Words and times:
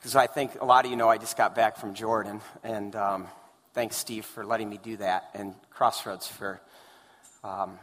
because 0.00 0.16
I 0.16 0.26
think 0.26 0.58
a 0.62 0.64
lot 0.64 0.86
of 0.86 0.90
you 0.90 0.96
know 0.96 1.10
I 1.10 1.18
just 1.18 1.36
got 1.36 1.54
back 1.54 1.76
from 1.76 1.92
Jordan, 1.92 2.40
and 2.64 2.96
um, 2.96 3.26
thanks, 3.74 3.96
Steve, 3.96 4.24
for 4.24 4.46
letting 4.46 4.70
me 4.70 4.80
do 4.82 4.96
that, 4.96 5.28
and 5.34 5.54
Crossroads 5.68 6.26
for. 6.26 6.60
Um, 7.44 7.78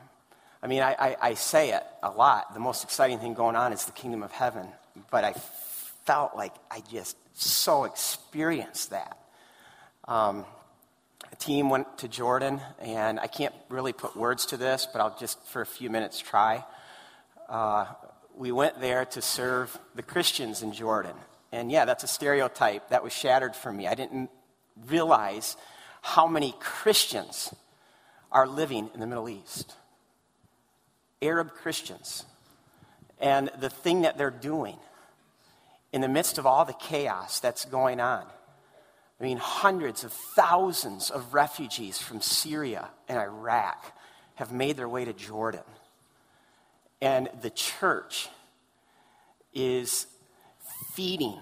I 0.61 0.67
mean, 0.67 0.81
I, 0.81 0.95
I, 0.97 1.17
I, 1.21 1.33
say 1.35 1.71
it 1.71 1.83
a 2.01 2.09
lot. 2.09 2.55
The 2.55 2.59
most 2.59 2.83
exciting 2.83 3.19
thing 3.19 3.35
going 3.35 3.55
on 3.55 3.73
is 3.73 3.85
the 3.85 3.91
kingdom 3.91 4.23
of 4.23 4.31
heaven, 4.31 4.67
but 5.11 5.23
I 5.23 5.33
felt 6.05 6.35
like 6.35 6.53
I 6.71 6.81
just 6.91 7.15
so 7.33 7.83
experienced 7.83 8.89
that. 8.89 9.17
Um, 10.07 10.45
a 11.31 11.35
team 11.35 11.69
went 11.69 11.99
to 11.99 12.07
Jordan, 12.07 12.59
and 12.79 13.19
I 13.19 13.27
can't 13.27 13.53
really 13.69 13.93
put 13.93 14.15
words 14.15 14.47
to 14.47 14.57
this, 14.57 14.87
but 14.91 15.01
I'll 15.01 15.15
just 15.19 15.39
for 15.47 15.61
a 15.61 15.65
few 15.65 15.91
minutes 15.91 16.19
try. 16.19 16.65
Uh, 17.47 17.85
we 18.35 18.51
went 18.51 18.81
there 18.81 19.05
to 19.05 19.21
serve 19.21 19.77
the 19.93 20.03
Christians 20.03 20.63
in 20.63 20.73
Jordan. 20.73 21.15
And 21.51 21.71
yeah, 21.71 21.85
that's 21.85 22.03
a 22.03 22.07
stereotype 22.07 22.89
that 22.89 23.03
was 23.03 23.13
shattered 23.13 23.55
for 23.55 23.71
me. 23.71 23.87
I 23.87 23.95
didn't 23.95 24.29
realize 24.87 25.55
how 26.01 26.27
many 26.27 26.53
Christians 26.59 27.53
are 28.31 28.47
living 28.47 28.89
in 28.93 28.99
the 28.99 29.07
Middle 29.07 29.29
East. 29.29 29.75
Arab 31.21 31.53
Christians. 31.53 32.25
And 33.19 33.49
the 33.59 33.69
thing 33.69 34.01
that 34.01 34.17
they're 34.17 34.29
doing 34.29 34.77
in 35.91 36.01
the 36.01 36.07
midst 36.07 36.37
of 36.37 36.45
all 36.45 36.65
the 36.65 36.73
chaos 36.73 37.39
that's 37.39 37.65
going 37.65 37.99
on. 37.99 38.25
I 39.19 39.23
mean, 39.23 39.37
hundreds 39.37 40.03
of 40.03 40.13
thousands 40.13 41.09
of 41.09 41.33
refugees 41.33 41.97
from 41.97 42.21
Syria 42.21 42.89
and 43.07 43.17
Iraq 43.17 43.93
have 44.35 44.51
made 44.51 44.77
their 44.77 44.89
way 44.89 45.05
to 45.05 45.13
Jordan. 45.13 45.63
And 47.01 47.29
the 47.41 47.49
church 47.49 48.29
is 49.53 50.05
feeding, 50.97 51.37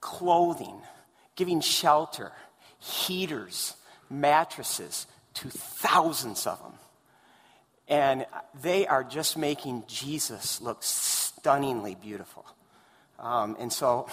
clothing, 0.00 0.80
giving 1.34 1.60
shelter, 1.60 2.30
heaters, 2.78 3.74
mattresses 4.08 5.08
to 5.34 5.48
thousands 5.48 6.46
of 6.46 6.56
them. 6.62 6.72
And 7.88 8.26
they 8.62 8.86
are 8.86 9.02
just 9.02 9.36
making 9.36 9.82
Jesus 9.88 10.60
look 10.60 10.84
stunningly 10.84 11.96
beautiful. 11.96 12.46
Um, 13.18 13.56
and 13.58 13.72
so, 13.72 14.06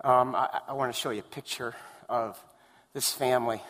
um, 0.00 0.34
I, 0.34 0.58
I 0.66 0.72
want 0.72 0.92
to 0.92 1.00
show 1.00 1.10
you 1.10 1.20
a 1.20 1.22
picture 1.22 1.72
of 2.08 2.36
this 2.94 3.12
family. 3.12 3.62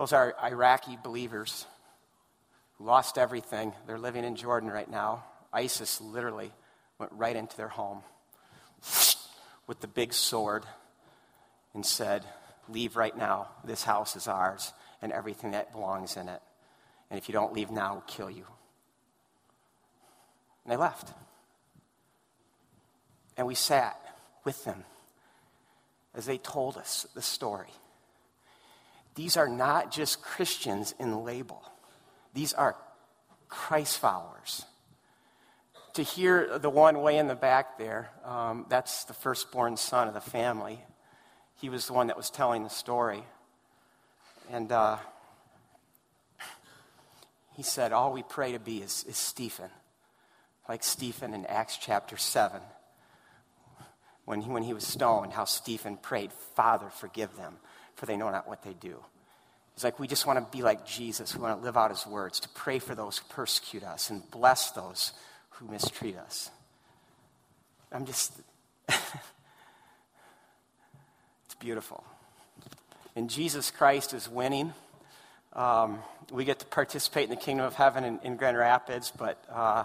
Those 0.00 0.14
are 0.14 0.34
Iraqi 0.42 0.96
believers 1.02 1.66
who 2.78 2.86
lost 2.86 3.18
everything. 3.18 3.74
They're 3.86 3.98
living 3.98 4.24
in 4.24 4.34
Jordan 4.34 4.70
right 4.70 4.90
now. 4.90 5.24
ISIS 5.52 6.00
literally 6.00 6.52
went 6.98 7.12
right 7.12 7.36
into 7.36 7.54
their 7.58 7.68
home 7.68 8.00
with 9.66 9.78
the 9.80 9.86
big 9.86 10.14
sword 10.14 10.64
and 11.74 11.84
said, 11.84 12.24
Leave 12.66 12.96
right 12.96 13.14
now. 13.14 13.48
This 13.62 13.84
house 13.84 14.16
is 14.16 14.26
ours 14.26 14.72
and 15.02 15.12
everything 15.12 15.50
that 15.50 15.70
belongs 15.70 16.16
in 16.16 16.30
it. 16.30 16.40
And 17.10 17.18
if 17.18 17.28
you 17.28 17.34
don't 17.34 17.52
leave 17.52 17.70
now, 17.70 17.92
we'll 17.92 18.00
kill 18.06 18.30
you. 18.30 18.46
And 20.64 20.72
they 20.72 20.78
left. 20.78 21.12
And 23.36 23.46
we 23.46 23.54
sat 23.54 24.00
with 24.44 24.64
them 24.64 24.82
as 26.14 26.24
they 26.24 26.38
told 26.38 26.78
us 26.78 27.06
the 27.14 27.20
story. 27.20 27.68
These 29.14 29.36
are 29.36 29.48
not 29.48 29.90
just 29.90 30.22
Christians 30.22 30.94
in 30.98 31.24
label, 31.24 31.62
these 32.34 32.52
are 32.52 32.76
Christ 33.48 33.98
followers. 33.98 34.64
To 35.94 36.04
hear 36.04 36.58
the 36.58 36.70
one 36.70 37.02
way 37.02 37.18
in 37.18 37.26
the 37.26 37.34
back 37.34 37.76
there, 37.76 38.10
um, 38.24 38.64
that's 38.68 39.04
the 39.04 39.12
firstborn 39.12 39.76
son 39.76 40.06
of 40.06 40.14
the 40.14 40.20
family. 40.20 40.78
He 41.56 41.68
was 41.68 41.88
the 41.88 41.94
one 41.94 42.06
that 42.06 42.16
was 42.16 42.30
telling 42.30 42.62
the 42.62 42.70
story. 42.70 43.24
And 44.52 44.70
uh, 44.70 44.98
he 47.56 47.64
said, 47.64 47.92
All 47.92 48.12
we 48.12 48.22
pray 48.22 48.52
to 48.52 48.60
be 48.60 48.78
is, 48.78 49.04
is 49.08 49.16
Stephen, 49.16 49.70
like 50.68 50.84
Stephen 50.84 51.34
in 51.34 51.44
Acts 51.46 51.76
chapter 51.76 52.16
7 52.16 52.60
when 54.30 54.42
he, 54.42 54.48
when 54.48 54.62
he 54.62 54.72
was 54.72 54.86
stoned, 54.86 55.32
how 55.32 55.44
Stephen 55.44 55.96
prayed, 55.96 56.32
Father, 56.32 56.88
forgive 56.88 57.36
them, 57.36 57.56
for 58.00 58.06
they 58.06 58.16
know 58.16 58.30
not 58.30 58.48
what 58.48 58.62
they 58.62 58.72
do. 58.72 58.96
It's 59.74 59.84
like 59.84 59.98
we 60.00 60.08
just 60.08 60.26
want 60.26 60.38
to 60.38 60.56
be 60.56 60.62
like 60.62 60.86
Jesus. 60.86 61.34
We 61.34 61.42
want 61.42 61.60
to 61.60 61.64
live 61.64 61.76
out 61.76 61.90
his 61.90 62.06
words, 62.06 62.40
to 62.40 62.48
pray 62.48 62.78
for 62.78 62.94
those 62.94 63.18
who 63.18 63.28
persecute 63.28 63.84
us 63.84 64.08
and 64.08 64.28
bless 64.30 64.70
those 64.70 65.12
who 65.50 65.70
mistreat 65.70 66.16
us. 66.16 66.50
I'm 67.92 68.06
just, 68.06 68.32
it's 68.88 69.02
beautiful. 71.60 72.02
And 73.16 73.28
Jesus 73.28 73.70
Christ 73.70 74.14
is 74.14 74.30
winning. 74.30 74.72
Um, 75.52 75.98
we 76.32 76.46
get 76.46 76.60
to 76.60 76.66
participate 76.66 77.24
in 77.24 77.30
the 77.30 77.36
kingdom 77.36 77.66
of 77.66 77.74
heaven 77.74 78.04
in, 78.04 78.18
in 78.22 78.36
Grand 78.36 78.56
Rapids, 78.56 79.12
but 79.14 79.44
uh, 79.52 79.84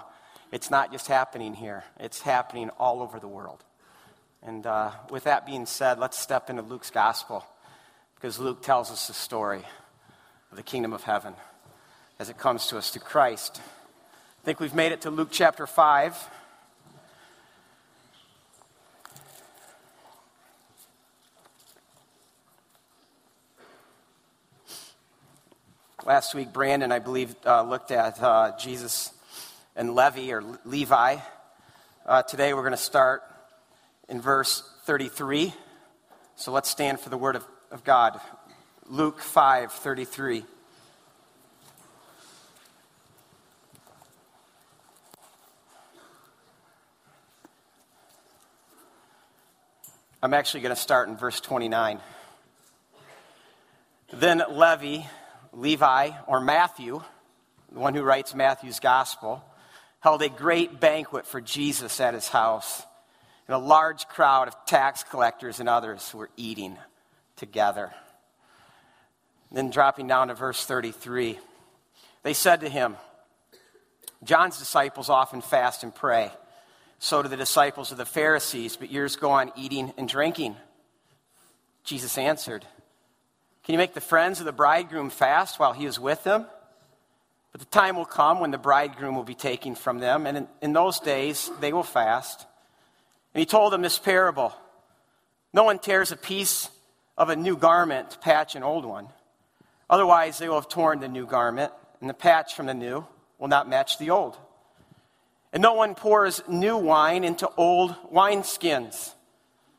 it's 0.54 0.72
not 0.72 0.94
just 0.94 1.08
happening 1.08 1.54
here, 1.54 1.84
it's 2.00 2.22
happening 2.22 2.70
all 2.80 3.02
over 3.02 3.20
the 3.20 3.28
world. 3.28 3.62
And 4.42 4.66
uh, 4.66 4.92
with 5.10 5.26
that 5.26 5.46
being 5.46 5.66
said, 5.66 6.00
let's 6.00 6.18
step 6.18 6.50
into 6.50 6.62
Luke's 6.62 6.92
gospel 6.92 7.44
because 8.26 8.40
Luke 8.40 8.64
tells 8.64 8.90
us 8.90 9.06
the 9.06 9.14
story 9.14 9.62
of 10.50 10.58
the 10.58 10.64
kingdom 10.64 10.94
of 10.94 11.04
heaven 11.04 11.36
as 12.18 12.28
it 12.28 12.40
comes 12.40 12.66
to 12.66 12.78
us 12.80 12.90
through 12.90 13.04
Christ. 13.04 13.62
I 13.62 14.46
think 14.46 14.60
we've 14.60 14.74
made 14.74 14.92
it 14.94 15.02
to 15.02 15.12
Luke 15.12 15.28
chapter 15.32 15.68
5. 15.68 16.18
Last 26.04 26.34
week, 26.34 26.52
Brandon, 26.52 26.92
I 26.92 26.98
believe, 26.98 27.36
uh, 27.46 27.62
looked 27.62 27.92
at 27.92 28.20
uh, 28.20 28.54
Jesus 28.58 29.14
and 29.76 29.94
Levi 29.94 30.32
or 30.32 30.44
Levi. 30.66 31.18
Uh, 32.08 32.24
today, 32.24 32.56
we're 32.56 32.64
going 32.64 32.72
to 32.72 32.78
start 32.78 33.22
in 34.10 34.20
verse 34.20 34.68
33. 34.86 35.54
So 36.38 36.52
let's 36.52 36.72
stand 36.72 37.00
for 37.00 37.10
the 37.10 37.18
word 37.20 37.36
of, 37.36 37.46
of 37.76 37.84
God. 37.84 38.18
Luke 38.88 39.20
5 39.20 39.70
33. 39.70 40.46
I'm 50.24 50.34
actually 50.34 50.62
going 50.62 50.74
to 50.74 50.82
start 50.82 51.10
in 51.10 51.18
verse 51.18 51.42
29. 51.42 52.00
Then 54.14 54.42
Levi, 54.50 55.02
Levi, 55.52 56.12
or 56.28 56.40
Matthew, 56.40 57.04
the 57.74 57.80
one 57.80 57.94
who 57.94 58.04
writes 58.04 58.34
Matthew's 58.34 58.80
gospel, 58.80 59.44
held 60.00 60.22
a 60.22 60.30
great 60.30 60.80
banquet 60.80 61.28
for 61.28 61.42
Jesus 61.42 62.00
at 62.00 62.14
his 62.14 62.30
house 62.30 62.84
and 63.50 63.56
a 63.56 63.60
large 63.60 64.08
crowd 64.08 64.48
of 64.48 64.56
tax 64.66 65.04
collectors 65.04 65.60
and 65.60 65.68
others 65.68 66.14
were 66.14 66.30
eating 66.38 66.78
together. 67.36 67.92
Then, 69.52 69.70
dropping 69.70 70.08
down 70.08 70.30
to 70.30 70.34
verse 70.34 70.66
33, 70.66 71.40
they 72.24 72.34
said 72.34 72.62
to 72.62 72.70
him, 72.70 72.98
John's 74.24 74.58
disciples 74.58 75.10
often 75.10 75.42
fast 75.42 75.84
and 75.84 75.94
pray. 75.94 76.32
So 77.00 77.22
do 77.22 77.30
the 77.30 77.38
disciples 77.38 77.92
of 77.92 77.98
the 77.98 78.06
Pharisees, 78.06 78.76
but 78.76 78.92
yours 78.92 79.16
go 79.16 79.32
on 79.32 79.52
eating 79.56 79.94
and 79.98 80.10
drinking. 80.10 80.56
Jesus 81.84 82.18
answered, 82.18 82.66
Can 83.64 83.74
you 83.74 83.78
make 83.78 83.94
the 83.94 84.02
friends 84.02 84.40
of 84.40 84.46
the 84.46 84.52
bridegroom 84.52 85.10
fast 85.10 85.60
while 85.60 85.74
he 85.74 85.86
is 85.86 86.00
with 86.00 86.24
them? 86.24 86.48
But 87.52 87.62
the 87.62 87.68
time 87.68 87.96
will 87.96 88.06
come 88.06 88.40
when 88.40 88.52
the 88.52 88.58
bridegroom 88.58 89.16
will 89.16 89.24
be 89.24 89.36
taken 89.36 89.76
from 89.76 90.00
them, 90.00 90.26
and 90.26 90.38
in, 90.38 90.48
in 90.62 90.74
those 90.74 91.00
days 91.00 91.50
they 91.62 91.72
will 91.72 91.84
fast. 91.84 92.46
And 93.34 93.40
he 93.40 93.46
told 93.46 93.72
them 93.72 93.82
this 93.82 94.00
parable 94.00 94.54
No 95.54 95.64
one 95.64 95.80
tears 95.80 96.12
a 96.12 96.18
piece 96.18 96.70
of 97.18 97.30
a 97.30 97.36
new 97.36 97.56
garment 97.56 98.12
to 98.12 98.20
patch 98.20 98.56
an 98.56 98.64
old 98.64 98.86
one. 98.86 99.08
Otherwise, 99.90 100.38
they 100.38 100.48
will 100.48 100.56
have 100.56 100.70
torn 100.70 101.00
the 101.00 101.08
new 101.08 101.26
garment, 101.26 101.72
and 102.02 102.10
the 102.10 102.14
patch 102.14 102.56
from 102.56 102.66
the 102.66 102.74
new 102.74 103.06
will 103.40 103.48
not 103.48 103.70
match 103.70 103.98
the 103.98 104.10
old. 104.10 104.38
And 105.54 105.62
no 105.62 105.74
one 105.74 105.96
pours 105.96 106.42
new 106.48 106.78
wine 106.78 107.24
into 107.24 107.50
old 107.56 107.96
wineskins. 108.12 109.14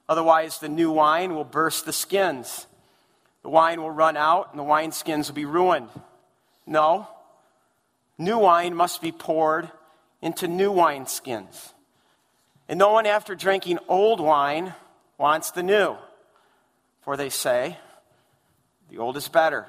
Otherwise, 0.08 0.58
the 0.58 0.68
new 0.68 0.90
wine 0.90 1.34
will 1.34 1.44
burst 1.44 1.84
the 1.84 1.92
skins. 1.92 2.66
The 3.42 3.50
wine 3.50 3.80
will 3.80 3.90
run 3.90 4.16
out, 4.16 4.50
and 4.50 4.58
the 4.58 4.64
wineskins 4.64 5.28
will 5.28 5.34
be 5.34 5.44
ruined. 5.44 5.88
No, 6.66 7.08
new 8.16 8.38
wine 8.38 8.74
must 8.74 9.02
be 9.02 9.12
poured 9.12 9.70
into 10.22 10.48
new 10.48 10.72
wineskins. 10.72 11.72
And 12.68 12.78
no 12.78 12.92
one, 12.92 13.06
after 13.06 13.34
drinking 13.34 13.78
old 13.88 14.20
wine, 14.20 14.74
wants 15.18 15.50
the 15.50 15.62
new. 15.62 15.96
For 17.06 17.16
they 17.16 17.30
say, 17.30 17.78
the 18.90 18.98
old 18.98 19.16
is 19.16 19.28
better. 19.28 19.66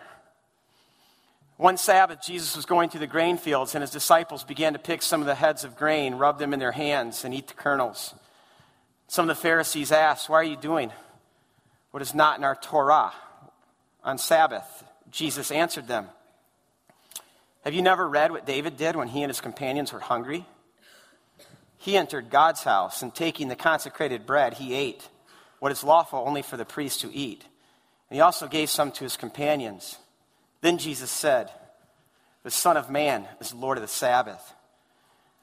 One 1.57 1.77
Sabbath, 1.77 2.19
Jesus 2.25 2.55
was 2.55 2.65
going 2.65 2.89
through 2.89 3.01
the 3.01 3.05
grain 3.07 3.37
fields, 3.37 3.75
and 3.75 3.83
his 3.83 3.91
disciples 3.91 4.43
began 4.43 4.73
to 4.73 4.79
pick 4.79 5.03
some 5.03 5.21
of 5.21 5.27
the 5.27 5.35
heads 5.35 5.63
of 5.63 5.77
grain, 5.77 6.15
rub 6.15 6.39
them 6.39 6.51
in 6.51 6.59
their 6.59 6.71
hands, 6.71 7.23
and 7.23 7.35
eat 7.35 7.47
the 7.47 7.53
kernels. 7.53 8.15
Some 9.07 9.29
of 9.29 9.35
the 9.35 9.39
Pharisees 9.39 9.91
asked, 9.91 10.27
Why 10.27 10.37
are 10.37 10.43
you 10.43 10.57
doing 10.57 10.91
what 11.91 12.01
is 12.01 12.15
not 12.15 12.39
in 12.39 12.43
our 12.43 12.55
Torah 12.55 13.13
on 14.03 14.17
Sabbath? 14.17 14.83
Jesus 15.11 15.51
answered 15.51 15.87
them, 15.87 16.07
Have 17.65 17.75
you 17.75 17.83
never 17.83 18.09
read 18.09 18.31
what 18.31 18.47
David 18.47 18.77
did 18.77 18.95
when 18.95 19.09
he 19.09 19.21
and 19.21 19.29
his 19.29 19.41
companions 19.41 19.93
were 19.93 19.99
hungry? 19.99 20.47
He 21.77 21.97
entered 21.97 22.31
God's 22.31 22.63
house, 22.63 23.03
and 23.03 23.13
taking 23.13 23.47
the 23.47 23.55
consecrated 23.55 24.25
bread, 24.25 24.55
he 24.55 24.73
ate 24.73 25.07
what 25.59 25.71
is 25.71 25.83
lawful 25.83 26.23
only 26.25 26.41
for 26.41 26.57
the 26.57 26.65
priest 26.65 27.01
to 27.01 27.13
eat. 27.13 27.43
And 28.09 28.15
he 28.15 28.21
also 28.21 28.47
gave 28.47 28.69
some 28.69 28.91
to 28.93 29.03
his 29.03 29.17
companions. 29.17 29.97
Then 30.61 30.77
Jesus 30.77 31.11
said, 31.11 31.51
The 32.43 32.51
Son 32.51 32.77
of 32.77 32.89
Man 32.89 33.27
is 33.39 33.53
Lord 33.53 33.77
of 33.77 33.81
the 33.81 33.87
Sabbath. 33.87 34.53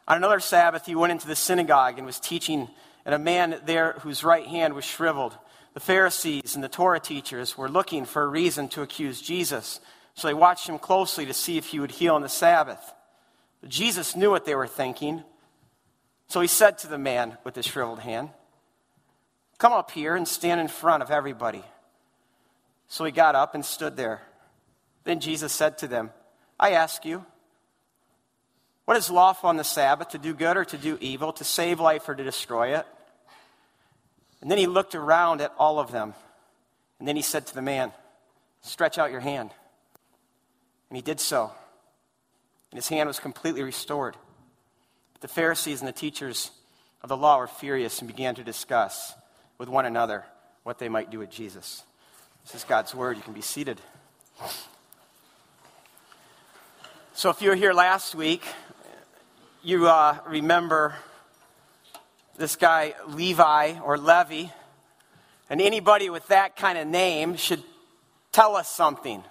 On 0.06 0.16
another 0.16 0.40
Sabbath, 0.40 0.86
he 0.86 0.94
went 0.94 1.12
into 1.12 1.26
the 1.26 1.36
synagogue 1.36 1.96
and 1.96 2.06
was 2.06 2.20
teaching, 2.20 2.68
and 3.04 3.14
a 3.14 3.18
man 3.18 3.60
there 3.64 3.94
whose 4.00 4.24
right 4.24 4.46
hand 4.46 4.74
was 4.74 4.84
shriveled. 4.84 5.36
The 5.72 5.80
Pharisees 5.80 6.54
and 6.54 6.62
the 6.62 6.68
Torah 6.68 7.00
teachers 7.00 7.56
were 7.56 7.68
looking 7.68 8.04
for 8.04 8.22
a 8.22 8.28
reason 8.28 8.68
to 8.68 8.82
accuse 8.82 9.20
Jesus, 9.20 9.80
so 10.14 10.28
they 10.28 10.34
watched 10.34 10.68
him 10.68 10.78
closely 10.78 11.26
to 11.26 11.34
see 11.34 11.58
if 11.58 11.66
he 11.66 11.80
would 11.80 11.90
heal 11.90 12.14
on 12.14 12.22
the 12.22 12.28
Sabbath. 12.28 12.92
But 13.60 13.70
Jesus 13.70 14.14
knew 14.14 14.30
what 14.30 14.44
they 14.44 14.54
were 14.54 14.68
thinking, 14.68 15.24
so 16.28 16.40
he 16.40 16.46
said 16.46 16.78
to 16.78 16.86
the 16.86 16.98
man 16.98 17.38
with 17.44 17.54
the 17.54 17.62
shriveled 17.62 18.00
hand, 18.00 18.30
Come 19.58 19.72
up 19.72 19.90
here 19.90 20.16
and 20.16 20.26
stand 20.26 20.60
in 20.60 20.68
front 20.68 21.02
of 21.02 21.10
everybody. 21.10 21.62
So 22.88 23.04
he 23.04 23.12
got 23.12 23.34
up 23.34 23.54
and 23.54 23.64
stood 23.64 23.96
there. 23.96 24.22
Then 25.04 25.20
Jesus 25.20 25.52
said 25.52 25.78
to 25.78 25.88
them, 25.88 26.10
I 26.58 26.72
ask 26.72 27.04
you, 27.04 27.24
what 28.84 28.96
is 28.96 29.10
lawful 29.10 29.48
on 29.48 29.56
the 29.56 29.64
Sabbath, 29.64 30.10
to 30.10 30.18
do 30.18 30.34
good 30.34 30.56
or 30.56 30.64
to 30.66 30.76
do 30.76 30.98
evil, 31.00 31.32
to 31.34 31.44
save 31.44 31.80
life 31.80 32.08
or 32.08 32.14
to 32.14 32.24
destroy 32.24 32.76
it? 32.76 32.86
And 34.42 34.50
then 34.50 34.58
he 34.58 34.66
looked 34.66 34.94
around 34.94 35.40
at 35.40 35.54
all 35.58 35.78
of 35.78 35.90
them. 35.90 36.14
And 36.98 37.08
then 37.08 37.16
he 37.16 37.22
said 37.22 37.46
to 37.46 37.54
the 37.54 37.62
man, 37.62 37.92
Stretch 38.60 38.98
out 38.98 39.10
your 39.10 39.20
hand. 39.20 39.50
And 40.90 40.96
he 40.96 41.02
did 41.02 41.20
so. 41.20 41.50
And 42.70 42.78
his 42.78 42.88
hand 42.88 43.06
was 43.06 43.20
completely 43.20 43.62
restored. 43.62 44.16
But 45.14 45.22
the 45.22 45.28
Pharisees 45.28 45.80
and 45.80 45.88
the 45.88 45.92
teachers 45.92 46.50
of 47.02 47.08
the 47.08 47.16
law 47.16 47.38
were 47.38 47.46
furious 47.46 48.00
and 48.00 48.08
began 48.08 48.34
to 48.34 48.44
discuss 48.44 49.14
with 49.58 49.68
one 49.68 49.86
another 49.86 50.24
what 50.62 50.78
they 50.78 50.88
might 50.88 51.10
do 51.10 51.18
with 51.18 51.30
Jesus. 51.30 51.84
This 52.44 52.54
is 52.56 52.64
God's 52.64 52.94
word. 52.94 53.16
You 53.16 53.22
can 53.22 53.32
be 53.32 53.40
seated. 53.40 53.80
So, 57.14 57.30
if 57.30 57.40
you 57.40 57.50
were 57.50 57.54
here 57.54 57.72
last 57.72 58.14
week, 58.14 58.42
you 59.62 59.88
uh, 59.88 60.18
remember 60.26 60.94
this 62.36 62.56
guy, 62.56 62.94
Levi 63.08 63.78
or 63.80 63.96
Levi. 63.96 64.50
And 65.48 65.60
anybody 65.60 66.10
with 66.10 66.26
that 66.28 66.56
kind 66.56 66.78
of 66.78 66.86
name 66.86 67.36
should 67.36 67.62
tell 68.32 68.56
us 68.56 68.68
something. 68.68 69.22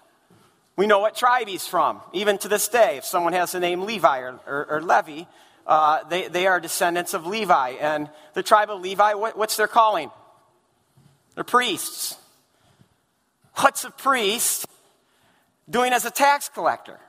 We 0.76 0.88
know 0.88 1.00
what 1.00 1.16
tribe 1.16 1.48
he's 1.48 1.68
from, 1.68 2.02
even 2.14 2.38
to 2.40 2.48
this 2.48 2.68
day. 2.68 2.98
If 2.98 3.06
someone 3.06 3.34
has 3.34 3.52
the 3.52 3.60
name 3.60 3.82
Levi 3.82 4.20
or, 4.20 4.40
or, 4.48 4.66
or 4.70 4.82
Levi, 4.82 5.26
uh, 5.66 6.04
they, 6.10 6.28
they 6.28 6.48
are 6.48 6.60
descendants 6.60 7.14
of 7.14 7.26
Levi. 7.26 7.72
And 7.72 8.10
the 8.34 8.44
tribe 8.44 8.70
of 8.70 8.82
Levi, 8.82 9.14
what, 9.14 9.38
what's 9.38 9.58
their 9.58 9.68
calling? 9.68 10.12
They're 11.36 11.44
priests. 11.44 12.18
What's 13.56 13.84
a 13.84 13.92
priest 13.92 14.66
doing 15.70 15.94
as 15.94 16.06
a 16.06 16.12
tax 16.12 16.50
collector? 16.50 17.00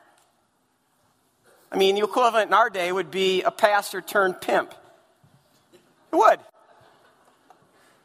I 1.72 1.76
mean, 1.76 1.96
the 1.96 2.02
equivalent 2.02 2.48
in 2.48 2.54
our 2.54 2.70
day 2.70 2.92
would 2.92 3.10
be 3.10 3.42
a 3.42 3.50
pastor 3.50 4.00
turned 4.00 4.40
pimp. 4.40 4.72
It 6.12 6.16
would. 6.16 6.38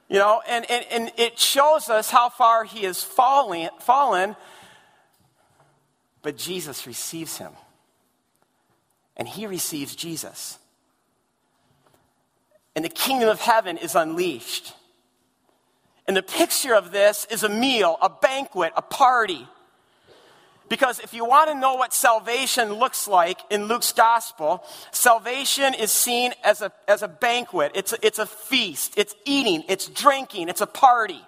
You 0.08 0.18
know, 0.18 0.42
and, 0.48 0.70
and, 0.72 0.86
and 0.90 1.12
it 1.18 1.38
shows 1.38 1.88
us 1.88 2.10
how 2.10 2.30
far 2.30 2.64
he 2.64 2.86
has 2.86 3.04
fallen, 3.04 3.70
fallen, 3.80 4.36
but 6.24 6.36
Jesus 6.36 6.88
receives 6.88 7.38
him. 7.38 7.52
And 9.20 9.28
he 9.28 9.46
receives 9.46 9.96
Jesus. 9.96 10.58
And 12.76 12.84
the 12.84 12.90
kingdom 12.90 13.30
of 13.30 13.42
heaven 13.42 13.78
is 13.78 13.94
unleashed. 13.94 14.74
And 16.08 16.18
the 16.18 16.24
picture 16.24 16.74
of 16.74 16.92
this 16.92 17.28
is 17.30 17.44
a 17.44 17.50
meal, 17.50 17.98
a 18.02 18.10
banquet, 18.10 18.74
a 18.76 18.82
party. 18.82 19.48
Because 20.70 21.00
if 21.00 21.14
you 21.14 21.26
want 21.26 21.50
to 21.50 21.56
know 21.56 21.76
what 21.76 21.94
salvation 21.94 22.74
looks 22.74 23.08
like 23.08 23.40
in 23.50 23.66
Luke's 23.66 23.92
gospel, 23.92 24.64
salvation 24.92 25.74
is 25.74 25.92
seen 25.92 26.32
as 26.44 26.62
a, 26.62 26.72
as 26.88 27.02
a 27.02 27.08
banquet. 27.08 27.74
It's 27.76 27.92
a, 27.92 27.98
it's 28.06 28.20
a 28.20 28.26
feast. 28.26 28.94
It's 28.96 29.16
eating. 29.26 29.64
It's 29.68 29.88
drinking. 29.88 30.48
It's 30.48 30.62
a 30.62 30.68
party. 30.68 31.22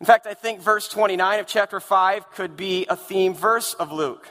In 0.00 0.06
fact, 0.06 0.26
I 0.26 0.34
think 0.34 0.60
verse 0.60 0.88
29 0.88 1.40
of 1.40 1.46
chapter 1.46 1.80
5 1.80 2.30
could 2.30 2.56
be 2.56 2.86
a 2.88 2.96
theme 2.96 3.34
verse 3.34 3.74
of 3.74 3.92
Luke. 3.92 4.26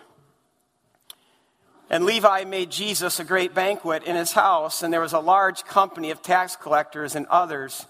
And 1.89 2.05
Levi 2.05 2.43
made 2.43 2.69
Jesus 2.69 3.19
a 3.19 3.23
great 3.23 3.55
banquet 3.55 4.03
in 4.03 4.15
his 4.15 4.31
house, 4.31 4.83
and 4.83 4.93
there 4.93 5.01
was 5.01 5.13
a 5.13 5.19
large 5.19 5.65
company 5.65 6.11
of 6.11 6.21
tax 6.21 6.55
collectors 6.55 7.15
and 7.15 7.25
others 7.27 7.87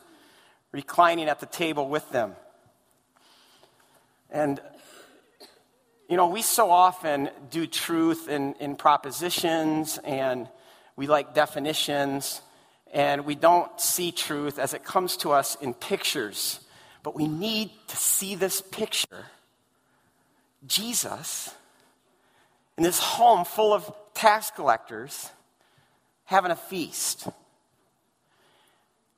reclining 0.72 1.28
at 1.28 1.42
the 1.42 1.46
table 1.46 1.90
with 1.90 2.10
them. 2.12 2.36
And 4.30 4.62
you 6.08 6.16
know, 6.18 6.28
we 6.28 6.42
so 6.42 6.72
often 6.72 7.30
do 7.52 7.68
truth 7.68 8.30
in, 8.30 8.56
in 8.56 8.76
propositions 8.78 10.00
and 10.04 10.48
we 10.96 11.08
like 11.08 11.34
definitions, 11.34 12.42
and 12.92 13.26
we 13.26 13.36
don't 13.36 13.80
see 13.80 14.12
truth 14.12 14.60
as 14.60 14.74
it 14.74 14.84
comes 14.84 15.16
to 15.18 15.32
us 15.32 15.56
in 15.62 15.74
pictures. 15.74 16.60
But 17.04 17.16
we 17.16 17.28
need 17.28 17.72
to 17.88 17.96
see 17.96 18.36
this 18.36 18.60
picture 18.60 19.26
Jesus 20.68 21.54
in 22.80 22.84
this 22.84 23.00
home 23.00 23.44
full 23.44 23.74
of 23.74 23.94
tax 24.14 24.52
collectors 24.52 25.32
having 26.24 26.50
a 26.50 26.56
feast. 26.56 27.28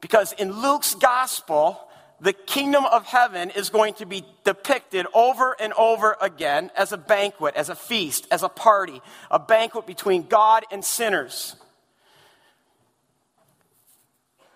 Because 0.02 0.34
in 0.34 0.64
Luke's 0.64 0.96
gospel, 0.96 1.80
the 2.20 2.34
kingdom 2.34 2.86
of 2.86 3.06
heaven 3.06 3.52
is 3.52 3.70
going 3.70 3.94
to 3.96 4.08
be 4.08 4.26
depicted 4.44 5.06
over 5.14 5.56
and 5.60 5.74
over 5.74 6.18
again 6.20 6.72
as 6.76 6.92
a 6.92 6.98
banquet, 6.98 7.56
as 7.56 7.70
a 7.70 7.76
feast, 7.76 8.28
as 8.32 8.42
a 8.42 8.50
party, 8.50 9.00
a 9.30 9.38
banquet 9.38 9.86
between 9.86 10.24
God 10.24 10.64
and 10.72 10.84
sinners. 10.84 11.56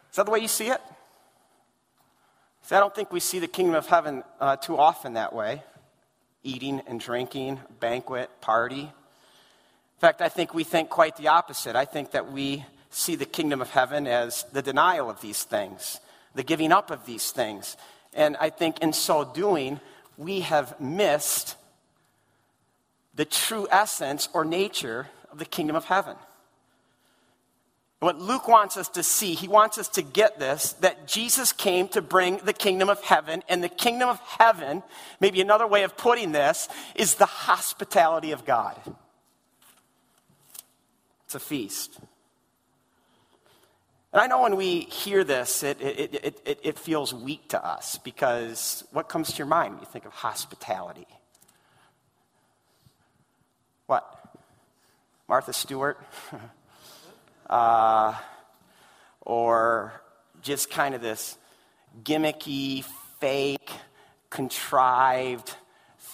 Is 0.09 0.15
that 0.15 0.25
the 0.25 0.31
way 0.31 0.39
you 0.39 0.47
see 0.47 0.69
it? 0.69 0.81
See, 2.63 2.73
I 2.73 2.79
don't 2.79 2.95
think 2.95 3.11
we 3.11 3.19
see 3.19 3.37
the 3.37 3.47
kingdom 3.47 3.75
of 3.75 3.85
heaven 3.85 4.23
uh, 4.39 4.55
too 4.55 4.75
often 4.75 5.13
that 5.13 5.31
way 5.31 5.61
eating 6.45 6.81
and 6.87 6.99
drinking, 6.99 7.59
banquet, 7.79 8.29
party. 8.41 8.81
In 8.81 9.99
fact, 9.99 10.21
I 10.21 10.29
think 10.29 10.53
we 10.53 10.63
think 10.63 10.89
quite 10.89 11.17
the 11.17 11.27
opposite. 11.27 11.75
I 11.75 11.85
think 11.85 12.11
that 12.11 12.31
we 12.31 12.65
see 12.89 13.15
the 13.15 13.25
kingdom 13.25 13.61
of 13.61 13.69
heaven 13.71 14.07
as 14.07 14.45
the 14.53 14.61
denial 14.61 15.09
of 15.09 15.19
these 15.21 15.43
things 15.43 15.99
the 16.35 16.43
giving 16.43 16.71
up 16.71 16.91
of 16.91 17.05
these 17.05 17.31
things. 17.31 17.75
And 18.13 18.37
I 18.37 18.49
think 18.49 18.79
in 18.79 18.93
so 18.93 19.25
doing, 19.25 19.79
we 20.17 20.41
have 20.41 20.79
missed 20.79 21.55
the 23.15 23.25
true 23.25 23.67
essence 23.71 24.29
or 24.33 24.45
nature 24.45 25.07
of 25.31 25.39
the 25.39 25.45
kingdom 25.45 25.75
of 25.75 25.85
heaven. 25.85 26.15
What 28.05 28.21
Luke 28.21 28.47
wants 28.47 28.77
us 28.77 28.87
to 28.89 29.01
see, 29.01 29.33
he 29.33 29.47
wants 29.47 29.79
us 29.79 29.87
to 29.87 30.03
get 30.03 30.37
this 30.37 30.73
that 30.73 31.07
Jesus 31.07 31.51
came 31.51 31.87
to 31.87 32.03
bring 32.03 32.37
the 32.37 32.53
kingdom 32.53 32.87
of 32.87 33.01
heaven, 33.01 33.41
and 33.49 33.63
the 33.63 33.67
kingdom 33.67 34.09
of 34.09 34.19
heaven, 34.19 34.83
maybe 35.19 35.41
another 35.41 35.65
way 35.65 35.81
of 35.81 35.97
putting 35.97 36.31
this, 36.31 36.69
is 36.93 37.15
the 37.15 37.25
hospitality 37.25 38.31
of 38.31 38.45
God. 38.45 38.79
It's 41.25 41.33
a 41.33 41.39
feast. 41.39 41.97
And 44.13 44.21
I 44.21 44.27
know 44.27 44.43
when 44.43 44.55
we 44.55 44.81
hear 44.81 45.23
this, 45.23 45.63
it, 45.63 45.81
it, 45.81 46.41
it, 46.45 46.59
it, 46.61 46.77
feels 46.77 47.11
weak 47.11 47.49
to 47.49 47.65
us 47.65 47.97
because 47.97 48.83
what 48.91 49.09
comes 49.09 49.31
to 49.31 49.37
your 49.39 49.47
mind 49.47 49.73
when 49.73 49.79
you 49.81 49.87
think 49.87 50.05
of 50.05 50.13
hospitality? 50.13 51.07
What? 53.87 54.05
Martha 55.27 55.53
Stewart? 55.53 55.97
uh, 57.49 58.15
or 59.21 60.01
just 60.41 60.69
kind 60.69 60.95
of 60.95 61.01
this 61.01 61.37
gimmicky, 62.03 62.83
fake, 63.19 63.69
contrived 64.29 65.55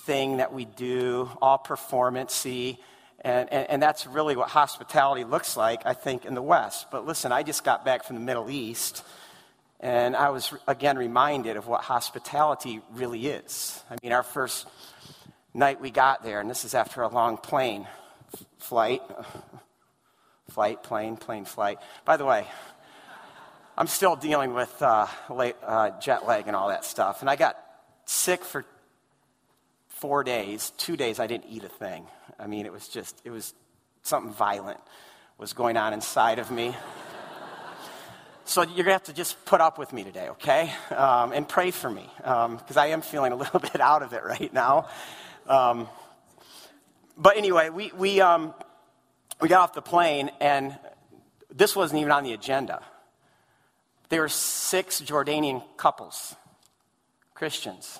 thing 0.05 0.37
that 0.37 0.53
we 0.53 0.65
do, 0.65 1.29
all 1.41 1.57
performancy. 1.57 2.79
And, 3.21 3.51
and, 3.51 3.69
and, 3.69 3.83
that's 3.83 4.07
really 4.07 4.35
what 4.35 4.49
hospitality 4.49 5.23
looks 5.23 5.55
like, 5.55 5.85
I 5.85 5.93
think, 5.93 6.25
in 6.25 6.33
the 6.33 6.41
West. 6.41 6.87
But 6.91 7.05
listen, 7.05 7.31
I 7.31 7.43
just 7.43 7.63
got 7.63 7.85
back 7.85 8.03
from 8.03 8.15
the 8.15 8.21
Middle 8.21 8.49
East, 8.49 9.03
and 9.79 10.15
I 10.15 10.29
was 10.29 10.51
again 10.67 10.97
reminded 10.97 11.55
of 11.55 11.67
what 11.67 11.81
hospitality 11.81 12.81
really 12.93 13.27
is. 13.27 13.83
I 13.91 13.95
mean, 14.01 14.11
our 14.11 14.23
first 14.23 14.67
night 15.53 15.79
we 15.79 15.91
got 15.91 16.23
there, 16.23 16.39
and 16.39 16.49
this 16.49 16.65
is 16.65 16.73
after 16.73 17.03
a 17.03 17.09
long 17.09 17.37
plane 17.37 17.87
flight. 18.57 19.01
Flight, 20.51 20.83
plane, 20.83 21.15
plane 21.15 21.45
flight. 21.45 21.79
By 22.03 22.17
the 22.17 22.25
way, 22.25 22.45
I'm 23.77 23.87
still 23.87 24.17
dealing 24.17 24.53
with 24.53 24.81
uh, 24.81 25.07
late, 25.29 25.55
uh, 25.65 25.91
jet 26.01 26.27
lag 26.27 26.47
and 26.47 26.57
all 26.57 26.67
that 26.67 26.83
stuff. 26.83 27.21
And 27.21 27.29
I 27.29 27.37
got 27.37 27.57
sick 28.03 28.43
for 28.43 28.65
four 29.87 30.25
days. 30.25 30.73
Two 30.77 30.97
days 30.97 31.21
I 31.21 31.27
didn't 31.27 31.45
eat 31.49 31.63
a 31.63 31.69
thing. 31.69 32.05
I 32.37 32.47
mean, 32.47 32.65
it 32.65 32.73
was 32.73 32.89
just, 32.89 33.21
it 33.23 33.29
was 33.29 33.53
something 34.03 34.33
violent 34.33 34.79
was 35.37 35.53
going 35.53 35.77
on 35.77 35.93
inside 35.93 36.37
of 36.37 36.51
me. 36.51 36.75
so 38.43 38.61
you're 38.61 38.83
going 38.83 38.87
to 38.87 38.91
have 38.91 39.03
to 39.03 39.13
just 39.13 39.43
put 39.45 39.61
up 39.61 39.79
with 39.79 39.93
me 39.93 40.03
today, 40.03 40.27
okay? 40.31 40.69
Um, 40.89 41.31
and 41.31 41.47
pray 41.47 41.71
for 41.71 41.89
me, 41.89 42.09
because 42.17 42.77
um, 42.77 42.77
I 42.77 42.87
am 42.87 43.01
feeling 43.01 43.31
a 43.31 43.37
little 43.37 43.59
bit 43.71 43.79
out 43.79 44.03
of 44.03 44.11
it 44.11 44.23
right 44.25 44.53
now. 44.53 44.89
Um, 45.47 45.87
but 47.17 47.37
anyway, 47.37 47.69
we, 47.69 47.93
we, 47.97 48.19
um, 48.19 48.53
we 49.41 49.47
got 49.47 49.61
off 49.61 49.73
the 49.73 49.81
plane, 49.81 50.29
and 50.39 50.77
this 51.53 51.75
wasn't 51.75 51.99
even 51.99 52.11
on 52.11 52.23
the 52.23 52.33
agenda. 52.33 52.83
There 54.09 54.21
were 54.21 54.29
six 54.29 55.01
Jordanian 55.01 55.63
couples, 55.77 56.35
Christians, 57.33 57.99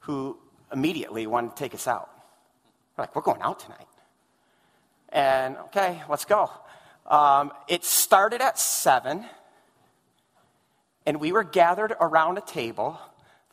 who 0.00 0.38
immediately 0.72 1.26
wanted 1.26 1.50
to 1.50 1.56
take 1.56 1.74
us 1.74 1.88
out. 1.88 2.08
We're 2.96 3.02
like, 3.02 3.16
we're 3.16 3.22
going 3.22 3.42
out 3.42 3.58
tonight. 3.58 3.88
And 5.08 5.56
okay, 5.56 6.02
let's 6.08 6.24
go. 6.24 6.50
Um, 7.06 7.52
it 7.66 7.84
started 7.84 8.40
at 8.40 8.58
7, 8.58 9.24
and 11.06 11.20
we 11.20 11.32
were 11.32 11.44
gathered 11.44 11.94
around 12.00 12.38
a 12.38 12.42
table 12.42 13.00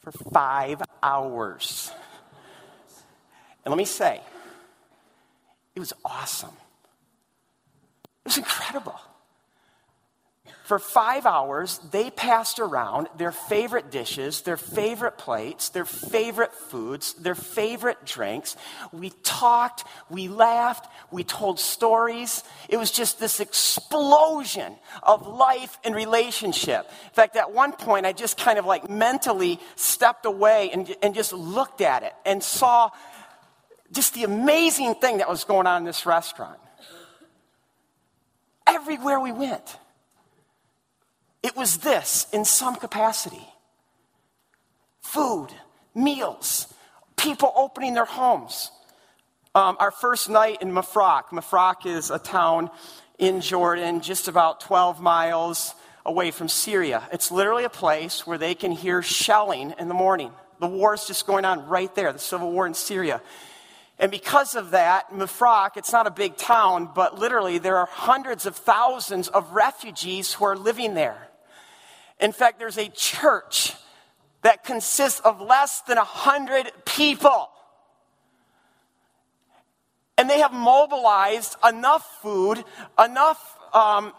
for 0.02 0.12
five 0.12 0.82
hours. 1.02 1.92
And 3.64 3.72
let 3.72 3.78
me 3.78 3.86
say, 3.86 4.22
it 5.76 5.80
was 5.80 5.94
awesome. 6.04 6.56
It 8.26 8.30
was 8.30 8.38
incredible. 8.38 9.00
For 10.66 10.80
five 10.80 11.28
hours, 11.28 11.80
they 11.92 12.10
passed 12.10 12.58
around 12.58 13.08
their 13.18 13.32
favorite 13.32 13.92
dishes, 13.92 14.42
their 14.42 14.58
favorite 14.58 15.16
plates, 15.16 15.70
their 15.70 15.86
favorite 15.86 16.54
foods, 16.54 17.14
their 17.14 17.36
favorite 17.36 18.04
drinks. 18.04 18.58
We 18.92 19.12
talked, 19.22 19.84
we 20.10 20.28
laughed, 20.28 20.92
we 21.12 21.24
told 21.24 21.60
stories. 21.60 22.44
It 22.68 22.78
was 22.78 22.90
just 22.90 23.20
this 23.20 23.40
explosion 23.40 24.74
of 25.04 25.28
life 25.28 25.78
and 25.84 25.94
relationship. 25.94 26.90
In 27.04 27.14
fact, 27.14 27.36
at 27.36 27.52
one 27.52 27.74
point, 27.74 28.08
I 28.08 28.14
just 28.14 28.36
kind 28.36 28.58
of 28.58 28.66
like 28.66 28.90
mentally 28.90 29.60
stepped 29.76 30.26
away 30.26 30.72
and, 30.74 30.96
and 31.04 31.14
just 31.14 31.32
looked 31.32 31.82
at 31.82 32.02
it 32.02 32.14
and 32.26 32.42
saw 32.42 32.90
just 33.96 34.14
the 34.14 34.24
amazing 34.24 34.96
thing 34.96 35.18
that 35.18 35.30
was 35.30 35.44
going 35.46 35.66
on 35.66 35.82
in 35.82 35.86
this 35.86 36.06
restaurant. 36.06 36.60
Everywhere 38.68 39.20
we 39.20 39.32
went 39.32 39.78
it 41.46 41.56
was 41.56 41.78
this 41.78 42.26
in 42.34 42.44
some 42.44 42.76
capacity 42.76 43.48
food, 45.02 45.50
meals, 45.94 46.74
people 47.16 47.54
opening 47.56 47.94
their 47.94 48.06
homes. 48.06 48.72
Um, 49.54 49.78
our 49.80 49.92
first 49.92 50.28
night 50.28 50.64
in 50.64 50.72
Mafraq. 50.72 51.26
Mafraq 51.30 51.86
is 51.86 52.10
a 52.10 52.18
town 52.18 52.72
in 53.20 53.42
Jordan, 53.42 54.02
just 54.02 54.28
about 54.28 54.60
12 54.60 55.00
miles 55.00 55.76
away 56.04 56.32
from 56.32 56.50
Syria. 56.50 57.08
It's 57.14 57.32
literally 57.32 57.64
a 57.64 57.70
place 57.70 58.26
where 58.26 58.40
they 58.40 58.56
can 58.56 58.72
hear 58.72 59.04
shelling 59.04 59.76
in 59.78 59.88
the 59.88 59.94
morning. 59.94 60.32
The 60.60 60.68
war 60.68 60.96
is 60.96 61.06
just 61.06 61.28
going 61.28 61.46
on 61.46 61.68
right 61.68 61.94
there, 61.94 62.12
the 62.12 62.18
civil 62.18 62.52
war 62.52 62.66
in 62.66 62.74
Syria. 62.74 63.22
And 63.98 64.12
because 64.12 64.56
of 64.56 64.72
that, 64.72 65.12
Mafraq, 65.12 65.78
it's 65.78 65.94
not 65.94 66.06
a 66.06 66.12
big 66.12 66.36
town, 66.36 66.90
but 66.94 67.18
literally 67.18 67.60
there 67.60 67.78
are 67.78 67.86
hundreds 67.86 68.46
of 68.46 68.56
thousands 68.56 69.30
of 69.30 69.52
refugees 69.54 70.34
who 70.34 70.46
are 70.46 70.58
living 70.58 70.96
there. 70.96 71.30
In 72.20 72.32
fact, 72.32 72.60
there's 72.60 72.78
a 72.78 72.90
church 72.90 73.74
that 74.42 74.64
consists 74.64 75.22
of 75.22 75.42
less 75.42 75.82
than 75.82 75.98
100 75.98 76.72
people. 76.86 77.50
And 80.18 80.30
they 80.30 80.40
have 80.40 80.54
mobilized 80.54 81.56
enough 81.68 82.06
food, 82.22 82.64
enough 83.04 83.58
um, 83.74 84.14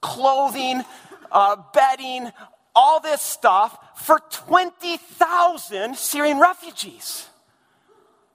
clothing, 0.00 0.82
uh, 1.30 1.56
bedding, 1.72 2.30
all 2.74 3.00
this 3.00 3.20
stuff 3.20 3.78
for 3.96 4.20
20,000 4.30 5.96
Syrian 5.96 6.40
refugees. 6.40 7.28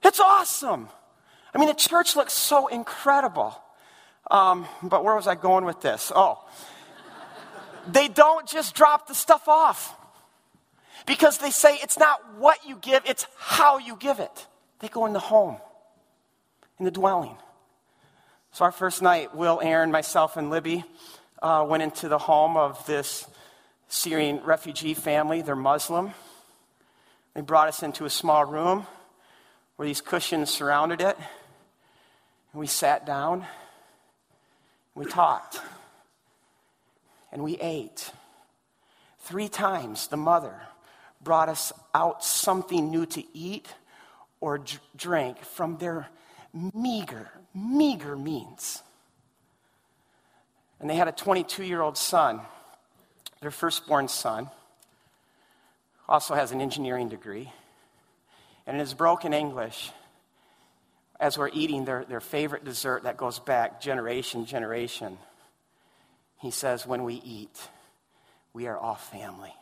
It's 0.06 0.20
awesome. 0.20 0.88
I 1.54 1.58
mean, 1.58 1.68
the 1.68 1.74
church 1.74 2.16
looks 2.16 2.34
so 2.34 2.68
incredible. 2.68 3.60
Um, 4.30 4.68
but 4.84 5.04
where 5.04 5.16
was 5.16 5.26
I 5.26 5.34
going 5.34 5.66
with 5.66 5.82
this? 5.82 6.12
Oh, 6.16 6.48
they 7.88 8.08
don't 8.08 8.48
just 8.48 8.76
drop 8.76 9.08
the 9.08 9.16
stuff 9.16 9.48
off 9.48 9.96
because 11.08 11.40
they 11.40 11.50
say 11.50 11.78
it's 11.82 11.98
not 11.98 12.20
what 12.38 12.60
you 12.68 12.78
give, 12.78 13.02
it's 13.06 13.26
how 13.38 13.80
you 13.80 13.96
give 13.96 14.20
it. 14.20 14.48
They 14.80 14.90
go 14.90 15.08
in 15.08 15.14
the 15.14 15.20
home, 15.20 15.58
in 16.78 16.86
the 16.86 16.92
dwelling. 16.92 17.36
So, 18.52 18.64
our 18.66 18.72
first 18.72 19.02
night, 19.02 19.36
Will, 19.36 19.60
Aaron, 19.62 19.92
myself, 19.92 20.38
and 20.38 20.52
Libby 20.52 20.84
uh, 21.42 21.66
went 21.68 21.82
into 21.82 22.10
the 22.10 22.20
home 22.20 22.58
of 22.58 22.86
this 22.86 23.28
Syrian 23.88 24.40
refugee 24.44 24.94
family. 24.94 25.42
They're 25.42 25.56
Muslim. 25.56 26.12
They 27.34 27.42
brought 27.42 27.70
us 27.70 27.82
into 27.82 28.06
a 28.06 28.10
small 28.10 28.46
room 28.46 28.86
where 29.76 29.88
these 29.88 30.02
cushions 30.02 30.50
surrounded 30.50 31.02
it. 31.02 31.18
And 32.52 32.60
we 32.60 32.68
sat 32.68 33.06
down. 33.06 33.46
We 34.94 35.06
talked 35.06 35.60
and 37.36 37.44
we 37.44 37.58
ate. 37.58 38.12
Three 39.20 39.50
times 39.50 40.08
the 40.08 40.18
mother 40.18 40.56
brought 41.22 41.50
us 41.50 41.74
out 41.94 42.24
something 42.24 42.90
new 42.90 43.06
to 43.08 43.24
eat 43.38 43.68
or 44.40 44.60
d- 44.60 44.78
drink 44.96 45.40
from 45.44 45.78
their 45.78 46.08
meager, 46.74 47.30
meager 47.54 48.16
means. 48.16 48.82
And 50.80 50.90
they 50.90 50.96
had 50.96 51.10
a 51.10 51.12
22 51.12 51.66
year 51.66 51.82
old 51.82 51.98
son, 51.98 52.40
their 53.42 53.52
firstborn 53.52 54.08
son, 54.08 54.50
also 56.08 56.36
has 56.36 56.54
an 56.54 56.62
engineering 56.62 57.10
degree. 57.10 57.52
And 58.68 58.76
in 58.76 58.80
his 58.80 58.94
broken 58.94 59.34
English, 59.34 59.92
as 61.20 61.38
we're 61.38 61.50
eating 61.54 61.86
their, 61.86 62.06
their 62.06 62.20
favorite 62.20 62.66
dessert 62.66 63.04
that 63.04 63.18
goes 63.18 63.40
back 63.40 63.80
generation, 63.80 64.46
generation, 64.46 65.18
he 66.42 66.52
says, 66.52 66.86
when 66.86 67.04
we 67.04 67.16
eat, 67.16 67.70
we 68.54 68.68
are 68.68 68.78
all 68.78 68.96
family. 68.96 69.54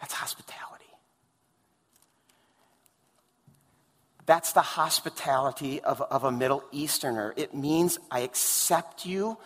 That's 0.00 0.14
hospitality. 0.14 0.84
That's 4.26 4.52
the 4.52 4.60
hospitality 4.60 5.80
of, 5.80 6.02
of 6.02 6.24
a 6.24 6.30
Middle 6.30 6.62
Easterner. 6.70 7.32
It 7.36 7.54
means 7.54 7.98
I 8.10 8.20
accept 8.20 9.06
you 9.06 9.38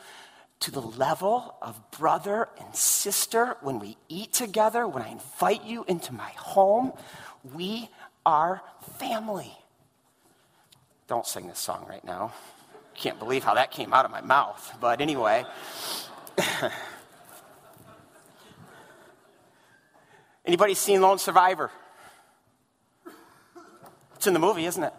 to 0.61 0.71
the 0.71 0.81
level 0.81 1.55
of 1.63 1.81
brother 1.93 2.49
and 2.61 2.75
sister 2.75 3.57
when 3.63 3.79
we 3.79 3.97
eat 4.09 4.33
together, 4.33 4.87
when 4.87 5.03
I 5.03 5.11
invite 5.11 5.65
you 5.65 5.85
into 5.87 6.13
my 6.13 6.31
home. 6.37 6.93
We 7.55 7.89
are 8.25 8.63
family. 8.99 9.53
Don't 11.09 11.27
sing 11.27 11.49
this 11.49 11.59
song 11.59 11.87
right 11.89 12.05
now 12.05 12.33
can't 12.95 13.19
believe 13.19 13.43
how 13.45 13.55
that 13.55 13.71
came 13.71 13.93
out 13.93 14.05
of 14.05 14.11
my 14.11 14.21
mouth. 14.21 14.77
But 14.81 15.01
anyway. 15.01 15.45
Anybody 20.45 20.75
seen 20.75 21.01
Lone 21.01 21.19
Survivor? 21.19 21.71
It's 24.17 24.27
in 24.27 24.35
the 24.35 24.41
movie, 24.41 24.67
isn't 24.67 24.83
it? 24.83 24.93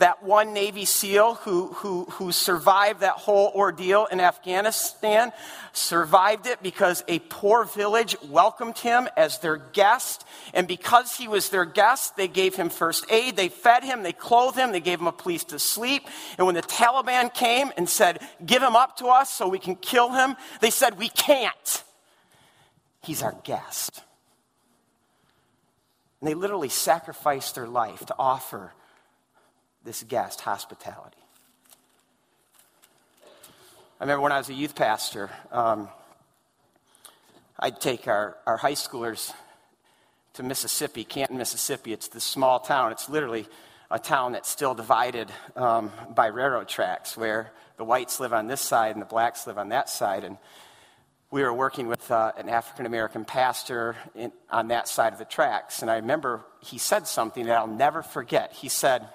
That 0.00 0.22
one 0.22 0.52
Navy 0.52 0.84
SEAL 0.84 1.34
who, 1.36 1.68
who, 1.68 2.04
who 2.06 2.32
survived 2.32 3.00
that 3.00 3.12
whole 3.12 3.52
ordeal 3.54 4.06
in 4.06 4.18
Afghanistan 4.18 5.30
survived 5.72 6.46
it 6.46 6.62
because 6.62 7.04
a 7.06 7.18
poor 7.18 7.64
village 7.64 8.16
welcomed 8.28 8.78
him 8.78 9.08
as 9.16 9.38
their 9.38 9.56
guest. 9.56 10.24
And 10.52 10.66
because 10.66 11.16
he 11.16 11.28
was 11.28 11.50
their 11.50 11.66
guest, 11.66 12.16
they 12.16 12.28
gave 12.28 12.56
him 12.56 12.70
first 12.70 13.04
aid, 13.10 13.36
they 13.36 13.48
fed 13.48 13.84
him, 13.84 14.02
they 14.02 14.12
clothed 14.12 14.56
him, 14.56 14.72
they 14.72 14.80
gave 14.80 15.00
him 15.00 15.06
a 15.06 15.12
place 15.12 15.44
to 15.44 15.58
sleep. 15.58 16.08
And 16.38 16.46
when 16.46 16.56
the 16.56 16.62
Taliban 16.62 17.32
came 17.32 17.70
and 17.76 17.88
said, 17.88 18.20
Give 18.44 18.62
him 18.62 18.76
up 18.76 18.96
to 18.98 19.06
us 19.06 19.30
so 19.30 19.48
we 19.48 19.58
can 19.58 19.76
kill 19.76 20.12
him, 20.12 20.34
they 20.60 20.70
said, 20.70 20.98
We 20.98 21.10
can't. 21.10 21.84
He's 23.02 23.22
our 23.22 23.36
guest. 23.44 24.02
And 26.20 26.28
they 26.28 26.34
literally 26.34 26.68
sacrificed 26.68 27.54
their 27.54 27.68
life 27.68 28.04
to 28.06 28.14
offer 28.18 28.72
this 29.84 30.02
guest 30.02 30.40
hospitality. 30.40 31.16
I 34.00 34.04
remember 34.04 34.22
when 34.22 34.32
I 34.32 34.38
was 34.38 34.48
a 34.48 34.54
youth 34.54 34.74
pastor, 34.74 35.30
um, 35.52 35.88
I'd 37.58 37.80
take 37.80 38.08
our, 38.08 38.36
our 38.46 38.56
high 38.56 38.72
schoolers 38.72 39.32
to 40.34 40.42
Mississippi, 40.42 41.04
Canton, 41.04 41.36
Mississippi. 41.36 41.92
It's 41.92 42.08
this 42.08 42.24
small 42.24 42.60
town. 42.60 42.92
It's 42.92 43.08
literally 43.08 43.46
a 43.90 43.98
town 43.98 44.32
that's 44.32 44.48
still 44.48 44.74
divided 44.74 45.30
um, 45.56 45.90
by 46.14 46.28
railroad 46.28 46.68
tracks, 46.68 47.16
where 47.16 47.52
the 47.76 47.84
whites 47.84 48.20
live 48.20 48.32
on 48.32 48.46
this 48.46 48.60
side 48.60 48.92
and 48.92 49.02
the 49.02 49.06
blacks 49.06 49.46
live 49.46 49.58
on 49.58 49.70
that 49.70 49.90
side. 49.90 50.24
And 50.24 50.38
we 51.30 51.42
were 51.42 51.52
working 51.52 51.86
with 51.86 52.10
uh, 52.10 52.32
an 52.38 52.48
African 52.48 52.86
American 52.86 53.24
pastor 53.24 53.96
in, 54.14 54.32
on 54.50 54.68
that 54.68 54.88
side 54.88 55.12
of 55.12 55.18
the 55.18 55.24
tracks. 55.24 55.82
And 55.82 55.90
I 55.90 55.96
remember 55.96 56.42
he 56.60 56.78
said 56.78 57.06
something 57.06 57.46
that 57.46 57.58
I'll 57.58 57.66
never 57.66 58.02
forget. 58.02 58.52
He 58.52 58.68
said, 58.68 59.06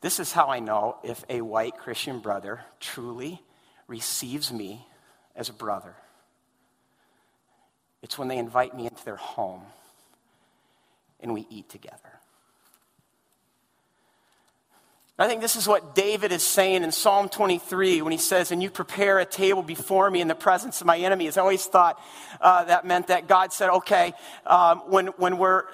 This 0.00 0.20
is 0.20 0.32
how 0.32 0.46
I 0.48 0.60
know 0.60 0.96
if 1.02 1.24
a 1.28 1.40
white 1.40 1.76
Christian 1.76 2.20
brother 2.20 2.60
truly 2.78 3.42
receives 3.88 4.52
me 4.52 4.86
as 5.34 5.48
a 5.48 5.52
brother. 5.52 5.94
It's 8.02 8.16
when 8.16 8.28
they 8.28 8.38
invite 8.38 8.76
me 8.76 8.86
into 8.86 9.04
their 9.04 9.16
home 9.16 9.62
and 11.20 11.34
we 11.34 11.46
eat 11.50 11.68
together. 11.68 12.18
I 15.20 15.26
think 15.26 15.40
this 15.40 15.56
is 15.56 15.66
what 15.66 15.96
David 15.96 16.30
is 16.30 16.44
saying 16.44 16.84
in 16.84 16.92
Psalm 16.92 17.28
23 17.28 18.02
when 18.02 18.12
he 18.12 18.18
says, 18.18 18.52
And 18.52 18.62
you 18.62 18.70
prepare 18.70 19.18
a 19.18 19.24
table 19.24 19.64
before 19.64 20.08
me 20.08 20.20
in 20.20 20.28
the 20.28 20.36
presence 20.36 20.80
of 20.80 20.86
my 20.86 20.96
enemies. 20.96 21.36
I 21.36 21.40
always 21.40 21.66
thought 21.66 22.00
uh, 22.40 22.64
that 22.66 22.86
meant 22.86 23.08
that 23.08 23.26
God 23.26 23.52
said, 23.52 23.68
Okay, 23.70 24.12
um, 24.46 24.78
when, 24.86 25.08
when 25.16 25.38
we're 25.38 25.64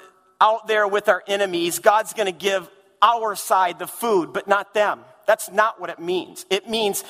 out 0.40 0.66
there 0.66 0.88
with 0.88 1.10
our 1.10 1.22
enemies, 1.26 1.78
God's 1.78 2.14
going 2.14 2.24
to 2.24 2.32
give 2.32 2.70
our 3.02 3.34
side 3.36 3.78
the 3.78 3.86
food, 3.86 4.32
but 4.32 4.48
not 4.48 4.74
them. 4.74 5.00
That's 5.26 5.50
not 5.50 5.80
what 5.80 5.90
it 5.90 5.98
means. 5.98 6.44
It 6.50 6.68
means 6.68 7.04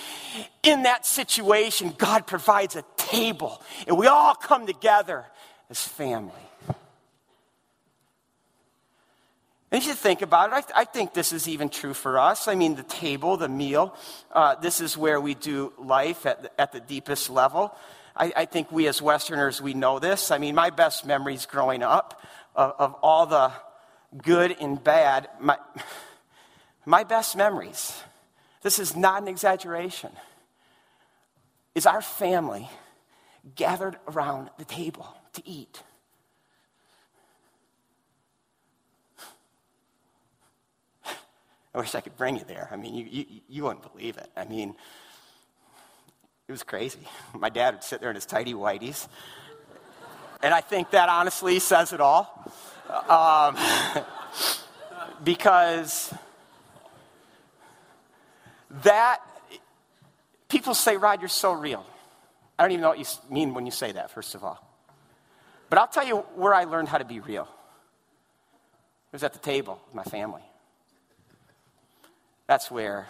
in 0.62 0.84
that 0.84 1.04
situation, 1.04 1.94
God 1.96 2.26
provides 2.26 2.76
a 2.76 2.84
table, 2.96 3.60
and 3.86 3.98
we 3.98 4.06
all 4.06 4.34
come 4.34 4.66
together 4.66 5.24
as 5.70 5.82
family. 5.82 6.32
And 9.74 9.82
if 9.82 9.88
you 9.88 9.94
think 9.94 10.22
about 10.22 10.50
it, 10.50 10.64
I, 10.72 10.82
I, 10.82 10.84
think 10.84 11.14
this 11.14 11.32
is 11.32 11.48
even 11.48 11.68
true 11.68 11.94
for 11.94 12.16
us. 12.16 12.46
I 12.46 12.54
mean, 12.54 12.76
the 12.76 12.84
table, 12.84 13.36
the 13.36 13.48
meal, 13.48 13.96
uh, 14.30 14.54
this 14.54 14.80
is 14.80 14.96
where 14.96 15.20
we 15.20 15.34
do 15.34 15.72
life 15.78 16.26
at 16.26 16.42
the, 16.42 16.60
at 16.60 16.70
the 16.70 16.78
deepest 16.78 17.28
level. 17.28 17.74
I, 18.14 18.32
I, 18.36 18.44
think 18.44 18.70
we 18.70 18.86
as 18.86 19.02
Westerners, 19.02 19.60
we 19.60 19.74
know 19.74 19.98
this. 19.98 20.30
I 20.30 20.38
mean, 20.38 20.54
my 20.54 20.70
best 20.70 21.04
memories 21.04 21.46
growing 21.46 21.82
up 21.82 22.22
of, 22.54 22.74
of 22.78 22.94
all 23.02 23.26
the 23.26 23.50
good 24.22 24.56
and 24.60 24.82
bad, 24.82 25.28
my, 25.40 25.58
my 26.86 27.04
best 27.04 27.36
memories, 27.36 27.94
this 28.62 28.78
is 28.78 28.96
not 28.96 29.22
an 29.22 29.28
exaggeration, 29.28 30.10
is 31.74 31.86
our 31.86 32.02
family 32.02 32.68
gathered 33.54 33.96
around 34.08 34.50
the 34.58 34.64
table 34.64 35.06
to 35.34 35.42
eat. 35.48 35.82
I 41.74 41.78
wish 41.78 41.94
I 41.96 42.00
could 42.00 42.16
bring 42.16 42.36
you 42.36 42.44
there. 42.46 42.68
I 42.70 42.76
mean, 42.76 42.94
you, 42.94 43.04
you, 43.04 43.24
you 43.48 43.64
wouldn't 43.64 43.90
believe 43.92 44.16
it. 44.16 44.30
I 44.36 44.44
mean, 44.44 44.76
it 46.46 46.52
was 46.52 46.62
crazy. 46.62 47.00
My 47.36 47.48
dad 47.48 47.74
would 47.74 47.82
sit 47.82 48.00
there 48.00 48.10
in 48.10 48.14
his 48.14 48.26
tidy 48.26 48.54
whities. 48.54 49.08
And 50.40 50.54
I 50.54 50.60
think 50.60 50.90
that 50.90 51.08
honestly 51.08 51.58
says 51.58 51.92
it 51.92 52.00
all. 52.00 52.52
Um, 53.08 53.56
because 55.24 56.12
that, 58.82 59.20
people 60.48 60.74
say, 60.74 60.96
Rod, 60.96 61.20
you're 61.20 61.28
so 61.28 61.52
real. 61.52 61.84
I 62.58 62.62
don't 62.62 62.72
even 62.72 62.82
know 62.82 62.90
what 62.90 62.98
you 62.98 63.06
mean 63.30 63.54
when 63.54 63.66
you 63.66 63.72
say 63.72 63.92
that, 63.92 64.10
first 64.10 64.34
of 64.34 64.44
all. 64.44 64.60
But 65.70 65.78
I'll 65.78 65.88
tell 65.88 66.06
you 66.06 66.18
where 66.36 66.54
I 66.54 66.64
learned 66.64 66.88
how 66.88 66.98
to 66.98 67.04
be 67.04 67.20
real. 67.20 67.44
It 67.44 69.12
was 69.12 69.24
at 69.24 69.32
the 69.32 69.38
table 69.38 69.80
with 69.86 69.94
my 69.94 70.04
family. 70.04 70.42
That's 72.46 72.70
where 72.70 73.06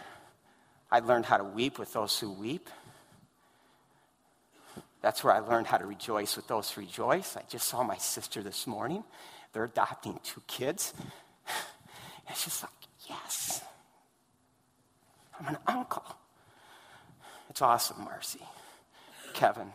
I 0.90 1.00
learned 1.00 1.26
how 1.26 1.38
to 1.38 1.44
weep 1.44 1.78
with 1.78 1.92
those 1.92 2.18
who 2.18 2.30
weep. 2.30 2.68
That's 5.02 5.22
where 5.22 5.34
I 5.34 5.40
learned 5.40 5.66
how 5.66 5.76
to 5.76 5.84
rejoice 5.84 6.36
with 6.36 6.46
those 6.46 6.70
who 6.70 6.82
rejoice. 6.82 7.36
I 7.36 7.42
just 7.50 7.68
saw 7.68 7.82
my 7.82 7.98
sister 7.98 8.42
this 8.42 8.66
morning. 8.66 9.04
They're 9.54 9.64
adopting 9.64 10.18
two 10.24 10.42
kids. 10.46 10.92
It's 12.28 12.44
just 12.44 12.62
like, 12.62 12.72
yes, 13.08 13.62
I'm 15.38 15.46
an 15.46 15.58
uncle. 15.66 16.04
It's 17.48 17.62
awesome, 17.62 18.04
Marcy, 18.04 18.40
Kevin. 19.32 19.68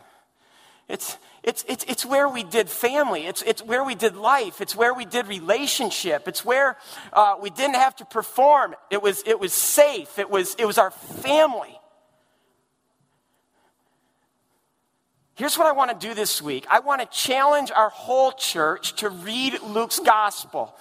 It's, 0.86 1.16
it's, 1.42 1.64
it's, 1.66 1.84
it's 1.84 2.04
where 2.04 2.28
we 2.28 2.44
did 2.44 2.68
family. 2.68 3.26
It's, 3.26 3.40
it's 3.42 3.62
where 3.62 3.82
we 3.82 3.94
did 3.94 4.16
life. 4.16 4.60
It's 4.60 4.76
where 4.76 4.92
we 4.92 5.06
did 5.06 5.28
relationship. 5.28 6.28
It's 6.28 6.44
where 6.44 6.76
uh, 7.14 7.36
we 7.40 7.48
didn't 7.48 7.76
have 7.76 7.96
to 7.96 8.04
perform. 8.04 8.74
It 8.90 9.00
was, 9.00 9.22
it 9.24 9.40
was 9.40 9.54
safe. 9.54 10.18
It 10.18 10.28
was, 10.28 10.54
it 10.56 10.66
was 10.66 10.76
our 10.76 10.90
family. 10.90 11.79
Here's 15.40 15.56
what 15.56 15.66
I 15.66 15.72
want 15.72 15.98
to 15.98 16.06
do 16.06 16.12
this 16.12 16.42
week 16.42 16.66
I 16.68 16.80
want 16.80 17.00
to 17.00 17.06
challenge 17.06 17.70
our 17.70 17.88
whole 17.88 18.30
church 18.30 18.96
to 18.96 19.08
read 19.08 19.58
Luke's 19.62 19.98
gospel. 19.98 20.74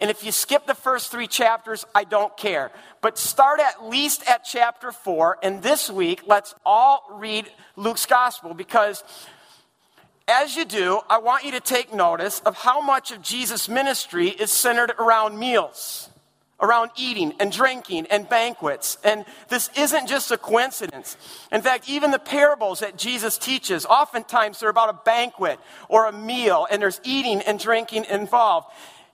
And 0.00 0.08
if 0.08 0.22
you 0.22 0.30
skip 0.30 0.68
the 0.68 0.74
first 0.76 1.10
three 1.10 1.26
chapters, 1.26 1.84
I 1.96 2.04
don't 2.04 2.36
care. 2.36 2.70
But 3.00 3.18
start 3.18 3.58
at 3.58 3.88
least 3.88 4.22
at 4.30 4.44
chapter 4.44 4.92
four. 4.92 5.38
And 5.42 5.64
this 5.64 5.90
week, 5.90 6.22
let's 6.28 6.54
all 6.64 7.04
read 7.10 7.50
Luke's 7.74 8.06
gospel 8.06 8.54
because 8.54 9.02
as 10.28 10.54
you 10.54 10.64
do, 10.64 11.00
I 11.10 11.18
want 11.18 11.42
you 11.42 11.50
to 11.50 11.60
take 11.60 11.92
notice 11.92 12.38
of 12.38 12.54
how 12.54 12.80
much 12.80 13.10
of 13.10 13.20
Jesus' 13.20 13.68
ministry 13.68 14.28
is 14.28 14.52
centered 14.52 14.92
around 14.96 15.40
meals, 15.40 16.08
around 16.60 16.90
eating 16.96 17.34
and 17.40 17.50
drinking 17.50 18.06
and 18.10 18.28
banquets. 18.28 18.98
And 19.04 19.24
this 19.48 19.70
isn't 19.76 20.08
just 20.08 20.30
a 20.30 20.38
coincidence. 20.38 21.16
In 21.52 21.62
fact, 21.62 21.88
even 21.88 22.10
the 22.10 22.18
parables 22.18 22.80
that 22.80 22.96
Jesus 22.96 23.38
teaches, 23.38 23.84
oftentimes 23.84 24.60
they're 24.60 24.70
about 24.70 24.90
a 24.90 24.98
banquet 25.04 25.58
or 25.88 26.06
a 26.06 26.12
meal, 26.12 26.66
and 26.70 26.80
there's 26.80 27.00
eating 27.04 27.40
and 27.42 27.58
drinking 27.58 28.04
involved. 28.04 28.68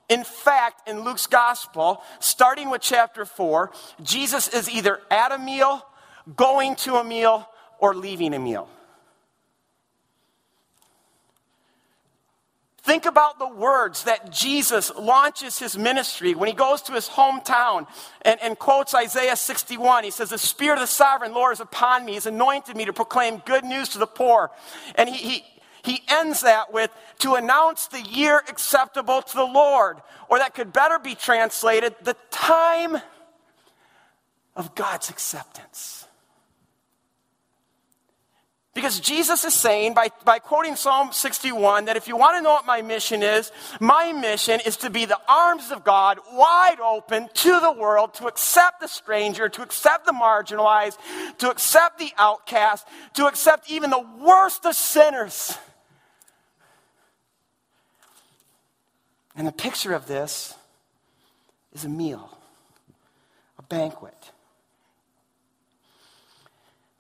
In 0.08 0.24
fact, 0.24 0.88
in 0.88 1.04
Luke's 1.04 1.26
gospel, 1.26 2.02
starting 2.18 2.68
with 2.68 2.82
chapter 2.82 3.24
4, 3.24 3.70
Jesus 4.02 4.48
is 4.48 4.68
either 4.68 5.00
at 5.10 5.32
a 5.32 5.38
meal, 5.38 5.86
going 6.36 6.74
to 6.76 6.96
a 6.96 7.04
meal, 7.04 7.48
or 7.78 7.94
leaving 7.94 8.34
a 8.34 8.38
meal. 8.38 8.68
Think 12.82 13.04
about 13.04 13.38
the 13.38 13.48
words 13.48 14.04
that 14.04 14.32
Jesus 14.32 14.90
launches 14.98 15.58
his 15.58 15.76
ministry 15.76 16.34
when 16.34 16.48
he 16.48 16.54
goes 16.54 16.80
to 16.82 16.92
his 16.92 17.08
hometown 17.08 17.86
and, 18.22 18.40
and, 18.42 18.58
quotes 18.58 18.94
Isaiah 18.94 19.36
61. 19.36 20.04
He 20.04 20.10
says, 20.10 20.30
The 20.30 20.38
Spirit 20.38 20.76
of 20.76 20.80
the 20.80 20.86
sovereign 20.86 21.34
Lord 21.34 21.52
is 21.52 21.60
upon 21.60 22.06
me. 22.06 22.14
He's 22.14 22.24
anointed 22.24 22.76
me 22.76 22.86
to 22.86 22.94
proclaim 22.94 23.42
good 23.44 23.64
news 23.64 23.90
to 23.90 23.98
the 23.98 24.06
poor. 24.06 24.50
And 24.94 25.10
he, 25.10 25.16
he, 25.16 25.44
he 25.82 26.02
ends 26.08 26.40
that 26.40 26.72
with, 26.72 26.90
To 27.18 27.34
announce 27.34 27.86
the 27.88 28.00
year 28.00 28.38
acceptable 28.48 29.20
to 29.20 29.36
the 29.36 29.44
Lord. 29.44 29.98
Or 30.30 30.38
that 30.38 30.54
could 30.54 30.72
better 30.72 30.98
be 30.98 31.14
translated, 31.14 31.94
the 32.02 32.16
time 32.30 32.96
of 34.56 34.74
God's 34.74 35.10
acceptance. 35.10 35.99
Because 38.90 39.06
Jesus 39.06 39.44
is 39.44 39.54
saying, 39.54 39.94
by, 39.94 40.08
by 40.24 40.40
quoting 40.40 40.74
Psalm 40.74 41.12
61, 41.12 41.84
that 41.84 41.96
if 41.96 42.08
you 42.08 42.16
want 42.16 42.36
to 42.36 42.42
know 42.42 42.50
what 42.50 42.66
my 42.66 42.82
mission 42.82 43.22
is, 43.22 43.52
my 43.78 44.10
mission 44.10 44.58
is 44.66 44.78
to 44.78 44.90
be 44.90 45.04
the 45.04 45.20
arms 45.28 45.70
of 45.70 45.84
God 45.84 46.18
wide 46.32 46.80
open 46.80 47.28
to 47.32 47.60
the 47.60 47.70
world, 47.70 48.14
to 48.14 48.26
accept 48.26 48.80
the 48.80 48.88
stranger, 48.88 49.48
to 49.48 49.62
accept 49.62 50.06
the 50.06 50.12
marginalized, 50.12 50.98
to 51.38 51.48
accept 51.48 52.00
the 52.00 52.10
outcast, 52.18 52.84
to 53.14 53.26
accept 53.26 53.70
even 53.70 53.90
the 53.90 54.04
worst 54.18 54.66
of 54.66 54.74
sinners. 54.74 55.56
And 59.36 59.46
the 59.46 59.52
picture 59.52 59.92
of 59.92 60.08
this 60.08 60.52
is 61.72 61.84
a 61.84 61.88
meal, 61.88 62.36
a 63.56 63.62
banquet. 63.62 64.32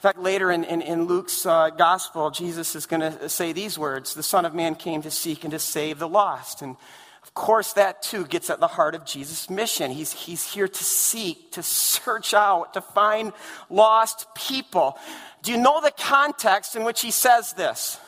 In 0.00 0.02
fact, 0.02 0.18
later 0.18 0.50
in, 0.50 0.64
in, 0.64 0.80
in 0.80 1.04
Luke's 1.04 1.44
uh, 1.44 1.68
gospel, 1.68 2.30
Jesus 2.30 2.74
is 2.74 2.86
going 2.86 3.02
to 3.02 3.28
say 3.28 3.52
these 3.52 3.78
words 3.78 4.14
The 4.14 4.22
Son 4.22 4.46
of 4.46 4.54
Man 4.54 4.74
came 4.74 5.02
to 5.02 5.10
seek 5.10 5.44
and 5.44 5.50
to 5.50 5.58
save 5.58 5.98
the 5.98 6.08
lost. 6.08 6.62
And 6.62 6.76
of 7.22 7.34
course, 7.34 7.74
that 7.74 8.00
too 8.00 8.24
gets 8.24 8.48
at 8.48 8.60
the 8.60 8.66
heart 8.66 8.94
of 8.94 9.04
Jesus' 9.04 9.50
mission. 9.50 9.90
He's, 9.90 10.10
he's 10.12 10.50
here 10.50 10.68
to 10.68 10.84
seek, 10.84 11.52
to 11.52 11.62
search 11.62 12.32
out, 12.32 12.72
to 12.72 12.80
find 12.80 13.34
lost 13.68 14.26
people. 14.34 14.98
Do 15.42 15.52
you 15.52 15.58
know 15.58 15.82
the 15.82 15.90
context 15.90 16.76
in 16.76 16.84
which 16.84 17.02
he 17.02 17.10
says 17.10 17.52
this? 17.52 17.98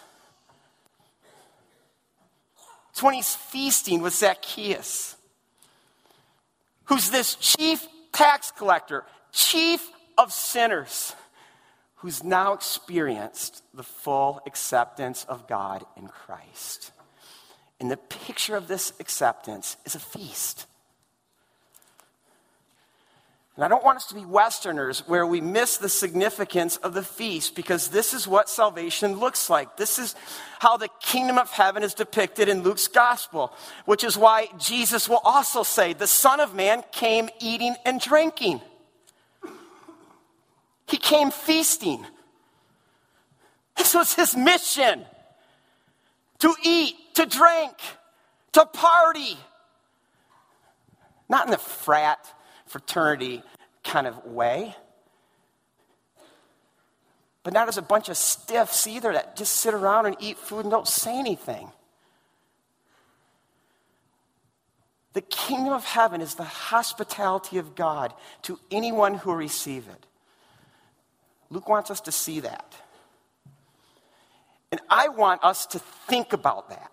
It's 2.92 3.02
when 3.02 3.12
he's 3.12 3.34
feasting 3.34 4.00
with 4.00 4.14
Zacchaeus, 4.14 5.14
who's 6.84 7.10
this 7.10 7.34
chief 7.34 7.86
tax 8.12 8.50
collector, 8.50 9.04
chief 9.30 9.86
of 10.16 10.32
sinners 10.32 11.14
who's 12.02 12.24
now 12.24 12.52
experienced 12.52 13.62
the 13.72 13.84
full 13.84 14.40
acceptance 14.44 15.24
of 15.28 15.46
God 15.46 15.86
in 15.96 16.08
Christ. 16.08 16.90
And 17.78 17.88
the 17.88 17.96
picture 17.96 18.56
of 18.56 18.66
this 18.66 18.92
acceptance 18.98 19.76
is 19.84 19.94
a 19.94 20.00
feast. 20.00 20.66
And 23.54 23.64
I 23.64 23.68
don't 23.68 23.84
want 23.84 23.98
us 23.98 24.06
to 24.06 24.16
be 24.16 24.24
Westerners 24.24 25.06
where 25.06 25.24
we 25.24 25.40
miss 25.40 25.76
the 25.76 25.88
significance 25.88 26.76
of 26.78 26.92
the 26.92 27.04
feast 27.04 27.54
because 27.54 27.88
this 27.88 28.14
is 28.14 28.26
what 28.26 28.48
salvation 28.48 29.20
looks 29.20 29.48
like. 29.48 29.76
This 29.76 30.00
is 30.00 30.16
how 30.58 30.76
the 30.76 30.88
kingdom 31.00 31.38
of 31.38 31.50
heaven 31.50 31.84
is 31.84 31.94
depicted 31.94 32.48
in 32.48 32.64
Luke's 32.64 32.88
gospel, 32.88 33.52
which 33.84 34.02
is 34.02 34.16
why 34.18 34.48
Jesus 34.58 35.08
will 35.08 35.20
also 35.22 35.62
say, 35.62 35.92
The 35.92 36.08
Son 36.08 36.40
of 36.40 36.54
Man 36.54 36.82
came 36.90 37.28
eating 37.38 37.76
and 37.84 38.00
drinking. 38.00 38.60
Came 41.12 41.30
feasting. 41.30 42.06
This 43.76 43.92
was 43.92 44.14
his 44.14 44.34
mission 44.34 45.04
to 46.38 46.54
eat, 46.64 46.94
to 47.16 47.26
drink, 47.26 47.74
to 48.52 48.64
party. 48.64 49.36
Not 51.28 51.44
in 51.44 51.50
the 51.50 51.58
frat 51.58 52.26
fraternity 52.64 53.42
kind 53.84 54.06
of 54.06 54.24
way. 54.24 54.74
But 57.42 57.52
not 57.52 57.68
as 57.68 57.76
a 57.76 57.82
bunch 57.82 58.08
of 58.08 58.16
stiffs 58.16 58.86
either 58.86 59.12
that 59.12 59.36
just 59.36 59.56
sit 59.56 59.74
around 59.74 60.06
and 60.06 60.16
eat 60.18 60.38
food 60.38 60.60
and 60.60 60.70
don't 60.70 60.88
say 60.88 61.18
anything. 61.18 61.70
The 65.12 65.20
kingdom 65.20 65.74
of 65.74 65.84
heaven 65.84 66.22
is 66.22 66.36
the 66.36 66.44
hospitality 66.44 67.58
of 67.58 67.74
God 67.74 68.14
to 68.44 68.58
anyone 68.70 69.12
who 69.12 69.34
receive 69.34 69.88
it. 69.88 70.06
Luke 71.52 71.68
wants 71.68 71.90
us 71.90 72.00
to 72.00 72.12
see 72.12 72.40
that. 72.40 72.74
And 74.72 74.80
I 74.88 75.08
want 75.08 75.44
us 75.44 75.66
to 75.66 75.78
think 75.78 76.32
about 76.32 76.70
that. 76.70 76.90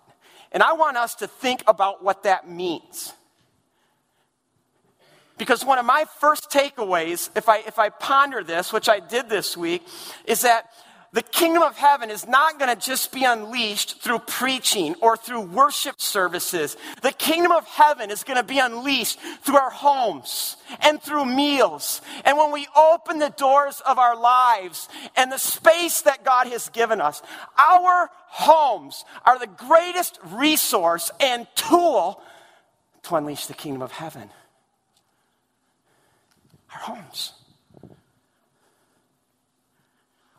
And 0.51 0.61
I 0.61 0.73
want 0.73 0.97
us 0.97 1.15
to 1.15 1.27
think 1.27 1.63
about 1.65 2.03
what 2.03 2.23
that 2.23 2.49
means. 2.49 3.13
Because 5.37 5.63
one 5.63 5.79
of 5.79 5.85
my 5.85 6.03
first 6.19 6.49
takeaways, 6.49 7.29
if 7.37 7.47
I, 7.47 7.59
if 7.59 7.79
I 7.79 7.87
ponder 7.87 8.43
this, 8.43 8.73
which 8.73 8.89
I 8.89 8.99
did 8.99 9.29
this 9.29 9.55
week, 9.55 9.87
is 10.25 10.41
that 10.41 10.69
the 11.11 11.23
kingdom 11.23 11.63
of 11.63 11.75
heaven 11.75 12.09
is 12.09 12.27
not 12.27 12.59
going 12.59 12.75
to 12.75 12.79
just 12.79 13.11
be 13.11 13.23
unleashed 13.23 14.01
through 14.01 14.19
preaching 14.19 14.95
or 15.01 15.17
through 15.17 15.41
worship 15.41 15.99
services. 15.99 16.77
The 17.01 17.11
kingdom 17.11 17.51
of 17.51 17.65
heaven 17.65 18.11
is 18.11 18.23
going 18.23 18.37
to 18.37 18.43
be 18.43 18.59
unleashed 18.59 19.19
through 19.43 19.57
our 19.57 19.71
homes 19.71 20.55
and 20.81 21.01
through 21.01 21.25
meals. 21.25 22.01
And 22.25 22.37
when 22.37 22.51
we 22.51 22.67
open 22.75 23.17
the 23.17 23.31
doors 23.31 23.81
of 23.87 23.97
our 23.97 24.15
lives 24.15 24.87
and 25.15 25.31
the 25.31 25.39
space 25.39 26.01
that 26.01 26.23
God 26.23 26.47
has 26.47 26.69
given 26.69 27.01
us, 27.01 27.21
our 27.57 28.11
homes 28.27 29.03
are 29.25 29.39
the 29.39 29.47
greatest 29.47 30.19
resource 30.27 31.11
and 31.19 31.47
tool 31.55 32.21
to 33.03 33.15
unleash 33.15 33.47
the 33.47 33.53
kingdom 33.55 33.81
of 33.81 33.91
heaven 33.91 34.29
our 36.73 36.95
homes. 36.95 37.33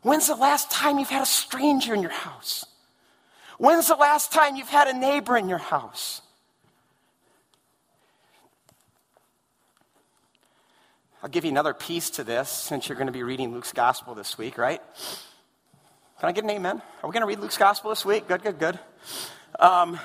When's 0.01 0.27
the 0.27 0.35
last 0.35 0.71
time 0.71 0.97
you've 0.97 1.09
had 1.09 1.21
a 1.21 1.27
stranger 1.27 1.93
in 1.93 2.01
your 2.01 2.11
house? 2.11 2.65
When's 3.57 3.87
the 3.87 3.95
last 3.95 4.31
time 4.31 4.55
you've 4.55 4.69
had 4.69 4.87
a 4.87 4.93
neighbor 4.97 5.37
in 5.37 5.47
your 5.47 5.59
house? 5.59 6.21
I'll 11.21 11.29
give 11.29 11.45
you 11.45 11.51
another 11.51 11.75
piece 11.75 12.09
to 12.11 12.23
this 12.23 12.49
since 12.49 12.89
you're 12.89 12.95
going 12.95 13.05
to 13.05 13.13
be 13.13 13.21
reading 13.21 13.53
Luke's 13.53 13.73
gospel 13.73 14.15
this 14.15 14.39
week, 14.39 14.57
right? 14.57 14.81
Can 16.19 16.29
I 16.29 16.31
get 16.31 16.43
an 16.43 16.49
amen? 16.49 16.81
Are 17.03 17.09
we 17.09 17.13
going 17.13 17.21
to 17.21 17.27
read 17.27 17.39
Luke's 17.39 17.57
gospel 17.57 17.91
this 17.91 18.03
week? 18.03 18.27
Good, 18.27 18.41
good, 18.41 18.57
good. 18.57 18.79
Um, 19.59 19.99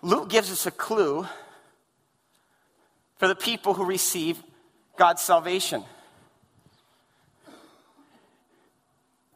Luke 0.00 0.28
gives 0.28 0.52
us 0.52 0.66
a 0.66 0.70
clue 0.70 1.26
for 3.16 3.26
the 3.26 3.34
people 3.34 3.74
who 3.74 3.84
receive 3.84 4.40
God's 4.96 5.22
salvation. 5.22 5.82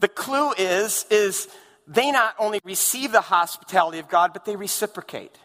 The 0.00 0.08
clue 0.08 0.52
is, 0.52 1.06
is 1.10 1.48
they 1.86 2.10
not 2.10 2.34
only 2.38 2.60
receive 2.64 3.12
the 3.12 3.20
hospitality 3.20 3.98
of 3.98 4.08
God, 4.08 4.32
but 4.32 4.44
they 4.44 4.56
reciprocate. 4.56 5.36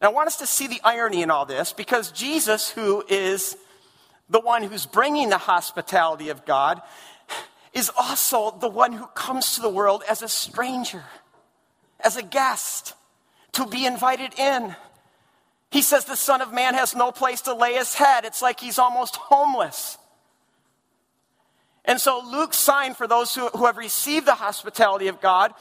And 0.00 0.08
I 0.08 0.12
want 0.12 0.26
us 0.26 0.36
to 0.38 0.46
see 0.46 0.66
the 0.66 0.80
irony 0.84 1.22
in 1.22 1.30
all 1.30 1.46
this 1.46 1.72
because 1.72 2.10
Jesus, 2.12 2.70
who 2.70 3.04
is 3.08 3.56
the 4.28 4.40
one 4.40 4.62
who's 4.62 4.86
bringing 4.86 5.30
the 5.30 5.38
hospitality 5.38 6.28
of 6.28 6.44
God, 6.44 6.82
is 7.72 7.90
also 7.96 8.56
the 8.60 8.68
one 8.68 8.92
who 8.92 9.06
comes 9.08 9.54
to 9.54 9.62
the 9.62 9.68
world 9.68 10.02
as 10.08 10.22
a 10.22 10.28
stranger, 10.28 11.04
as 12.00 12.16
a 12.16 12.22
guest, 12.22 12.94
to 13.52 13.66
be 13.66 13.86
invited 13.86 14.38
in. 14.38 14.74
He 15.70 15.82
says 15.82 16.04
the 16.04 16.16
Son 16.16 16.42
of 16.42 16.52
Man 16.52 16.74
has 16.74 16.94
no 16.94 17.12
place 17.12 17.42
to 17.42 17.54
lay 17.54 17.74
his 17.74 17.94
head. 17.94 18.24
It's 18.24 18.42
like 18.42 18.60
he's 18.60 18.78
almost 18.78 19.16
homeless. 19.16 19.96
And 21.84 22.00
so, 22.00 22.22
Luke's 22.24 22.58
sign 22.58 22.94
for 22.94 23.08
those 23.08 23.34
who, 23.34 23.48
who 23.48 23.66
have 23.66 23.76
received 23.76 24.26
the 24.26 24.34
hospitality 24.34 25.08
of 25.08 25.20
God, 25.20 25.52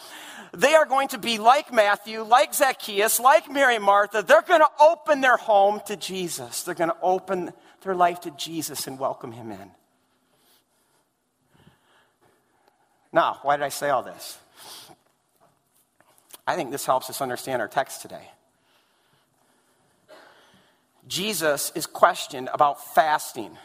they 0.53 0.75
are 0.75 0.85
going 0.85 1.07
to 1.09 1.17
be 1.17 1.37
like 1.37 1.73
Matthew, 1.73 2.21
like 2.23 2.53
Zacchaeus, 2.53 3.19
like 3.19 3.49
Mary 3.49 3.79
Martha. 3.79 4.21
They're 4.21 4.41
going 4.41 4.59
to 4.59 4.69
open 4.79 5.21
their 5.21 5.37
home 5.37 5.81
to 5.87 5.95
Jesus. 5.95 6.63
They're 6.63 6.75
going 6.75 6.89
to 6.89 6.97
open 7.01 7.53
their 7.81 7.95
life 7.95 8.21
to 8.21 8.31
Jesus 8.31 8.85
and 8.85 8.99
welcome 8.99 9.31
him 9.31 9.51
in. 9.51 9.71
Now, 13.13 13.39
why 13.41 13.57
did 13.57 13.63
I 13.63 13.69
say 13.69 13.89
all 13.89 14.03
this? 14.03 14.37
I 16.45 16.55
think 16.55 16.71
this 16.71 16.85
helps 16.85 17.09
us 17.09 17.21
understand 17.21 17.61
our 17.61 17.67
text 17.67 18.01
today. 18.01 18.29
Jesus 21.07 21.71
is 21.75 21.85
questioned 21.87 22.49
about 22.53 22.93
fasting. 22.93 23.45
In 23.45 23.57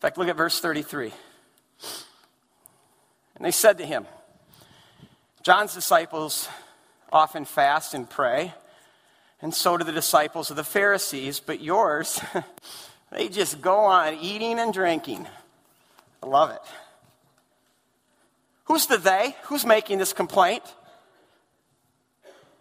fact, 0.00 0.16
look 0.16 0.28
at 0.28 0.36
verse 0.36 0.60
33. 0.60 1.12
And 3.36 3.44
they 3.44 3.50
said 3.50 3.78
to 3.78 3.86
him, 3.86 4.06
John's 5.42 5.74
disciples 5.74 6.48
often 7.12 7.44
fast 7.44 7.94
and 7.94 8.08
pray, 8.08 8.52
and 9.42 9.54
so 9.54 9.76
do 9.76 9.84
the 9.84 9.92
disciples 9.92 10.50
of 10.50 10.56
the 10.56 10.64
Pharisees, 10.64 11.40
but 11.40 11.60
yours, 11.60 12.20
they 13.12 13.28
just 13.28 13.60
go 13.60 13.78
on 13.78 14.14
eating 14.14 14.58
and 14.58 14.72
drinking. 14.72 15.26
I 16.22 16.26
love 16.26 16.50
it. 16.50 16.60
Who's 18.64 18.86
the 18.86 18.98
they? 18.98 19.34
Who's 19.44 19.64
making 19.64 19.98
this 19.98 20.12
complaint? 20.12 20.62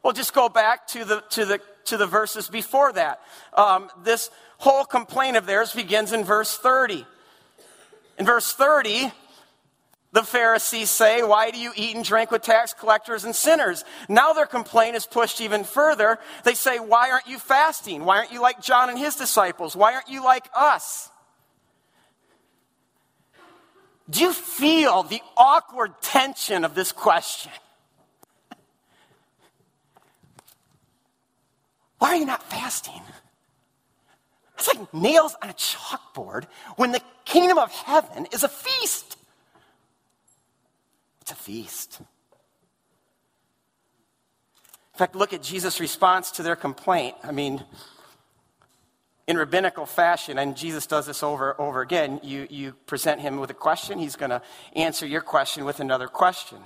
Well, 0.02 0.14
just 0.14 0.34
go 0.34 0.48
back 0.48 0.88
to 0.88 1.04
the, 1.04 1.22
to 1.32 1.46
the 1.46 1.62
to 1.90 1.98
the 1.98 2.08
verses 2.08 2.48
before 2.48 2.94
that. 2.94 3.20
Um, 3.54 3.90
this 4.04 4.30
whole 4.58 4.86
complaint 4.86 5.38
of 5.38 5.46
theirs 5.46 5.74
begins 5.74 6.14
in 6.14 6.24
verse 6.24 6.58
30. 6.58 7.06
In 8.20 8.26
verse 8.26 8.52
30, 8.52 9.12
the 10.12 10.24
Pharisees 10.24 10.90
say, 10.90 11.24
Why 11.24 11.52
do 11.52 11.58
you 11.58 11.72
eat 11.76 11.96
and 11.96 12.04
drink 12.04 12.32
with 12.32 12.42
tax 12.42 12.74
collectors 12.74 13.24
and 13.24 13.34
sinners? 13.34 13.86
Now 14.10 14.34
their 14.34 14.46
complaint 14.46 14.98
is 14.98 15.06
pushed 15.06 15.40
even 15.40 15.64
further. 15.64 16.20
They 16.44 16.54
say, 16.54 16.80
Why 16.80 17.12
aren't 17.12 17.28
you 17.28 17.40
fasting? 17.40 18.04
Why 18.04 18.18
aren't 18.18 18.34
you 18.34 18.42
like 18.42 18.62
John 18.62 18.90
and 18.90 19.00
his 19.00 19.16
disciples? 19.16 19.76
Why 19.76 19.94
aren't 19.94 20.10
you 20.10 20.24
like 20.24 20.50
us? 20.54 21.10
Do 24.10 24.22
you 24.22 24.34
feel 24.34 25.04
the 25.04 25.22
awkward 25.38 25.94
tension 26.02 26.66
of 26.66 26.76
this 26.76 26.92
question? 26.92 27.52
Why 32.00 32.10
are 32.10 32.16
you 32.16 32.26
not 32.26 32.44
fasting? 32.44 33.02
It's 34.60 34.68
like 34.68 34.94
nails 34.94 35.36
on 35.42 35.50
a 35.50 35.54
chalkboard 35.54 36.46
when 36.76 36.92
the 36.92 37.02
kingdom 37.24 37.58
of 37.58 37.72
heaven 37.72 38.28
is 38.34 38.44
a 38.44 38.50
feast. 38.50 39.16
It's 41.22 41.32
a 41.32 41.36
feast. 41.36 42.02
In 42.02 42.08
fact, 44.98 45.16
look 45.16 45.32
at 45.32 45.42
Jesus' 45.42 45.80
response 45.80 46.32
to 46.32 46.44
their 46.44 46.58
complaint. 46.58 47.16
I 47.24 47.32
mean, 47.32 47.64
in 49.28 49.38
rabbinical 49.38 49.86
fashion, 49.86 50.38
and 50.38 50.58
Jesus 50.58 50.86
does 50.86 51.06
this 51.06 51.24
over 51.24 51.52
and 51.52 51.60
over 51.62 51.80
again, 51.80 52.20
you, 52.22 52.46
you 52.50 52.74
present 52.86 53.22
him 53.22 53.40
with 53.40 53.50
a 53.52 53.54
question, 53.54 53.98
he's 53.98 54.18
going 54.18 54.32
to 54.32 54.42
answer 54.76 55.08
your 55.08 55.22
question 55.22 55.64
with 55.64 55.80
another 55.80 56.08
question. 56.08 56.58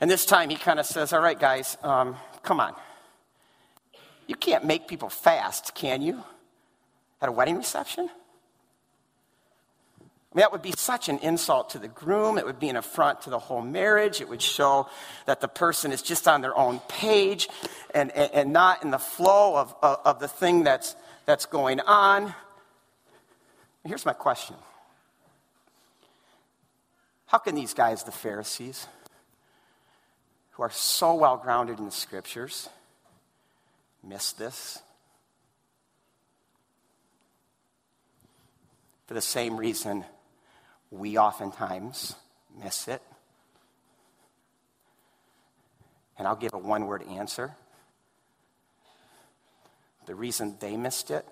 And 0.00 0.10
this 0.10 0.26
time 0.26 0.50
he 0.50 0.56
kind 0.56 0.80
of 0.80 0.86
says, 0.86 1.12
All 1.12 1.20
right, 1.20 1.38
guys, 1.38 1.76
um, 1.84 2.16
come 2.42 2.58
on. 2.58 2.74
You 4.26 4.34
can't 4.34 4.64
make 4.64 4.88
people 4.88 5.08
fast, 5.08 5.72
can 5.76 6.02
you? 6.02 6.24
At 7.20 7.28
a 7.28 7.32
wedding 7.32 7.56
reception? 7.56 8.08
I 10.32 10.36
mean, 10.36 10.42
that 10.42 10.52
would 10.52 10.62
be 10.62 10.72
such 10.72 11.08
an 11.08 11.18
insult 11.18 11.70
to 11.70 11.78
the 11.78 11.88
groom. 11.88 12.38
It 12.38 12.46
would 12.46 12.60
be 12.60 12.68
an 12.68 12.76
affront 12.76 13.22
to 13.22 13.30
the 13.30 13.38
whole 13.38 13.62
marriage. 13.62 14.20
It 14.20 14.28
would 14.28 14.40
show 14.40 14.88
that 15.26 15.40
the 15.40 15.48
person 15.48 15.90
is 15.90 16.02
just 16.02 16.28
on 16.28 16.40
their 16.40 16.56
own 16.56 16.78
page 16.88 17.48
and, 17.94 18.12
and, 18.12 18.30
and 18.32 18.52
not 18.52 18.84
in 18.84 18.92
the 18.92 18.98
flow 18.98 19.56
of, 19.56 19.74
of, 19.82 19.98
of 20.04 20.20
the 20.20 20.28
thing 20.28 20.62
that's, 20.62 20.94
that's 21.26 21.46
going 21.46 21.80
on. 21.80 22.32
Here's 23.84 24.06
my 24.06 24.12
question 24.12 24.56
How 27.26 27.38
can 27.38 27.56
these 27.56 27.74
guys, 27.74 28.04
the 28.04 28.12
Pharisees, 28.12 28.86
who 30.52 30.62
are 30.62 30.70
so 30.70 31.14
well 31.14 31.38
grounded 31.38 31.78
in 31.80 31.86
the 31.86 31.90
scriptures 31.90 32.68
miss 34.02 34.32
this. 34.32 34.80
For 39.10 39.14
the 39.14 39.20
same 39.20 39.56
reason 39.56 40.04
we 40.92 41.18
oftentimes 41.18 42.14
miss 42.62 42.86
it. 42.86 43.02
And 46.16 46.28
I'll 46.28 46.36
give 46.36 46.54
a 46.54 46.58
one 46.58 46.86
word 46.86 47.02
answer. 47.02 47.56
The 50.06 50.14
reason 50.14 50.58
they 50.60 50.76
missed 50.76 51.10
it, 51.10 51.26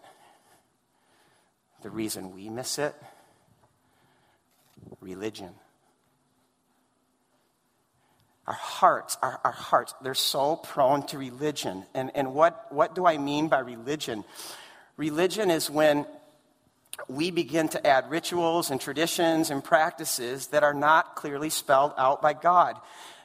the 1.82 1.90
reason 1.90 2.34
we 2.34 2.48
miss 2.48 2.80
it, 2.80 2.96
religion. 5.00 5.50
Our 8.48 8.54
hearts, 8.54 9.16
our, 9.22 9.38
our 9.44 9.52
hearts, 9.52 9.94
they're 10.02 10.14
so 10.14 10.56
prone 10.56 11.06
to 11.06 11.18
religion. 11.18 11.84
And, 11.94 12.10
and 12.16 12.34
what, 12.34 12.72
what 12.72 12.96
do 12.96 13.06
I 13.06 13.18
mean 13.18 13.46
by 13.46 13.60
religion? 13.60 14.24
Religion 14.96 15.48
is 15.48 15.70
when 15.70 16.06
we 17.06 17.30
begin 17.30 17.68
to 17.68 17.86
add 17.86 18.10
rituals 18.10 18.70
and 18.70 18.80
traditions 18.80 19.50
and 19.50 19.62
practices 19.62 20.48
that 20.48 20.62
are 20.62 20.74
not 20.74 21.14
clearly 21.14 21.50
spelled 21.50 21.92
out 21.96 22.20
by 22.20 22.32
God. 22.32 22.76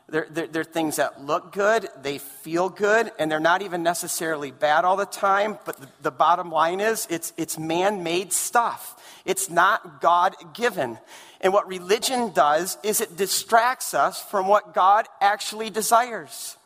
They're, 0.09 0.27
they're, 0.29 0.47
they're, 0.47 0.63
things 0.63 0.97
that 0.97 1.23
look 1.23 1.53
good, 1.53 1.87
they 2.01 2.17
feel 2.17 2.69
good, 2.69 3.11
and 3.17 3.31
they're 3.31 3.39
not 3.39 3.61
even 3.61 3.83
necessarily 3.83 4.51
bad 4.51 4.83
all 4.83 4.97
the 4.97 5.05
time. 5.05 5.57
But 5.65 5.77
the, 5.77 5.87
the 6.01 6.11
bottom 6.11 6.51
line 6.51 6.81
is 6.81 7.07
it's, 7.09 7.31
it's 7.37 7.57
man 7.57 8.03
made 8.03 8.33
stuff, 8.33 9.01
it's 9.25 9.49
not 9.49 10.01
God 10.01 10.35
given. 10.53 10.99
And 11.41 11.51
what 11.51 11.67
religion 11.67 12.31
does 12.31 12.77
is 12.83 13.01
it 13.01 13.17
distracts 13.17 13.93
us 13.93 14.21
from 14.21 14.47
what 14.47 14.73
God 14.73 15.07
actually 15.19 15.69
desires. 15.69 16.57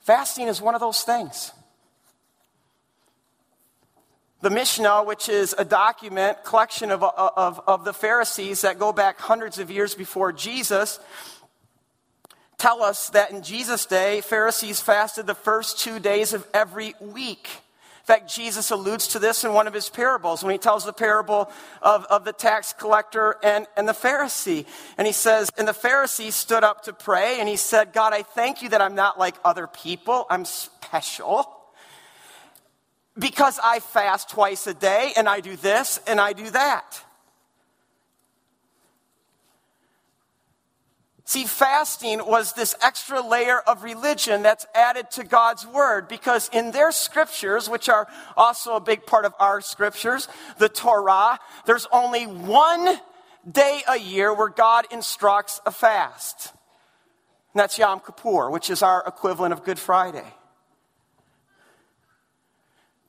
Fasting 0.00 0.48
is 0.48 0.60
one 0.60 0.74
of 0.74 0.80
those 0.80 1.02
things. 1.02 1.52
The 4.42 4.50
Mishnah, 4.50 5.04
which 5.04 5.28
is 5.28 5.54
a 5.58 5.66
document, 5.66 6.44
collection 6.44 6.90
of, 6.90 7.02
of, 7.02 7.60
of 7.66 7.84
the 7.84 7.92
Pharisees 7.92 8.62
that 8.62 8.78
go 8.78 8.90
back 8.90 9.18
hundreds 9.20 9.58
of 9.58 9.70
years 9.70 9.94
before 9.94 10.32
Jesus, 10.32 10.98
tell 12.56 12.82
us 12.82 13.10
that 13.10 13.32
in 13.32 13.42
Jesus' 13.42 13.84
day, 13.84 14.22
Pharisees 14.22 14.80
fasted 14.80 15.26
the 15.26 15.34
first 15.34 15.78
two 15.78 15.98
days 15.98 16.32
of 16.32 16.46
every 16.54 16.94
week 17.00 17.48
In 18.00 18.06
fact, 18.06 18.34
Jesus 18.34 18.70
alludes 18.70 19.08
to 19.08 19.18
this 19.18 19.44
in 19.44 19.52
one 19.52 19.66
of 19.66 19.74
his 19.74 19.90
parables 19.90 20.42
when 20.42 20.52
he 20.52 20.58
tells 20.58 20.84
the 20.86 20.92
parable 20.92 21.50
of, 21.82 22.06
of 22.06 22.24
the 22.24 22.32
tax 22.32 22.72
collector 22.72 23.36
and, 23.42 23.66
and 23.76 23.86
the 23.86 23.92
Pharisee. 23.92 24.64
And 24.96 25.06
he 25.06 25.12
says, 25.12 25.50
And 25.58 25.68
the 25.68 25.72
Pharisee 25.72 26.32
stood 26.32 26.64
up 26.64 26.84
to 26.84 26.94
pray 26.94 27.38
and 27.40 27.48
he 27.48 27.56
said, 27.56 27.92
God, 27.92 28.14
I 28.14 28.22
thank 28.22 28.62
you 28.62 28.70
that 28.70 28.80
I'm 28.80 28.94
not 28.94 29.18
like 29.18 29.34
other 29.44 29.66
people. 29.66 30.26
I'm 30.30 30.46
special 30.46 31.59
because 33.20 33.60
I 33.62 33.80
fast 33.80 34.30
twice 34.30 34.66
a 34.66 34.74
day 34.74 35.12
and 35.16 35.28
I 35.28 35.40
do 35.40 35.54
this 35.56 36.00
and 36.06 36.20
I 36.20 36.32
do 36.32 36.50
that. 36.50 37.04
See, 41.24 41.44
fasting 41.44 42.26
was 42.26 42.54
this 42.54 42.74
extra 42.82 43.20
layer 43.20 43.60
of 43.60 43.84
religion 43.84 44.42
that's 44.42 44.66
added 44.74 45.12
to 45.12 45.22
God's 45.22 45.64
word 45.64 46.08
because 46.08 46.50
in 46.52 46.72
their 46.72 46.90
scriptures, 46.90 47.70
which 47.70 47.88
are 47.88 48.08
also 48.36 48.74
a 48.74 48.80
big 48.80 49.06
part 49.06 49.24
of 49.24 49.34
our 49.38 49.60
scriptures, 49.60 50.26
the 50.58 50.68
Torah, 50.68 51.38
there's 51.66 51.86
only 51.92 52.24
one 52.24 52.98
day 53.48 53.82
a 53.86 53.96
year 53.96 54.34
where 54.34 54.48
God 54.48 54.86
instructs 54.90 55.60
a 55.64 55.70
fast. 55.70 56.52
And 57.54 57.60
that's 57.60 57.78
Yom 57.78 58.00
Kippur, 58.00 58.50
which 58.50 58.68
is 58.68 58.82
our 58.82 59.04
equivalent 59.06 59.52
of 59.52 59.62
Good 59.62 59.78
Friday. 59.78 60.26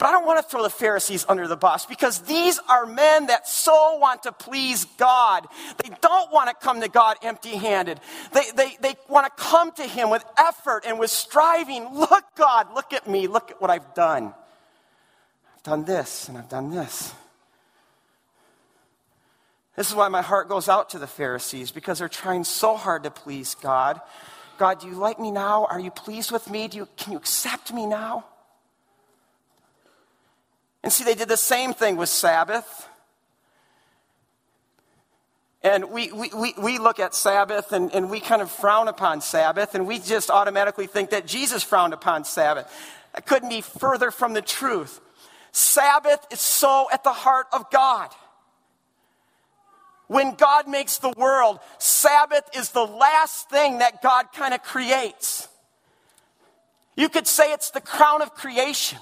But 0.02 0.08
I 0.08 0.14
don't 0.14 0.26
want 0.26 0.44
to 0.44 0.50
throw 0.50 0.64
the 0.64 0.70
Pharisees 0.72 1.28
under 1.30 1.48
the 1.48 1.56
bus 1.56 1.86
because 1.86 2.22
these 2.22 2.60
are 2.68 2.88
men 2.88 3.28
that 3.28 3.48
so 3.48 3.98
want 3.98 4.24
to 4.24 4.32
please 4.32 4.86
God. 4.98 5.46
They 5.84 5.92
don't 6.02 6.34
want 6.34 6.50
to 6.50 6.56
come 6.56 6.82
to 6.82 6.90
God 6.90 7.18
empty 7.22 7.52
handed. 7.52 8.00
They, 8.34 8.46
they, 8.56 8.78
they 8.82 8.96
want 9.08 9.28
to 9.28 9.44
come 9.44 9.72
to 9.74 9.84
Him 9.84 10.10
with 10.10 10.26
effort 10.40 10.86
and 10.88 10.98
with 10.98 11.12
striving. 11.12 11.88
Look, 11.94 12.24
God, 12.36 12.74
look 12.74 12.94
at 12.94 13.08
me. 13.08 13.28
Look 13.28 13.52
at 13.52 13.62
what 13.62 13.70
I've 13.70 13.94
done. 13.94 14.34
I've 15.56 15.64
done 15.64 15.86
this 15.86 16.30
and 16.30 16.36
I've 16.36 16.50
done 16.50 16.72
this. 16.72 17.14
This 19.76 19.88
is 19.88 19.94
why 19.94 20.08
my 20.08 20.24
heart 20.24 20.50
goes 20.50 20.68
out 20.68 20.90
to 20.90 20.98
the 20.98 21.06
Pharisees 21.06 21.70
because 21.70 22.00
they're 22.00 22.10
trying 22.10 22.44
so 22.44 22.76
hard 22.76 23.04
to 23.04 23.12
please 23.12 23.54
God. 23.54 24.02
God, 24.58 24.80
do 24.80 24.88
you 24.88 24.96
like 24.96 25.20
me 25.20 25.30
now? 25.30 25.68
Are 25.70 25.80
you 25.80 25.92
pleased 25.92 26.32
with 26.32 26.50
me? 26.50 26.68
Do 26.68 26.78
you, 26.78 26.88
can 26.98 27.12
you 27.12 27.20
accept 27.20 27.72
me 27.72 27.86
now? 27.86 28.26
And 30.92 30.96
see, 30.98 31.06
they 31.06 31.16
did 31.16 31.30
the 31.30 31.38
same 31.38 31.74
thing 31.74 31.96
with 31.96 32.10
Sabbath. 32.10 32.90
And 35.64 35.90
we, 35.90 36.12
we, 36.12 36.32
we, 36.36 36.54
we 36.62 36.80
look 36.80 37.00
at 37.00 37.16
Sabbath 37.16 37.72
and, 37.72 37.96
and 37.96 38.10
we 38.10 38.20
kind 38.20 38.42
of 38.42 38.52
frown 38.52 38.90
upon 38.90 39.22
Sabbath, 39.22 39.74
and 39.74 39.88
we 39.88 40.00
just 40.00 40.30
automatically 40.30 40.88
think 40.88 41.12
that 41.12 41.26
Jesus 41.26 41.64
frowned 41.64 41.94
upon 41.94 42.26
Sabbath. 42.26 42.70
That 43.14 43.26
couldn't 43.26 43.48
be 43.48 43.62
further 43.62 44.12
from 44.12 44.34
the 44.34 44.42
truth. 44.42 45.00
Sabbath 45.54 46.28
is 46.30 46.42
so 46.42 46.90
at 46.92 47.06
the 47.06 47.14
heart 47.14 47.48
of 47.54 47.72
God. 47.72 48.10
When 50.08 50.36
God 50.36 50.68
makes 50.68 50.98
the 50.98 51.14
world, 51.16 51.60
Sabbath 51.78 52.50
is 52.54 52.72
the 52.72 52.86
last 52.86 53.50
thing 53.50 53.78
that 53.78 54.02
God 54.02 54.26
kind 54.34 54.54
of 54.54 54.62
creates. 54.62 55.48
You 56.98 57.08
could 57.08 57.28
say 57.28 57.54
it's 57.54 57.72
the 57.72 57.80
crown 57.80 58.22
of 58.22 58.36
creation. 58.36 59.00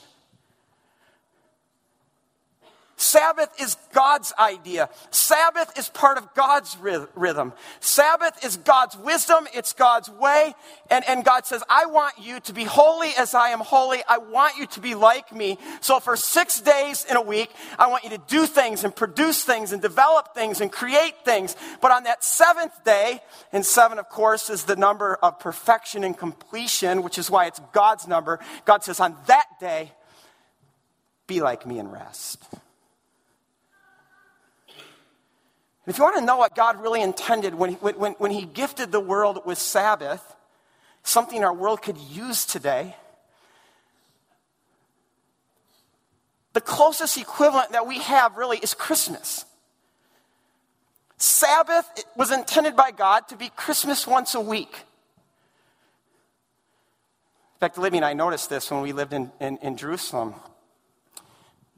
Sabbath 2.99 3.49
is 3.61 3.77
God's 3.93 4.33
idea. 4.37 4.89
Sabbath 5.09 5.79
is 5.79 5.87
part 5.87 6.17
of 6.17 6.33
God's 6.35 6.77
rhythm. 7.15 7.53
Sabbath 7.79 8.43
is 8.43 8.57
God's 8.57 8.97
wisdom, 8.97 9.47
it's 9.53 9.71
God's 9.71 10.09
way. 10.09 10.53
And, 10.91 11.05
and 11.07 11.23
God 11.23 11.45
says, 11.45 11.63
I 11.69 11.85
want 11.85 12.15
you 12.21 12.41
to 12.41 12.53
be 12.53 12.65
holy 12.65 13.11
as 13.17 13.33
I 13.33 13.49
am 13.49 13.61
holy. 13.61 13.99
I 14.07 14.17
want 14.17 14.57
you 14.57 14.67
to 14.67 14.81
be 14.81 14.95
like 14.95 15.33
me. 15.33 15.57
So 15.79 16.01
for 16.01 16.17
six 16.17 16.59
days 16.59 17.05
in 17.09 17.15
a 17.15 17.21
week, 17.21 17.49
I 17.77 17.87
want 17.87 18.03
you 18.03 18.09
to 18.09 18.21
do 18.27 18.45
things 18.45 18.83
and 18.83 18.93
produce 18.93 19.45
things 19.45 19.71
and 19.71 19.81
develop 19.81 20.35
things 20.35 20.59
and 20.59 20.69
create 20.69 21.23
things. 21.23 21.55
But 21.81 21.91
on 21.91 22.03
that 22.03 22.25
seventh 22.25 22.83
day, 22.83 23.21
and 23.53 23.65
seven, 23.65 23.97
of 23.97 24.09
course, 24.09 24.49
is 24.49 24.65
the 24.65 24.75
number 24.75 25.15
of 25.23 25.39
perfection 25.39 26.03
and 26.03 26.17
completion, 26.17 27.01
which 27.01 27.17
is 27.17 27.31
why 27.31 27.45
it's 27.45 27.61
God's 27.71 28.09
number. 28.09 28.39
God 28.65 28.83
says, 28.83 28.99
on 28.99 29.15
that 29.27 29.45
day, 29.61 29.93
be 31.27 31.39
like 31.39 31.65
me 31.65 31.79
and 31.79 31.89
rest. 31.93 32.43
If 35.89 35.97
you 35.97 36.03
want 36.03 36.17
to 36.17 36.23
know 36.23 36.37
what 36.37 36.55
God 36.55 36.79
really 36.83 37.01
intended 37.01 37.55
when, 37.55 37.73
when, 37.73 38.11
when 38.13 38.29
He 38.29 38.45
gifted 38.45 38.91
the 38.91 38.99
world 38.99 39.41
with 39.45 39.57
Sabbath, 39.57 40.21
something 41.01 41.43
our 41.43 41.53
world 41.53 41.81
could 41.81 41.97
use 41.97 42.45
today, 42.45 42.95
the 46.53 46.61
closest 46.61 47.17
equivalent 47.17 47.71
that 47.71 47.87
we 47.87 47.97
have 47.99 48.37
really 48.37 48.59
is 48.59 48.75
Christmas. 48.75 49.45
Sabbath 51.17 51.89
was 52.15 52.31
intended 52.31 52.75
by 52.75 52.91
God 52.91 53.27
to 53.29 53.35
be 53.35 53.49
Christmas 53.49 54.05
once 54.05 54.35
a 54.35 54.41
week. 54.41 54.71
In 57.55 57.59
fact, 57.59 57.79
Libby 57.79 57.97
and 57.97 58.05
I 58.05 58.13
noticed 58.13 58.47
this 58.47 58.69
when 58.69 58.81
we 58.81 58.93
lived 58.93 59.13
in, 59.13 59.31
in, 59.39 59.57
in 59.57 59.75
Jerusalem, 59.75 60.35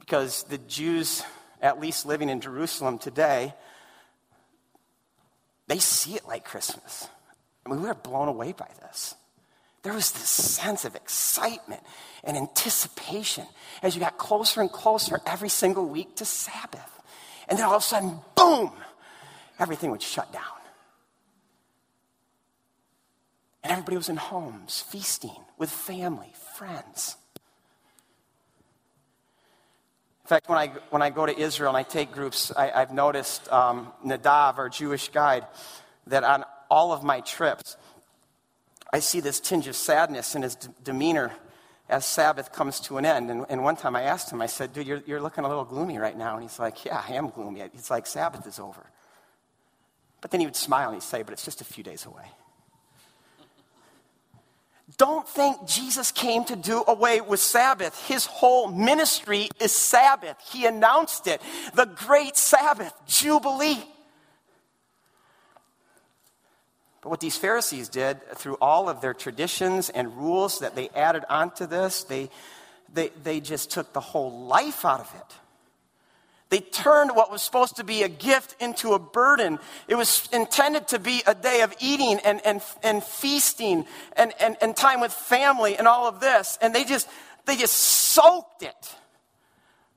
because 0.00 0.42
the 0.44 0.58
Jews, 0.58 1.22
at 1.62 1.80
least 1.80 2.04
living 2.04 2.28
in 2.28 2.42
Jerusalem 2.42 2.98
today, 2.98 3.54
they 5.68 5.78
see 5.78 6.14
it 6.14 6.26
like 6.26 6.44
Christmas. 6.44 7.08
I 7.64 7.70
mean, 7.70 7.80
we 7.80 7.88
were 7.88 7.94
blown 7.94 8.28
away 8.28 8.52
by 8.52 8.68
this. 8.80 9.14
There 9.82 9.92
was 9.92 10.12
this 10.12 10.28
sense 10.28 10.84
of 10.84 10.94
excitement 10.94 11.82
and 12.22 12.36
anticipation 12.36 13.46
as 13.82 13.94
you 13.94 14.00
got 14.00 14.16
closer 14.16 14.60
and 14.60 14.70
closer 14.70 15.20
every 15.26 15.48
single 15.48 15.86
week 15.86 16.16
to 16.16 16.24
Sabbath. 16.24 17.00
And 17.48 17.58
then 17.58 17.66
all 17.66 17.74
of 17.74 17.82
a 17.82 17.84
sudden, 17.84 18.20
boom, 18.36 18.72
everything 19.58 19.90
would 19.90 20.02
shut 20.02 20.32
down. 20.32 20.42
And 23.64 23.72
everybody 23.72 23.96
was 23.96 24.08
in 24.08 24.16
homes, 24.16 24.84
feasting 24.88 25.36
with 25.58 25.70
family, 25.70 26.32
friends. 26.56 27.16
In 30.24 30.28
fact, 30.28 30.48
when 30.48 30.58
I, 30.58 30.68
when 30.90 31.02
I 31.02 31.10
go 31.10 31.26
to 31.26 31.36
Israel 31.36 31.70
and 31.70 31.76
I 31.76 31.82
take 31.82 32.12
groups, 32.12 32.52
I, 32.52 32.66
have 32.78 32.92
noticed 32.92 33.50
um, 33.50 33.92
Nadav, 34.04 34.58
our 34.58 34.68
Jewish 34.68 35.08
guide, 35.08 35.46
that 36.06 36.22
on 36.22 36.44
all 36.70 36.92
of 36.92 37.02
my 37.02 37.20
trips, 37.20 37.76
I 38.92 39.00
see 39.00 39.20
this 39.20 39.40
tinge 39.40 39.66
of 39.66 39.74
sadness 39.74 40.34
in 40.34 40.42
his 40.42 40.54
d- 40.54 40.68
demeanor 40.84 41.32
as 41.88 42.06
Sabbath 42.06 42.52
comes 42.52 42.78
to 42.80 42.98
an 42.98 43.04
end. 43.04 43.30
And, 43.30 43.46
and, 43.48 43.64
one 43.64 43.76
time 43.76 43.96
I 43.96 44.02
asked 44.02 44.32
him, 44.32 44.40
I 44.40 44.46
said, 44.46 44.72
Dude, 44.72 44.86
you're, 44.86 45.02
you're 45.06 45.20
looking 45.20 45.44
a 45.44 45.48
little 45.48 45.64
gloomy 45.64 45.98
right 45.98 46.16
now. 46.16 46.34
And 46.34 46.42
he's 46.42 46.58
like, 46.58 46.84
Yeah, 46.84 47.02
I 47.06 47.14
am 47.14 47.28
gloomy. 47.28 47.60
It's 47.60 47.90
like 47.90 48.06
Sabbath 48.06 48.46
is 48.46 48.58
over. 48.58 48.86
But 50.20 50.30
then 50.30 50.40
he 50.40 50.46
would 50.46 50.56
smile 50.56 50.88
and 50.88 50.96
he'd 50.96 51.02
say, 51.02 51.22
But 51.22 51.32
it's 51.32 51.44
just 51.44 51.60
a 51.60 51.64
few 51.64 51.82
days 51.82 52.06
away. 52.06 52.24
Don't 54.98 55.26
think 55.26 55.66
Jesus 55.66 56.10
came 56.12 56.44
to 56.44 56.56
do 56.56 56.84
away 56.86 57.20
with 57.20 57.40
Sabbath. 57.40 58.06
His 58.06 58.26
whole 58.26 58.68
ministry 58.68 59.48
is 59.60 59.72
Sabbath. 59.72 60.36
He 60.52 60.66
announced 60.66 61.26
it 61.26 61.40
the 61.74 61.86
great 61.86 62.36
Sabbath, 62.36 62.92
Jubilee. 63.06 63.82
But 67.00 67.10
what 67.10 67.20
these 67.20 67.36
Pharisees 67.36 67.88
did 67.88 68.22
through 68.36 68.56
all 68.60 68.88
of 68.88 69.00
their 69.00 69.14
traditions 69.14 69.90
and 69.90 70.16
rules 70.16 70.60
that 70.60 70.76
they 70.76 70.88
added 70.90 71.24
onto 71.28 71.66
this, 71.66 72.04
they, 72.04 72.30
they, 72.92 73.10
they 73.24 73.40
just 73.40 73.70
took 73.70 73.92
the 73.92 74.00
whole 74.00 74.46
life 74.46 74.84
out 74.84 75.00
of 75.00 75.12
it. 75.16 75.34
They 76.52 76.60
turned 76.60 77.16
what 77.16 77.32
was 77.32 77.40
supposed 77.40 77.76
to 77.76 77.84
be 77.84 78.02
a 78.02 78.10
gift 78.10 78.56
into 78.60 78.92
a 78.92 78.98
burden. 78.98 79.58
It 79.88 79.94
was 79.94 80.28
intended 80.34 80.86
to 80.88 80.98
be 80.98 81.22
a 81.26 81.34
day 81.34 81.62
of 81.62 81.74
eating 81.80 82.20
and, 82.22 82.44
and, 82.44 82.60
and 82.82 83.02
feasting 83.02 83.86
and, 84.18 84.34
and, 84.38 84.58
and 84.60 84.76
time 84.76 85.00
with 85.00 85.14
family 85.14 85.78
and 85.78 85.88
all 85.88 86.06
of 86.06 86.20
this. 86.20 86.58
And 86.60 86.74
they 86.74 86.84
just, 86.84 87.08
they 87.46 87.56
just 87.56 87.72
soaked 87.72 88.62
it 88.62 88.94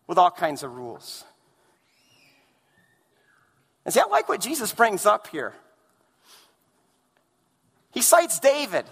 with 0.08 0.18
all 0.18 0.32
kinds 0.32 0.64
of 0.64 0.74
rules. 0.74 1.26
And 3.84 3.94
see, 3.94 4.00
I 4.00 4.06
like 4.06 4.30
what 4.30 4.40
Jesus 4.40 4.72
brings 4.72 5.06
up 5.06 5.28
here. 5.28 5.52
He 7.92 8.02
cites 8.02 8.40
David. 8.40 8.86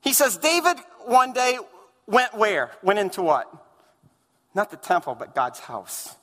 He 0.00 0.14
says, 0.14 0.38
David 0.38 0.78
one 1.04 1.34
day 1.34 1.58
went 2.06 2.34
where? 2.34 2.70
Went 2.82 2.98
into 2.98 3.20
what? 3.20 3.66
Not 4.54 4.70
the 4.70 4.76
temple, 4.76 5.14
but 5.14 5.34
God's 5.34 5.60
house. 5.60 6.16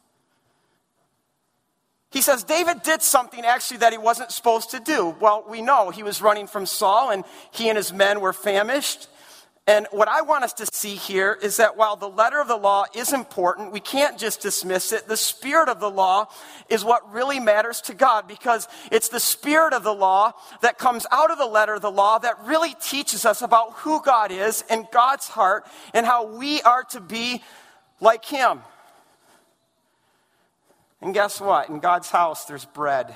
He 2.11 2.21
says 2.21 2.43
David 2.43 2.83
did 2.83 3.01
something 3.01 3.43
actually 3.45 3.77
that 3.77 3.91
he 3.91 3.97
wasn't 3.97 4.31
supposed 4.31 4.71
to 4.71 4.79
do. 4.79 5.15
Well, 5.19 5.45
we 5.47 5.61
know 5.61 5.89
he 5.89 6.03
was 6.03 6.21
running 6.21 6.47
from 6.47 6.65
Saul 6.65 7.11
and 7.11 7.23
he 7.51 7.69
and 7.69 7.77
his 7.77 7.91
men 7.91 8.21
were 8.21 8.33
famished. 8.33 9.07
And 9.69 9.85
what 9.91 10.07
I 10.07 10.21
want 10.21 10.45
us 10.45 10.53
to 10.53 10.65
see 10.71 10.95
here 10.95 11.37
is 11.41 11.57
that 11.57 11.75
while 11.75 11.97
the 11.97 12.07
letter 12.07 12.39
of 12.39 12.47
the 12.47 12.55
law 12.55 12.85
is 12.95 13.11
important, 13.11 13.73
we 13.73 13.81
can't 13.81 14.17
just 14.17 14.39
dismiss 14.39 14.93
it. 14.93 15.09
The 15.09 15.17
spirit 15.17 15.67
of 15.67 15.81
the 15.81 15.91
law 15.91 16.27
is 16.69 16.85
what 16.85 17.11
really 17.11 17.41
matters 17.41 17.81
to 17.81 17.93
God 17.93 18.29
because 18.29 18.69
it's 18.93 19.09
the 19.09 19.19
spirit 19.19 19.73
of 19.73 19.83
the 19.83 19.93
law 19.93 20.31
that 20.61 20.77
comes 20.77 21.05
out 21.11 21.31
of 21.31 21.37
the 21.37 21.45
letter 21.45 21.73
of 21.73 21.81
the 21.81 21.91
law 21.91 22.17
that 22.17 22.39
really 22.45 22.75
teaches 22.81 23.25
us 23.25 23.41
about 23.41 23.73
who 23.73 24.01
God 24.01 24.31
is 24.31 24.63
and 24.69 24.87
God's 24.93 25.27
heart 25.27 25.65
and 25.93 26.05
how 26.05 26.25
we 26.25 26.61
are 26.61 26.85
to 26.91 27.01
be 27.01 27.43
like 27.99 28.25
him. 28.25 28.61
And 31.01 31.13
guess 31.13 31.39
what? 31.39 31.69
In 31.69 31.79
God's 31.79 32.09
house, 32.09 32.45
there's 32.45 32.65
bread. 32.65 33.15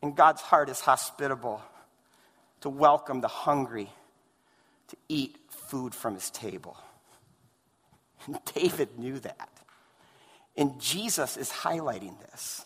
And 0.00 0.16
God's 0.16 0.40
heart 0.40 0.68
is 0.68 0.80
hospitable 0.80 1.62
to 2.62 2.68
welcome 2.68 3.20
the 3.20 3.28
hungry 3.28 3.90
to 4.88 4.96
eat 5.08 5.36
food 5.48 5.94
from 5.94 6.14
his 6.14 6.30
table. 6.30 6.76
And 8.26 8.38
David 8.54 8.98
knew 8.98 9.18
that. 9.20 9.48
And 10.56 10.80
Jesus 10.80 11.36
is 11.36 11.50
highlighting 11.50 12.18
this. 12.30 12.64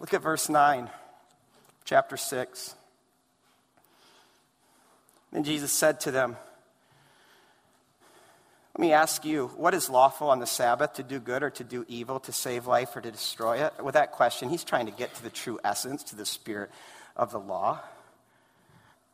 Look 0.00 0.14
at 0.14 0.22
verse 0.22 0.48
9, 0.48 0.88
chapter 1.84 2.16
6. 2.16 2.74
And 5.32 5.44
Jesus 5.44 5.72
said 5.72 6.00
to 6.00 6.10
them, 6.10 6.36
let 8.78 8.86
me 8.86 8.92
ask 8.92 9.24
you, 9.24 9.48
what 9.56 9.74
is 9.74 9.90
lawful 9.90 10.30
on 10.30 10.38
the 10.38 10.46
Sabbath 10.46 10.92
to 10.94 11.02
do 11.02 11.18
good 11.18 11.42
or 11.42 11.50
to 11.50 11.64
do 11.64 11.84
evil, 11.88 12.20
to 12.20 12.30
save 12.30 12.68
life 12.68 12.94
or 12.94 13.00
to 13.00 13.10
destroy 13.10 13.66
it? 13.66 13.72
With 13.82 13.94
that 13.94 14.12
question, 14.12 14.50
he's 14.50 14.62
trying 14.62 14.86
to 14.86 14.92
get 14.92 15.12
to 15.16 15.22
the 15.24 15.30
true 15.30 15.58
essence, 15.64 16.04
to 16.04 16.16
the 16.16 16.24
spirit 16.24 16.70
of 17.16 17.32
the 17.32 17.40
law. 17.40 17.80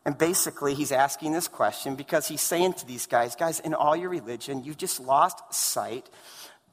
And 0.04 0.18
basically, 0.18 0.74
he's 0.74 0.92
asking 0.92 1.32
this 1.32 1.48
question 1.48 1.94
because 1.94 2.28
he's 2.28 2.42
saying 2.42 2.74
to 2.74 2.86
these 2.86 3.06
guys, 3.06 3.36
guys, 3.36 3.58
in 3.58 3.72
all 3.72 3.96
your 3.96 4.10
religion, 4.10 4.64
you've 4.64 4.76
just 4.76 5.00
lost 5.00 5.38
sight 5.50 6.10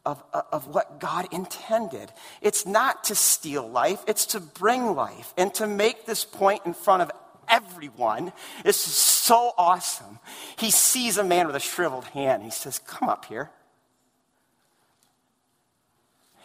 of, 0.06 0.22
uh, 0.34 0.42
of 0.52 0.68
what 0.68 1.00
God 1.00 1.30
intended. 1.32 2.12
It's 2.42 2.66
not 2.66 3.06
to 3.06 3.16
steal 3.16 3.70
life, 3.70 4.04
it's 4.06 4.26
to 4.28 4.42
bring 4.42 4.96
life 4.96 5.34
and 5.38 5.54
to 5.54 5.66
make 5.66 6.06
this 6.06 6.26
point 6.26 6.66
in 6.66 6.74
front 6.74 7.04
of 7.04 7.12
everyone. 7.48 8.34
Is 8.66 8.84
so 9.22 9.54
awesome. 9.56 10.18
He 10.58 10.72
sees 10.72 11.20
a 11.20 11.24
man 11.24 11.46
with 11.46 11.56
a 11.56 11.60
shriveled 11.60 12.06
hand. 12.06 12.42
He 12.42 12.50
says, 12.50 12.80
Come 12.80 13.08
up 13.08 13.26
here. 13.26 13.52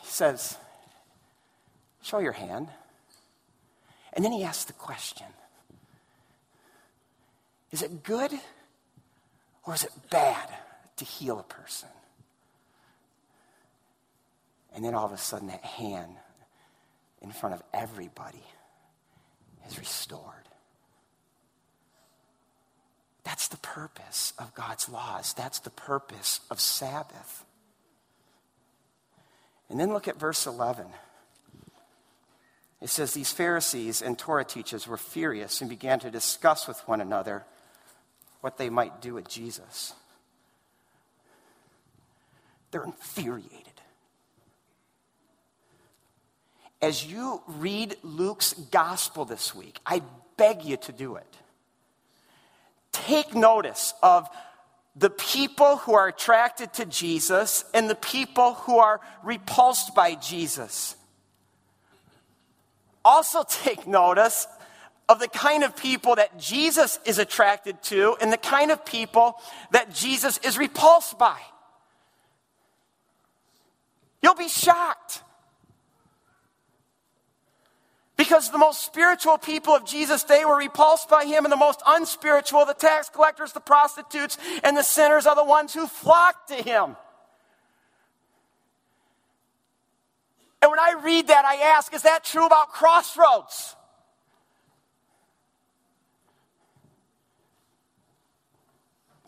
He 0.03 0.09
says, 0.09 0.59
Show 2.03 2.19
your 2.19 2.33
hand. 2.33 2.69
And 4.13 4.23
then 4.23 4.31
he 4.31 4.45
asks 4.45 4.65
the 4.65 4.75
question 4.75 5.27
Is 7.73 7.81
it 7.81 8.03
good 8.03 8.33
or 9.65 9.73
is 9.73 9.83
it 9.83 9.93
bad 10.11 10.49
to 10.97 11.05
heal 11.07 11.39
a 11.39 11.45
person? 11.45 11.89
And 14.75 14.85
then 14.85 14.95
all 14.95 15.07
of 15.07 15.13
a 15.13 15.19
sudden, 15.19 15.49
that 15.49 15.65
hand 15.65 16.13
in 17.23 17.33
front 17.33 17.55
of 17.55 17.63
everybody 17.73 18.45
is 19.67 19.79
restored. 19.79 20.46
That's 23.27 23.49
the 23.49 23.57
purpose 23.57 24.33
of 24.39 24.55
God's 24.55 24.89
laws. 24.89 25.33
That's 25.33 25.59
the 25.59 25.71
purpose 25.71 26.39
of 26.49 26.61
Sabbath. 26.61 27.45
And 29.69 29.81
then 29.81 29.93
look 29.93 30.07
at 30.07 30.17
verse 30.17 30.47
11. 30.47 30.87
It 32.81 32.89
says, 32.89 33.15
These 33.15 33.33
Pharisees 33.33 34.01
and 34.01 34.17
Torah 34.17 34.45
teachers 34.45 34.87
were 34.87 34.97
furious 34.97 35.61
and 35.61 35.69
began 35.69 35.99
to 36.01 36.11
discuss 36.11 36.69
with 36.69 36.79
one 36.87 37.01
another 37.01 37.45
what 38.43 38.59
they 38.59 38.71
might 38.71 39.03
do 39.03 39.15
with 39.15 39.29
Jesus. 39.29 39.93
They're 42.71 42.85
infuriated. 42.85 43.51
As 46.81 47.05
you 47.05 47.43
read 47.49 47.97
Luke's 48.05 48.53
gospel 48.53 49.25
this 49.25 49.53
week, 49.53 49.81
I 49.85 50.03
beg 50.37 50.63
you 50.63 50.77
to 50.77 50.93
do 50.93 51.17
it 51.17 51.37
take 53.07 53.35
notice 53.35 53.95
of 54.03 54.29
the 54.95 55.11
people 55.11 55.77
who 55.79 55.95
are 55.95 56.09
attracted 56.09 56.73
to 56.75 56.87
Jesus 56.87 57.65
and 57.75 57.89
the 57.91 57.95
people 57.95 58.55
who 58.55 58.79
are 58.79 59.01
repulsed 59.23 59.95
by 59.95 60.15
Jesus. 60.15 60.97
Also, 63.05 63.45
take 63.49 63.87
notice 63.87 64.47
of 65.09 65.21
the 65.21 65.29
kind 65.29 65.63
of 65.63 65.77
people 65.77 66.17
that 66.17 66.39
Jesus 66.39 66.99
is 67.05 67.19
attracted 67.19 67.81
to 67.85 68.17
and 68.21 68.33
the 68.33 68.39
kind 68.39 68.71
of 68.71 68.85
people 68.85 69.37
that 69.71 69.95
Jesus 69.95 70.39
is 70.39 70.59
repulsed 70.59 71.19
by. 71.19 71.39
You'll 74.23 74.35
be 74.35 74.49
shocked. 74.49 75.23
Because 78.17 78.51
the 78.51 78.59
most 78.59 78.83
spiritual 78.83 79.37
people 79.37 79.75
of 79.75 79.85
Jesus' 79.85 80.25
day 80.25 80.45
were 80.45 80.57
repulsed 80.57 81.09
by 81.11 81.27
him, 81.27 81.45
and 81.45 81.53
the 81.53 81.57
most 81.57 81.83
unspiritual, 81.87 82.65
the 82.65 82.73
tax 82.73 83.11
collectors, 83.11 83.53
the 83.53 83.61
prostitutes, 83.61 84.39
and 84.65 84.77
the 84.77 84.83
sinners, 84.83 85.27
are 85.27 85.37
the 85.37 85.45
ones 85.45 85.75
who 85.75 85.87
flocked 85.87 86.49
to 86.49 86.55
him. 86.55 86.97
And 90.63 90.71
when 90.71 90.81
I 90.81 91.01
read 91.05 91.29
that, 91.29 91.45
I 91.45 91.57
ask, 91.57 91.93
is 91.93 92.03
that 92.03 92.25
true 92.25 92.47
about 92.47 92.71
Crossroads? 92.71 93.77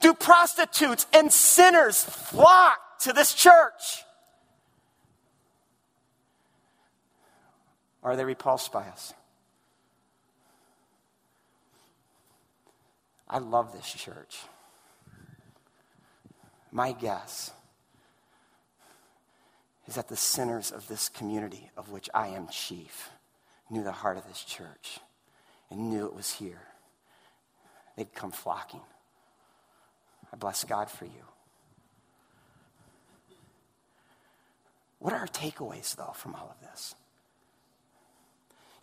Do 0.01 0.15
prostitutes 0.15 1.07
and 1.13 1.31
sinners 1.31 2.03
flock 2.03 2.79
to 3.01 3.13
this 3.13 3.35
church? 3.35 4.05
Are 8.03 8.17
they 8.17 8.25
repulsed 8.25 8.73
by 8.73 8.85
us? 8.85 9.13
I 13.29 13.39
love 13.39 13.73
this 13.73 13.93
church. 13.93 14.39
My 16.71 16.93
guess 16.93 17.51
is 19.87 19.95
that 19.95 20.09
the 20.09 20.17
sinners 20.17 20.71
of 20.71 20.87
this 20.89 21.09
community, 21.09 21.71
of 21.77 21.91
which 21.91 22.09
I 22.15 22.29
am 22.29 22.49
chief, 22.49 23.11
knew 23.71 23.83
the 23.83 23.93
heart 23.93 24.17
of 24.17 24.27
this 24.27 24.45
church 24.45 25.01
and 25.71 25.91
knew 25.91 26.07
it 26.07 26.15
was 26.15 26.33
here. 26.33 26.63
They'd 27.97 28.15
come 28.15 28.31
flocking. 28.31 28.83
I 30.33 30.37
bless 30.37 30.65
God 30.65 30.91
for 30.91 31.05
you. 31.05 31.25
What 34.99 35.13
are 35.13 35.21
our 35.21 35.27
takeaways, 35.27 35.97
though, 35.97 36.13
from 36.15 36.35
all 36.35 36.55
of 36.55 36.69
this? 36.69 36.95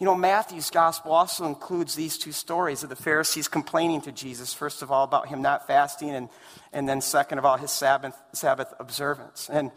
You 0.05 0.11
know, 0.11 0.17
Matthew's 0.17 0.69
gospel 0.69 1.13
also 1.13 1.47
includes 1.47 1.95
these 1.95 2.19
two 2.19 2.31
stories 2.31 2.83
of 2.83 2.89
the 2.89 2.95
Pharisees 2.95 3.47
complaining 3.47 4.01
to 4.01 4.11
Jesus, 4.11 4.53
first 4.53 4.83
of 4.83 4.91
all, 4.91 5.03
about 5.03 5.29
him 5.29 5.41
not 5.41 5.65
fasting, 5.65 6.11
and, 6.11 6.29
and 6.71 6.87
then 6.87 7.01
second 7.01 7.39
of 7.39 7.45
all, 7.45 7.57
his 7.57 7.71
Sabbath, 7.71 8.15
Sabbath 8.31 8.71
observance. 8.79 9.49
And 9.51 9.71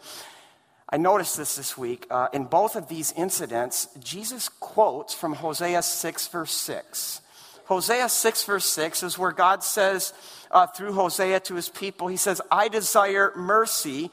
I 0.87 0.97
noticed 0.97 1.35
this 1.35 1.55
this 1.55 1.75
week. 1.75 2.05
Uh, 2.11 2.27
in 2.31 2.45
both 2.45 2.75
of 2.75 2.89
these 2.89 3.11
incidents, 3.13 3.87
Jesus 4.03 4.49
quotes 4.49 5.15
from 5.15 5.33
Hosea 5.33 5.81
6, 5.81 6.27
verse 6.27 6.51
6. 6.51 7.21
Hosea 7.65 8.07
6, 8.07 8.43
verse 8.43 8.65
6 8.65 9.01
is 9.01 9.17
where 9.17 9.31
God 9.31 9.63
says 9.63 10.13
uh, 10.51 10.67
through 10.67 10.93
Hosea 10.93 11.39
to 11.39 11.55
his 11.55 11.69
people, 11.69 12.07
He 12.07 12.17
says, 12.17 12.39
I 12.51 12.67
desire 12.67 13.33
mercy, 13.35 14.11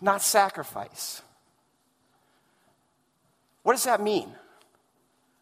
not 0.00 0.20
sacrifice. 0.20 1.22
What 3.62 3.74
does 3.74 3.84
that 3.84 4.02
mean? 4.02 4.34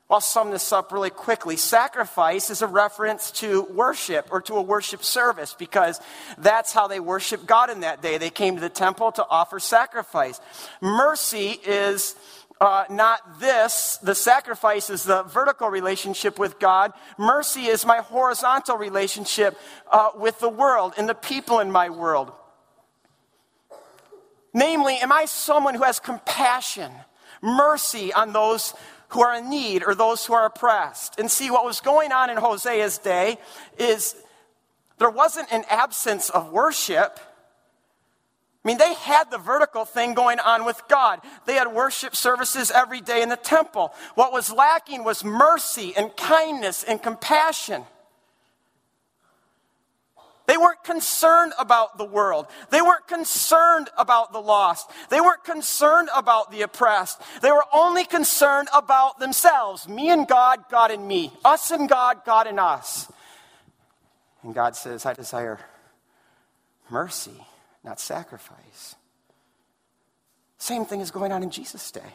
I'll 0.09 0.21
sum 0.21 0.53
this 0.53 0.73
up 0.73 0.93
really 0.93 1.11
quickly. 1.11 1.57
Sacrifice 1.57 2.49
is 2.49 2.63
a 2.63 2.69
reference 2.69 3.33
to 3.33 3.63
worship 3.63 4.29
or 4.31 4.41
to 4.43 4.55
a 4.55 4.63
worship 4.63 5.03
service 5.03 5.55
because 5.59 6.01
that's 6.39 6.73
how 6.73 6.87
they 6.87 7.01
worshiped 7.01 7.45
God 7.45 7.71
in 7.71 7.81
that 7.81 8.03
day. 8.03 8.17
They 8.17 8.31
came 8.31 8.55
to 8.55 8.61
the 8.61 8.69
temple 8.69 9.11
to 9.13 9.27
offer 9.29 9.59
sacrifice. 9.59 10.41
Mercy 10.81 11.59
is 11.67 12.15
uh, 12.61 12.85
not 12.89 13.41
this. 13.41 13.99
The 14.01 14.15
sacrifice 14.15 14.91
is 14.91 15.03
the 15.03 15.25
vertical 15.25 15.69
relationship 15.69 16.39
with 16.39 16.61
God. 16.61 16.93
Mercy 17.19 17.67
is 17.67 17.85
my 17.85 17.99
horizontal 17.99 18.79
relationship 18.79 19.59
uh, 19.91 20.11
with 20.17 20.39
the 20.39 20.49
world 20.49 20.95
and 20.97 21.09
the 21.09 21.15
people 21.15 21.59
in 21.59 21.73
my 21.73 21.91
world. 21.91 22.31
Namely, 24.55 24.99
am 24.99 25.11
I 25.11 25.27
someone 25.27 25.75
who 25.75 25.83
has 25.83 25.99
compassion, 25.99 26.93
mercy 27.43 28.13
on 28.13 28.33
those 28.33 28.73
who 29.09 29.23
are 29.23 29.37
in 29.37 29.49
need 29.51 29.85
or 29.85 29.95
those 29.95 30.27
who 30.27 30.35
are 30.35 30.47
oppressed. 30.47 31.19
And 31.19 31.31
see, 31.31 31.51
what 31.51 31.65
was 31.65 31.81
going 31.81 32.13
on 32.13 32.31
in 32.31 32.37
Hosea's 32.37 32.99
day 32.99 33.39
is 33.79 34.17
there 34.99 35.11
wasn't 35.11 35.53
an 35.53 35.65
absence 35.69 36.31
of 36.31 36.51
worship. 36.51 37.19
I 38.65 38.69
mean, 38.69 38.79
they 38.79 38.95
had 38.95 39.31
the 39.31 39.39
vertical 39.39 39.85
thing 39.85 40.15
going 40.15 40.41
on 40.41 40.65
with 40.65 40.81
God. 40.89 41.21
They 41.47 41.55
had 41.55 41.73
worship 41.73 42.17
services 42.17 42.73
every 42.73 43.01
day 43.01 43.23
in 43.23 43.29
the 43.29 43.37
temple. 43.37 43.95
What 44.17 44.33
was 44.33 44.53
lacking 44.53 45.05
was 45.05 45.23
mercy 45.23 45.95
and 45.97 46.17
kindness 46.17 46.83
and 46.83 47.01
compassion. 47.01 47.85
They 50.47 50.57
weren't 50.57 50.85
concerned 50.85 51.53
about 51.59 51.99
the 51.99 52.05
world. 52.05 52.47
They 52.71 52.81
weren't 52.81 53.07
concerned 53.09 53.89
about 53.99 54.33
the 54.33 54.41
lost. 54.41 54.91
They 55.11 55.21
weren't 55.21 55.45
concerned 55.45 56.09
about 56.15 56.51
the 56.51 56.63
oppressed. 56.63 57.21
They 57.43 57.51
were 57.51 57.65
only 57.73 58.05
concerned 58.05 58.69
about 58.73 59.19
themselves 59.19 59.89
me 59.89 60.11
and 60.11 60.27
God, 60.27 60.65
God 60.71 60.91
and 60.91 61.07
me. 61.07 61.33
Us 61.45 61.71
and 61.71 61.89
God, 61.89 62.25
God 62.25 62.47
and 62.47 62.61
us. 62.61 63.11
And 64.43 64.55
God 64.55 64.77
says, 64.77 65.05
I 65.05 65.15
desire 65.15 65.59
mercy, 66.89 67.45
not 67.83 67.99
sacrifice. 67.99 68.95
Same 70.59 70.85
thing 70.85 71.01
is 71.01 71.11
going 71.11 71.33
on 71.33 71.43
in 71.43 71.51
Jesus' 71.51 71.91
day. 71.91 72.15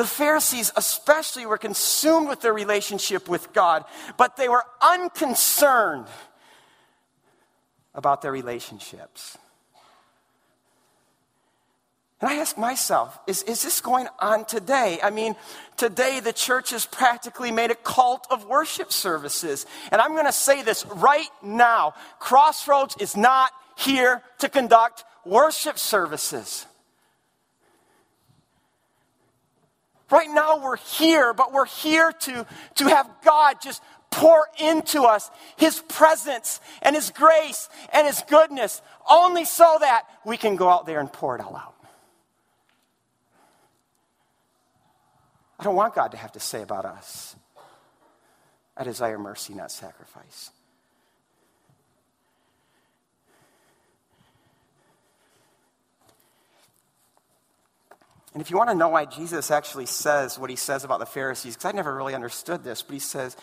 The 0.00 0.06
Pharisees, 0.06 0.72
especially, 0.76 1.44
were 1.44 1.58
consumed 1.58 2.30
with 2.30 2.40
their 2.40 2.54
relationship 2.54 3.28
with 3.28 3.52
God, 3.52 3.84
but 4.16 4.34
they 4.38 4.48
were 4.48 4.64
unconcerned 4.80 6.06
about 7.94 8.22
their 8.22 8.32
relationships. 8.32 9.36
And 12.22 12.30
I 12.30 12.36
ask 12.36 12.56
myself, 12.56 13.18
is, 13.26 13.42
is 13.42 13.62
this 13.62 13.82
going 13.82 14.08
on 14.20 14.46
today? 14.46 15.00
I 15.02 15.10
mean, 15.10 15.36
today 15.76 16.20
the 16.20 16.32
church 16.32 16.70
has 16.70 16.86
practically 16.86 17.50
made 17.50 17.70
a 17.70 17.74
cult 17.74 18.26
of 18.30 18.46
worship 18.46 18.94
services. 18.94 19.66
And 19.92 20.00
I'm 20.00 20.12
going 20.12 20.24
to 20.24 20.32
say 20.32 20.62
this 20.62 20.86
right 20.86 21.28
now 21.42 21.92
Crossroads 22.18 22.96
is 23.00 23.18
not 23.18 23.52
here 23.76 24.22
to 24.38 24.48
conduct 24.48 25.04
worship 25.26 25.78
services. 25.78 26.64
Right 30.10 30.28
now 30.28 30.62
we're 30.62 30.76
here, 30.76 31.32
but 31.32 31.52
we're 31.52 31.66
here 31.66 32.12
to, 32.12 32.46
to 32.76 32.84
have 32.88 33.08
God 33.24 33.56
just 33.62 33.82
pour 34.10 34.46
into 34.58 35.02
us 35.02 35.30
His 35.56 35.80
presence 35.88 36.60
and 36.82 36.96
His 36.96 37.10
grace 37.10 37.68
and 37.92 38.06
His 38.06 38.22
goodness, 38.28 38.82
only 39.08 39.44
so 39.44 39.76
that 39.80 40.02
we 40.24 40.36
can 40.36 40.56
go 40.56 40.68
out 40.68 40.86
there 40.86 41.00
and 41.00 41.12
pour 41.12 41.36
it 41.36 41.40
all 41.40 41.56
out. 41.56 41.74
I 45.58 45.64
don't 45.64 45.76
want 45.76 45.94
God 45.94 46.12
to 46.12 46.16
have 46.16 46.32
to 46.32 46.40
say 46.40 46.62
about 46.62 46.86
us, 46.86 47.36
I 48.76 48.84
desire 48.84 49.18
mercy, 49.18 49.52
not 49.54 49.70
sacrifice. 49.70 50.50
And 58.32 58.40
if 58.40 58.50
you 58.50 58.56
want 58.56 58.70
to 58.70 58.76
know 58.76 58.88
why 58.88 59.06
Jesus 59.06 59.50
actually 59.50 59.86
says 59.86 60.38
what 60.38 60.50
he 60.50 60.56
says 60.56 60.84
about 60.84 61.00
the 61.00 61.06
Pharisees, 61.06 61.56
because 61.56 61.72
I 61.72 61.72
never 61.72 61.94
really 61.94 62.14
understood 62.14 62.62
this, 62.62 62.82
but 62.82 62.94
he 62.94 63.00
says, 63.00 63.36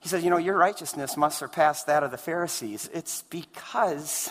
he 0.00 0.08
says, 0.08 0.24
you 0.24 0.30
know, 0.30 0.36
your 0.36 0.56
righteousness 0.56 1.16
must 1.16 1.38
surpass 1.38 1.84
that 1.84 2.02
of 2.02 2.10
the 2.10 2.18
Pharisees. 2.18 2.90
It's 2.92 3.22
because 3.22 4.30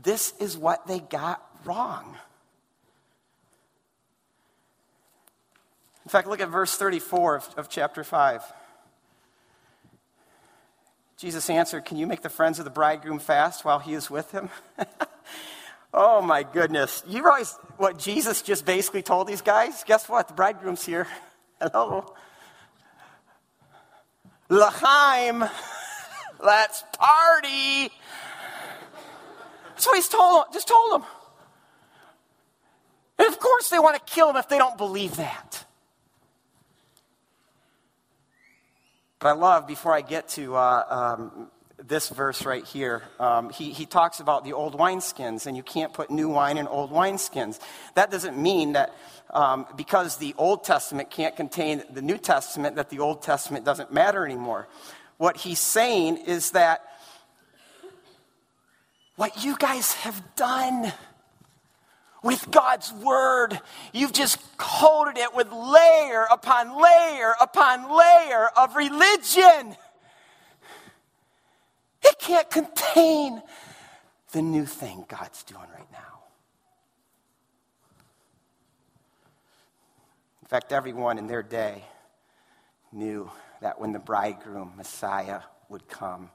this 0.00 0.32
is 0.38 0.56
what 0.56 0.86
they 0.86 1.00
got 1.00 1.44
wrong. 1.64 2.16
In 6.04 6.10
fact, 6.10 6.28
look 6.28 6.40
at 6.40 6.48
verse 6.48 6.76
34 6.76 7.36
of, 7.36 7.48
of 7.56 7.68
chapter 7.68 8.02
5. 8.02 8.42
Jesus 11.18 11.50
answered, 11.50 11.84
Can 11.84 11.98
you 11.98 12.06
make 12.06 12.22
the 12.22 12.30
friends 12.30 12.58
of 12.58 12.64
the 12.64 12.70
bridegroom 12.70 13.18
fast 13.18 13.64
while 13.64 13.78
he 13.78 13.92
is 13.92 14.08
with 14.08 14.30
him? 14.32 14.48
Oh 15.92 16.22
my 16.22 16.44
goodness. 16.44 17.02
You 17.06 17.22
realize 17.24 17.58
what 17.76 17.98
Jesus 17.98 18.42
just 18.42 18.64
basically 18.64 19.02
told 19.02 19.26
these 19.26 19.42
guys? 19.42 19.82
Guess 19.84 20.08
what? 20.08 20.28
The 20.28 20.34
bridegroom's 20.34 20.84
here. 20.84 21.06
Hello. 21.60 22.14
L'chaim. 24.48 25.44
Let's 26.42 26.84
party. 26.96 27.92
That's 29.68 29.86
what 29.86 29.96
he's 29.96 30.08
told 30.08 30.44
them. 30.44 30.52
Just 30.52 30.68
told 30.68 30.92
them. 30.92 31.08
And 33.18 33.28
of 33.28 33.38
course 33.38 33.68
they 33.68 33.78
want 33.78 33.96
to 33.96 34.12
kill 34.12 34.30
him 34.30 34.36
if 34.36 34.48
they 34.48 34.58
don't 34.58 34.78
believe 34.78 35.16
that. 35.16 35.64
But 39.18 39.28
I 39.28 39.32
love, 39.32 39.66
before 39.66 39.94
I 39.94 40.00
get 40.00 40.28
to 40.30 40.56
uh, 40.56 41.16
um, 41.18 41.50
this 41.86 42.08
verse 42.08 42.44
right 42.44 42.64
here. 42.64 43.02
Um, 43.18 43.50
he, 43.50 43.70
he 43.70 43.86
talks 43.86 44.20
about 44.20 44.44
the 44.44 44.52
old 44.52 44.78
wineskins, 44.78 45.46
and 45.46 45.56
you 45.56 45.62
can't 45.62 45.92
put 45.92 46.10
new 46.10 46.28
wine 46.28 46.58
in 46.58 46.66
old 46.66 46.90
wineskins. 46.90 47.58
That 47.94 48.10
doesn't 48.10 48.36
mean 48.36 48.72
that 48.72 48.94
um, 49.30 49.66
because 49.76 50.16
the 50.16 50.34
Old 50.36 50.64
Testament 50.64 51.10
can't 51.10 51.36
contain 51.36 51.82
the 51.90 52.02
New 52.02 52.18
Testament, 52.18 52.76
that 52.76 52.90
the 52.90 52.98
Old 52.98 53.22
Testament 53.22 53.64
doesn't 53.64 53.92
matter 53.92 54.24
anymore. 54.24 54.68
What 55.18 55.36
he's 55.36 55.60
saying 55.60 56.18
is 56.18 56.52
that 56.52 56.82
what 59.16 59.44
you 59.44 59.56
guys 59.56 59.92
have 59.94 60.22
done 60.34 60.92
with 62.22 62.50
God's 62.50 62.92
word. 62.92 63.58
You've 63.92 64.12
just 64.12 64.38
coated 64.56 65.18
it 65.18 65.34
with 65.34 65.50
layer 65.50 66.26
upon 66.30 66.80
layer 66.80 67.34
upon 67.40 67.96
layer 67.96 68.48
of 68.56 68.76
religion. 68.76 69.76
It 72.02 72.18
can't 72.18 72.50
contain 72.50 73.42
the 74.32 74.42
new 74.42 74.64
thing 74.64 75.04
God's 75.08 75.42
doing 75.42 75.68
right 75.74 75.90
now. 75.92 75.98
In 80.42 80.48
fact, 80.48 80.72
everyone 80.72 81.18
in 81.18 81.26
their 81.26 81.42
day 81.42 81.84
knew 82.92 83.30
that 83.60 83.80
when 83.80 83.92
the 83.92 83.98
bridegroom, 83.98 84.72
Messiah, 84.76 85.40
would 85.68 85.88
come, 85.88 86.30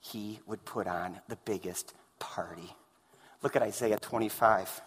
he 0.00 0.40
would 0.46 0.64
put 0.64 0.86
on 0.86 1.20
the 1.28 1.36
biggest 1.44 1.94
party. 2.18 2.74
Look 3.42 3.56
at 3.56 3.62
Isaiah 3.62 3.98
25. 3.98 4.82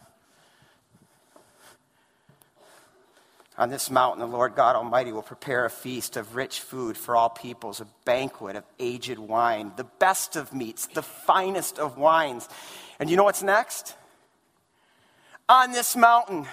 On 3.60 3.70
this 3.70 3.92
mountain, 3.92 4.22
the 4.22 4.38
Lord 4.38 4.56
God 4.56 4.78
Almighty 4.78 5.12
will 5.12 5.22
prepare 5.22 5.66
a 5.66 5.70
feast 5.70 6.16
of 6.16 6.34
rich 6.34 6.62
food 6.62 6.96
for 6.96 7.18
all 7.18 7.30
peoples, 7.30 7.82
a 7.82 7.88
banquet 8.06 8.56
of 8.56 8.64
aged 8.80 9.20
wine, 9.20 9.74
the 9.76 9.84
best 9.84 10.38
of 10.38 10.54
meats, 10.54 10.88
the 10.88 11.02
finest 11.02 11.78
of 11.78 11.98
wines. 11.98 12.48
And 13.02 13.10
you 13.10 13.18
know 13.18 13.26
what's 13.26 13.44
next? 13.44 13.98
On 15.50 15.74
this 15.74 15.98
mountain, 15.98 16.48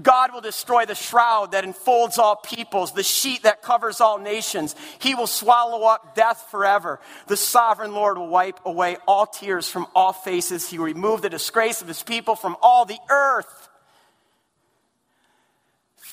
God 0.00 0.32
will 0.32 0.40
destroy 0.40 0.86
the 0.86 0.94
shroud 0.94 1.50
that 1.50 1.64
enfolds 1.64 2.16
all 2.16 2.36
peoples, 2.36 2.92
the 2.92 3.02
sheet 3.02 3.42
that 3.42 3.60
covers 3.60 4.00
all 4.00 4.18
nations. 4.18 4.76
He 5.00 5.16
will 5.16 5.26
swallow 5.26 5.84
up 5.84 6.14
death 6.14 6.46
forever. 6.52 7.00
The 7.26 7.36
sovereign 7.36 7.92
Lord 7.92 8.18
will 8.18 8.28
wipe 8.28 8.60
away 8.64 8.98
all 9.08 9.26
tears 9.26 9.68
from 9.68 9.88
all 9.96 10.12
faces. 10.12 10.70
He 10.70 10.78
will 10.78 10.84
remove 10.84 11.22
the 11.22 11.28
disgrace 11.28 11.82
of 11.82 11.88
his 11.88 12.04
people 12.04 12.36
from 12.36 12.56
all 12.62 12.84
the 12.84 12.98
earth. 13.08 13.69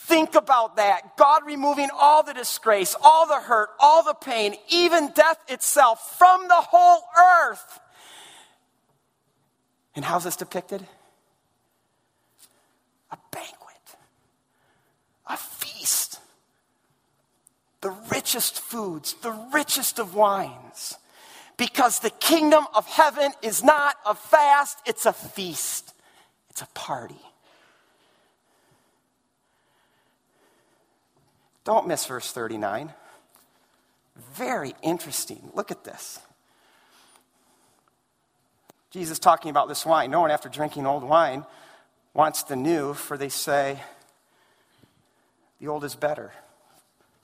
Think 0.08 0.36
about 0.36 0.78
that. 0.78 1.18
God 1.18 1.42
removing 1.46 1.90
all 1.94 2.24
the 2.24 2.34
disgrace, 2.34 2.96
all 3.04 3.28
the 3.28 3.42
hurt, 3.42 3.68
all 3.78 4.06
the 4.06 4.14
pain, 4.14 4.56
even 4.70 5.12
death 5.12 5.38
itself 5.50 6.16
from 6.18 6.48
the 6.48 6.56
whole 6.56 7.02
earth. 7.18 7.82
And 9.98 10.06
how's 10.06 10.24
this 10.24 10.38
depicted? 10.38 10.88
A 13.12 13.18
banquet, 13.32 13.98
a 15.26 15.36
feast, 15.36 16.22
the 17.82 17.94
richest 18.10 18.62
foods, 18.62 19.14
the 19.16 19.38
richest 19.52 20.00
of 20.00 20.16
wines. 20.16 20.96
Because 21.58 22.00
the 22.00 22.12
kingdom 22.12 22.66
of 22.74 22.88
heaven 22.88 23.34
is 23.42 23.62
not 23.62 23.98
a 24.06 24.16
fast, 24.16 24.78
it's 24.86 25.06
a 25.06 25.12
feast, 25.12 25.94
it's 26.50 26.62
a 26.62 26.68
party. 26.68 27.27
Don't 31.68 31.86
miss 31.86 32.06
verse 32.06 32.32
39. 32.32 32.94
Very 34.36 34.74
interesting. 34.82 35.52
Look 35.54 35.70
at 35.70 35.84
this. 35.84 36.18
Jesus 38.90 39.20
talking 39.20 39.52
about 39.52 39.68
this 39.68 39.86
wine. 39.86 40.10
No 40.10 40.22
one, 40.22 40.32
after 40.32 40.48
drinking 40.48 40.88
old 40.88 41.04
wine, 41.04 41.46
wants 42.14 42.44
the 42.44 42.56
new, 42.56 42.94
for 42.94 43.18
they 43.18 43.28
say, 43.28 43.82
the 45.60 45.68
old 45.68 45.84
is 45.84 45.94
better. 45.94 46.32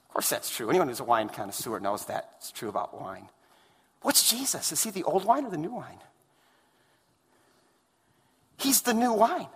Of 0.08 0.14
course, 0.14 0.30
that's 0.30 0.54
true. 0.54 0.70
Anyone 0.70 0.90
who's 0.90 1.00
a 1.00 1.06
wine 1.06 1.30
connoisseur 1.30 1.80
knows 1.80 2.04
that's 2.04 2.52
true 2.52 2.68
about 2.68 3.00
wine. 3.00 3.30
What's 4.02 4.30
Jesus? 4.30 4.74
Is 4.74 4.84
he 4.84 4.92
the 4.92 5.04
old 5.04 5.24
wine 5.24 5.46
or 5.46 5.52
the 5.52 5.58
new 5.58 5.74
wine? 5.74 6.02
He's 8.58 8.82
the 8.82 8.94
new 8.94 9.14
wine. 9.14 9.48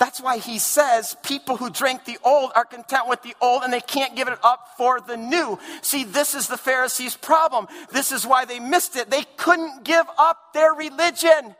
That's 0.00 0.18
why 0.18 0.38
he 0.38 0.58
says 0.58 1.14
people 1.22 1.58
who 1.58 1.68
drink 1.68 2.06
the 2.06 2.16
old 2.24 2.52
are 2.56 2.64
content 2.64 3.06
with 3.06 3.22
the 3.22 3.34
old 3.38 3.62
and 3.64 3.70
they 3.70 3.82
can't 3.82 4.16
give 4.16 4.28
it 4.28 4.38
up 4.42 4.70
for 4.78 4.98
the 4.98 5.18
new. 5.18 5.58
See, 5.82 6.04
this 6.04 6.34
is 6.34 6.48
the 6.48 6.56
Pharisees' 6.56 7.18
problem. 7.18 7.68
This 7.92 8.10
is 8.10 8.26
why 8.26 8.46
they 8.46 8.60
missed 8.60 8.96
it. 8.96 9.10
They 9.10 9.24
couldn't 9.36 9.84
give 9.84 10.06
up 10.18 10.54
their 10.54 10.72
religion. 10.72 11.54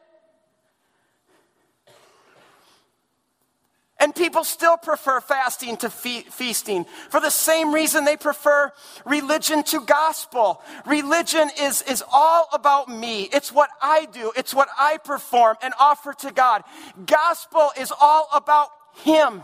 And 4.11 4.16
people 4.16 4.42
still 4.42 4.76
prefer 4.76 5.20
fasting 5.20 5.76
to 5.76 5.88
fe- 5.88 6.22
feasting 6.22 6.84
for 7.11 7.20
the 7.20 7.30
same 7.30 7.72
reason 7.72 8.04
they 8.04 8.16
prefer 8.16 8.72
religion 9.06 9.62
to 9.62 9.82
gospel. 9.82 10.61
Religion 10.84 11.48
is, 11.61 11.82
is 11.82 12.02
all 12.12 12.48
about 12.52 12.88
me. 12.88 13.28
It's 13.32 13.52
what 13.52 13.70
I 13.80 14.06
do. 14.06 14.32
It's 14.36 14.52
what 14.52 14.66
I 14.76 14.96
perform 14.96 15.58
and 15.62 15.72
offer 15.78 16.12
to 16.22 16.32
God. 16.32 16.64
Gospel 17.06 17.70
is 17.78 17.92
all 18.00 18.26
about 18.34 18.70
Him. 19.04 19.42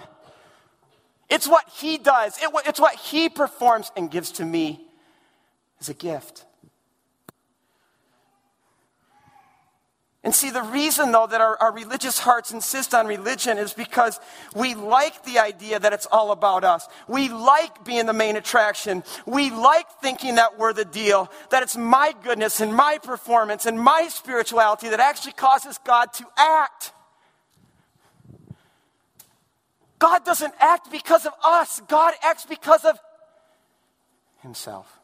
It's 1.31 1.47
what 1.47 1.69
He 1.77 1.97
does. 1.97 2.37
It, 2.43 2.51
it's 2.67 2.81
what 2.81 2.97
He 2.97 3.29
performs 3.29 3.93
and 3.97 4.11
gives 4.11 4.33
to 4.33 4.45
me 4.45 4.85
as 5.79 5.89
a 5.89 5.95
gift. 5.95 6.45
And 10.27 10.35
see, 10.35 10.51
the 10.51 10.61
reason, 10.61 11.13
though, 11.13 11.29
that 11.29 11.41
our, 11.41 11.57
our, 11.59 11.73
religious 11.73 12.19
hearts 12.19 12.51
insist 12.51 12.97
on 12.97 13.07
religion 13.07 13.59
is 13.59 13.73
because 13.73 14.19
we 14.57 14.75
like 14.75 15.23
the 15.23 15.39
idea 15.39 15.79
that 15.79 15.93
it's 15.93 16.07
all 16.11 16.33
about 16.33 16.65
us. 16.65 16.89
We 17.07 17.29
like 17.29 17.85
being 17.85 18.07
the 18.07 18.13
main 18.13 18.35
attraction. 18.35 19.05
We 19.25 19.53
like 19.53 19.87
thinking 20.03 20.35
that 20.35 20.59
we're 20.59 20.73
the 20.73 20.85
deal, 20.85 21.31
that 21.51 21.63
it's 21.63 21.77
my 21.77 22.13
goodness 22.25 22.61
and 22.61 22.75
my 22.75 22.99
performance 23.01 23.67
and 23.67 23.79
my 23.79 24.09
spirituality 24.09 24.89
that 24.89 24.99
actually 24.99 25.35
causes 25.35 25.79
God 25.87 26.13
to 26.15 26.27
act. 26.37 26.91
God 30.01 30.25
doesn't 30.25 30.55
act 30.59 30.91
because 30.91 31.25
of 31.25 31.35
us, 31.45 31.81
God 31.87 32.15
acts 32.25 32.45
because 32.47 32.85
of 32.85 32.99
Himself. 34.43 34.96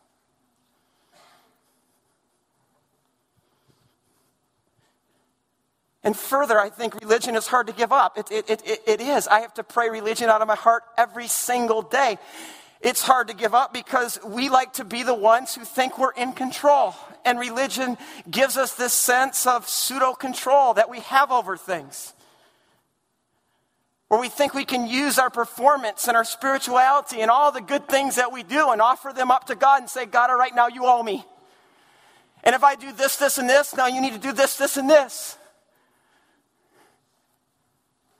And 6.04 6.16
further, 6.16 6.58
I 6.58 6.68
think 6.68 6.96
religion 6.96 7.36
is 7.36 7.46
hard 7.46 7.68
to 7.68 7.72
give 7.72 7.92
up. 7.92 8.18
It, 8.18 8.30
it, 8.30 8.50
it, 8.50 8.82
it 8.86 9.00
is. 9.00 9.28
I 9.28 9.40
have 9.40 9.54
to 9.54 9.62
pray 9.62 9.88
religion 9.88 10.28
out 10.28 10.42
of 10.42 10.48
my 10.48 10.56
heart 10.56 10.82
every 10.98 11.28
single 11.28 11.82
day. 11.82 12.18
It's 12.80 13.02
hard 13.02 13.28
to 13.28 13.34
give 13.34 13.54
up 13.54 13.72
because 13.72 14.18
we 14.24 14.48
like 14.48 14.72
to 14.74 14.84
be 14.84 15.04
the 15.04 15.14
ones 15.14 15.54
who 15.54 15.64
think 15.64 15.98
we're 15.98 16.12
in 16.12 16.32
control. 16.32 16.96
And 17.24 17.38
religion 17.38 17.96
gives 18.28 18.56
us 18.56 18.74
this 18.74 18.92
sense 18.92 19.46
of 19.46 19.68
pseudo 19.68 20.14
control 20.14 20.74
that 20.74 20.90
we 20.90 20.98
have 21.00 21.30
over 21.30 21.56
things. 21.56 22.12
Where 24.08 24.20
we 24.20 24.28
think 24.28 24.54
we 24.54 24.64
can 24.64 24.88
use 24.88 25.20
our 25.20 25.30
performance 25.30 26.08
and 26.08 26.16
our 26.16 26.24
spirituality 26.24 27.20
and 27.20 27.30
all 27.30 27.52
the 27.52 27.60
good 27.60 27.86
things 27.88 28.16
that 28.16 28.32
we 28.32 28.42
do 28.42 28.70
and 28.70 28.80
offer 28.80 29.12
them 29.14 29.30
up 29.30 29.46
to 29.46 29.54
God 29.54 29.80
and 29.80 29.88
say, 29.88 30.04
God, 30.04 30.30
all 30.30 30.36
right, 30.36 30.54
now 30.54 30.66
you 30.66 30.84
owe 30.84 31.02
me. 31.02 31.24
And 32.42 32.56
if 32.56 32.64
I 32.64 32.74
do 32.74 32.90
this, 32.90 33.16
this, 33.16 33.38
and 33.38 33.48
this, 33.48 33.76
now 33.76 33.86
you 33.86 34.00
need 34.00 34.14
to 34.14 34.18
do 34.18 34.32
this, 34.32 34.56
this, 34.56 34.76
and 34.76 34.90
this 34.90 35.38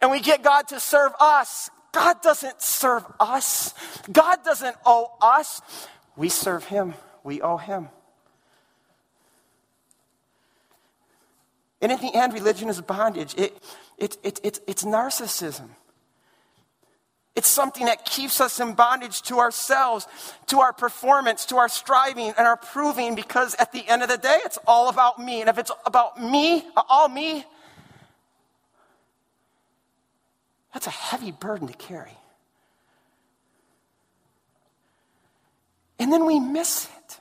and 0.03 0.11
we 0.11 0.21
get 0.21 0.43
God 0.43 0.69
to 0.69 0.81
serve 0.81 1.13
us. 1.21 1.71
God 1.93 2.21
doesn't 2.23 2.61
serve 2.61 3.05
us, 3.21 3.75
God 4.11 4.45
doesn't 4.45 4.77
owe 4.85 5.13
us. 5.23 5.63
We 6.17 6.29
serve 6.29 6.65
Him, 6.65 6.95
we 7.23 7.41
owe 7.41 7.57
Him. 7.57 7.89
And 11.81 11.91
in 11.91 11.99
the 11.99 12.15
end, 12.15 12.33
religion 12.33 12.69
is 12.69 12.81
bondage. 12.81 13.35
It, 13.37 13.59
it, 13.99 14.17
it, 14.23 14.41
it, 14.45 14.61
it's 14.69 14.85
narcissism. 14.85 15.69
It's 17.35 17.49
something 17.49 17.87
that 17.87 18.05
keeps 18.05 18.41
us 18.41 18.61
in 18.61 18.75
bondage 18.75 19.23
to 19.23 19.39
ourselves, 19.39 20.07
to 20.47 20.61
our 20.61 20.73
performance, 20.73 21.47
to 21.47 21.57
our 21.57 21.69
striving 21.69 22.29
and 22.39 22.47
our 22.47 22.57
proving, 22.57 23.15
because 23.15 23.57
at 23.59 23.73
the 23.73 23.87
end 23.89 24.03
of 24.03 24.09
the 24.09 24.19
day, 24.19 24.39
it's 24.45 24.59
all 24.67 24.91
about 24.91 25.19
me. 25.19 25.41
And 25.41 25.49
if 25.49 25.59
it's 25.59 25.73
about 25.85 26.23
me, 26.23 26.65
all 26.89 27.09
me, 27.09 27.45
That's 30.73 30.87
a 30.87 30.91
heavy 30.91 31.33
burden 31.33 31.69
to 31.69 31.75
carry. 31.75 32.17
And 35.99 36.13
then 36.13 36.27
we 36.27 36.41
miss 36.41 36.87
it. 36.87 37.21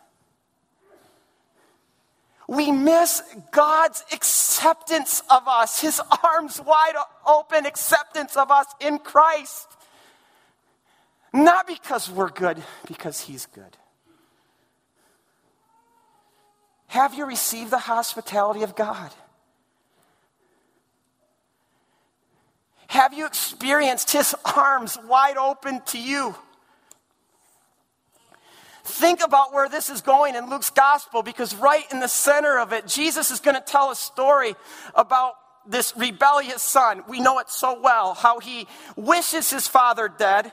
We 2.48 2.72
miss 2.72 3.22
God's 3.52 4.04
acceptance 4.12 5.22
of 5.30 5.48
us, 5.48 5.80
His 5.80 6.02
arms 6.24 6.60
wide 6.60 6.96
open 7.26 7.66
acceptance 7.66 8.36
of 8.36 8.52
us 8.52 8.66
in 8.80 8.98
Christ. 9.00 9.68
Not 11.34 11.66
because 11.66 12.10
we're 12.10 12.30
good, 12.30 12.62
because 12.88 13.22
He's 13.22 13.46
good. 13.46 13.78
Have 16.88 17.14
you 17.14 17.26
received 17.26 17.72
the 17.72 17.78
hospitality 17.78 18.64
of 18.64 18.76
God? 18.76 19.12
Have 22.92 23.14
you 23.14 23.26
experienced 23.26 24.12
his 24.12 24.36
arms 24.44 24.98
wide 25.08 25.38
open 25.38 25.80
to 25.88 25.98
you? 25.98 26.36
Think 28.84 29.24
about 29.24 29.54
where 29.54 29.70
this 29.70 29.90
is 29.90 30.02
going 30.02 30.36
in 30.36 30.50
Luke's 30.50 30.72
gospel 30.72 31.24
because, 31.24 31.56
right 31.56 31.86
in 31.94 32.02
the 32.02 32.10
center 32.10 32.60
of 32.60 32.74
it, 32.74 32.88
Jesus 32.88 33.32
is 33.32 33.40
going 33.40 33.56
to 33.56 33.62
tell 33.62 33.92
a 33.92 33.96
story 33.96 34.56
about 34.94 35.36
this 35.66 35.94
rebellious 35.96 36.62
son. 36.62 37.04
We 37.08 37.22
know 37.22 37.40
it 37.40 37.50
so 37.50 37.80
well 37.80 38.14
how 38.14 38.40
he 38.40 38.68
wishes 38.98 39.50
his 39.50 39.70
father 39.70 40.10
dead 40.10 40.52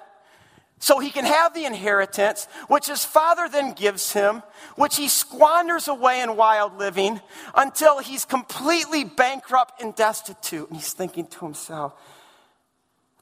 so 0.79 1.01
he 1.01 1.11
can 1.11 1.25
have 1.25 1.55
the 1.55 1.65
inheritance, 1.65 2.47
which 2.69 2.87
his 2.87 3.05
father 3.05 3.49
then 3.49 3.73
gives 3.73 4.13
him, 4.13 4.45
which 4.77 4.95
he 4.95 5.09
squanders 5.09 5.89
away 5.89 6.21
in 6.21 6.37
wild 6.37 6.79
living 6.79 7.21
until 7.57 7.99
he's 7.99 8.25
completely 8.25 9.03
bankrupt 9.03 9.83
and 9.83 9.93
destitute. 9.97 10.69
And 10.69 10.77
he's 10.77 10.93
thinking 10.93 11.27
to 11.27 11.45
himself, 11.45 11.95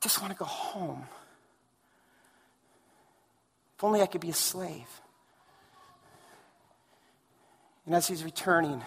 just 0.07 0.21
want 0.21 0.33
to 0.33 0.39
go 0.39 0.45
home. 0.45 1.03
If 3.77 3.83
only 3.83 4.03
I 4.03 4.07
could 4.07 4.21
be 4.21 4.31
a 4.31 4.35
slave. 4.35 4.87
And 7.85 7.95
as 7.95 8.07
he's 8.07 8.23
returning, 8.23 8.83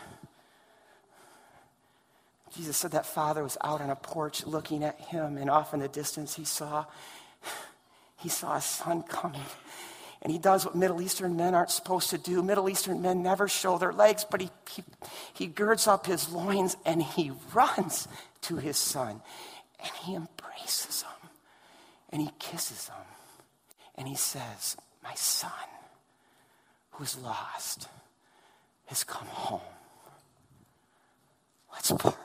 Jesus 2.55 2.77
said 2.77 2.91
that 2.91 3.05
father 3.05 3.43
was 3.43 3.57
out 3.61 3.81
on 3.81 3.89
a 3.89 3.97
porch 3.97 4.45
looking 4.45 4.81
at 4.81 4.97
him, 4.99 5.35
and 5.35 5.49
off 5.49 5.73
in 5.73 5.81
the 5.81 5.89
distance 5.89 6.35
he 6.35 6.45
saw 6.45 6.85
he 8.17 8.29
saw 8.29 8.55
a 8.55 8.61
son 8.61 9.03
coming. 9.03 9.41
And 10.21 10.31
he 10.31 10.39
does 10.39 10.65
what 10.65 10.75
Middle 10.75 11.01
Eastern 11.01 11.35
men 11.35 11.53
aren't 11.53 11.71
supposed 11.71 12.11
to 12.11 12.17
do. 12.17 12.41
Middle 12.41 12.69
Eastern 12.69 13.01
men 13.01 13.23
never 13.23 13.49
show 13.49 13.77
their 13.77 13.93
legs, 13.93 14.25
but 14.29 14.39
he, 14.41 14.49
he, 14.69 14.83
he 15.33 15.47
girds 15.47 15.85
up 15.85 16.05
his 16.05 16.29
loins 16.29 16.77
and 16.85 17.01
he 17.03 17.31
runs 17.53 18.07
to 18.43 18.55
his 18.55 18.77
son 18.77 19.21
and 19.81 19.91
he 20.03 20.15
embraces 20.15 21.03
him 21.03 21.29
and 22.11 22.21
he 22.21 22.29
kisses 22.39 22.89
him 22.89 23.05
and 23.95 24.07
he 24.07 24.15
says, 24.15 24.77
My 25.03 25.13
son, 25.15 25.51
who's 26.91 27.17
lost, 27.17 27.87
has 28.85 29.03
come 29.03 29.27
home. 29.27 29.61
Let's 31.71 31.91
party. 31.91 32.15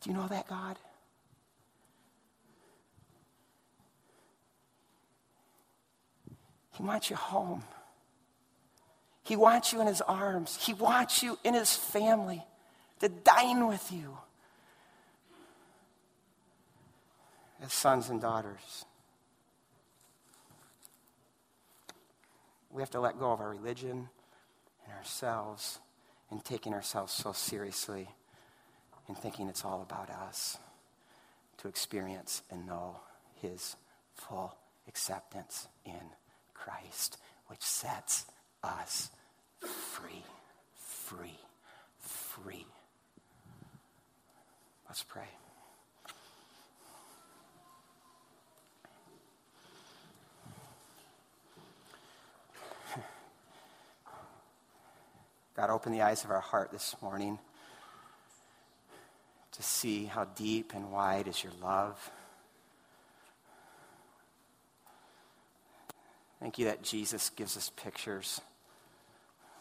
Do 0.00 0.10
you 0.10 0.16
know 0.16 0.26
that, 0.28 0.48
God? 0.48 0.76
He 6.76 6.82
wants 6.82 7.10
you 7.10 7.16
home. 7.16 7.62
He 9.22 9.36
wants 9.36 9.72
you 9.72 9.80
in 9.80 9.86
his 9.86 10.00
arms. 10.00 10.56
He 10.56 10.72
wants 10.72 11.22
you 11.22 11.38
in 11.44 11.52
his 11.54 11.74
family 11.76 12.42
to 13.00 13.08
dine 13.08 13.66
with 13.66 13.90
you, 13.92 14.16
as 17.62 17.72
sons 17.72 18.08
and 18.08 18.20
daughters. 18.20 18.84
We 22.70 22.82
have 22.82 22.90
to 22.90 23.00
let 23.00 23.18
go 23.18 23.32
of 23.32 23.40
our 23.40 23.50
religion 23.50 24.08
and 24.84 24.94
ourselves 24.96 25.80
and 26.30 26.44
taking 26.44 26.72
ourselves 26.72 27.12
so 27.12 27.32
seriously 27.32 28.08
and 29.08 29.18
thinking 29.18 29.48
it's 29.48 29.64
all 29.64 29.82
about 29.82 30.08
us 30.08 30.56
to 31.58 31.68
experience 31.68 32.42
and 32.50 32.66
know 32.66 33.00
his 33.42 33.76
full 34.14 34.56
acceptance 34.86 35.66
in 35.84 36.00
Christ, 36.54 37.18
which 37.48 37.62
sets 37.62 38.26
us 38.62 39.10
free, 39.60 40.22
free, 40.76 41.38
free. 41.98 42.66
Let's 44.90 45.04
pray. 45.04 45.22
God, 55.54 55.70
open 55.70 55.92
the 55.92 56.02
eyes 56.02 56.24
of 56.24 56.32
our 56.32 56.40
heart 56.40 56.72
this 56.72 56.96
morning 57.00 57.38
to 59.52 59.62
see 59.62 60.06
how 60.06 60.24
deep 60.24 60.72
and 60.74 60.90
wide 60.90 61.28
is 61.28 61.44
your 61.44 61.52
love. 61.62 62.10
Thank 66.40 66.58
you 66.58 66.64
that 66.64 66.82
Jesus 66.82 67.30
gives 67.30 67.56
us 67.56 67.70
pictures 67.76 68.40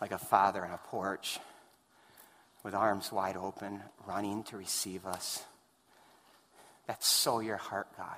like 0.02 0.12
a 0.12 0.18
father 0.18 0.66
on 0.66 0.72
a 0.72 0.80
porch 0.88 1.38
with 2.70 2.76
arms 2.76 3.12
wide 3.12 3.36
open, 3.36 3.82
running 4.06 4.44
to 4.44 4.56
receive 4.56 5.08
us. 5.08 5.44
That's 6.86 7.08
so 7.08 7.40
your 7.40 7.58
heart, 7.58 7.88
God. 7.98 8.18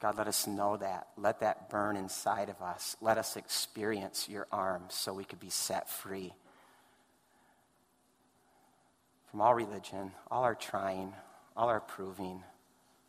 God, 0.00 0.18
let 0.18 0.26
us 0.26 0.48
know 0.48 0.76
that. 0.78 1.06
Let 1.16 1.38
that 1.40 1.70
burn 1.70 1.96
inside 1.96 2.48
of 2.48 2.60
us. 2.60 2.96
Let 3.00 3.18
us 3.18 3.36
experience 3.36 4.28
your 4.28 4.48
arms 4.50 4.94
so 4.94 5.14
we 5.14 5.22
could 5.22 5.38
be 5.38 5.48
set 5.48 5.88
free 5.88 6.32
from 9.30 9.40
all 9.40 9.54
religion, 9.54 10.10
all 10.28 10.42
our 10.42 10.56
trying, 10.56 11.12
all 11.56 11.68
our 11.68 11.78
proving, 11.78 12.42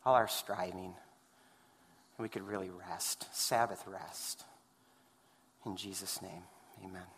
all 0.04 0.14
our 0.14 0.28
striving. 0.28 0.94
And 2.16 2.22
we 2.22 2.28
could 2.28 2.46
really 2.46 2.70
rest, 2.70 3.26
Sabbath 3.32 3.82
rest. 3.88 4.44
In 5.64 5.76
Jesus' 5.76 6.22
name, 6.22 6.44
amen. 6.84 7.15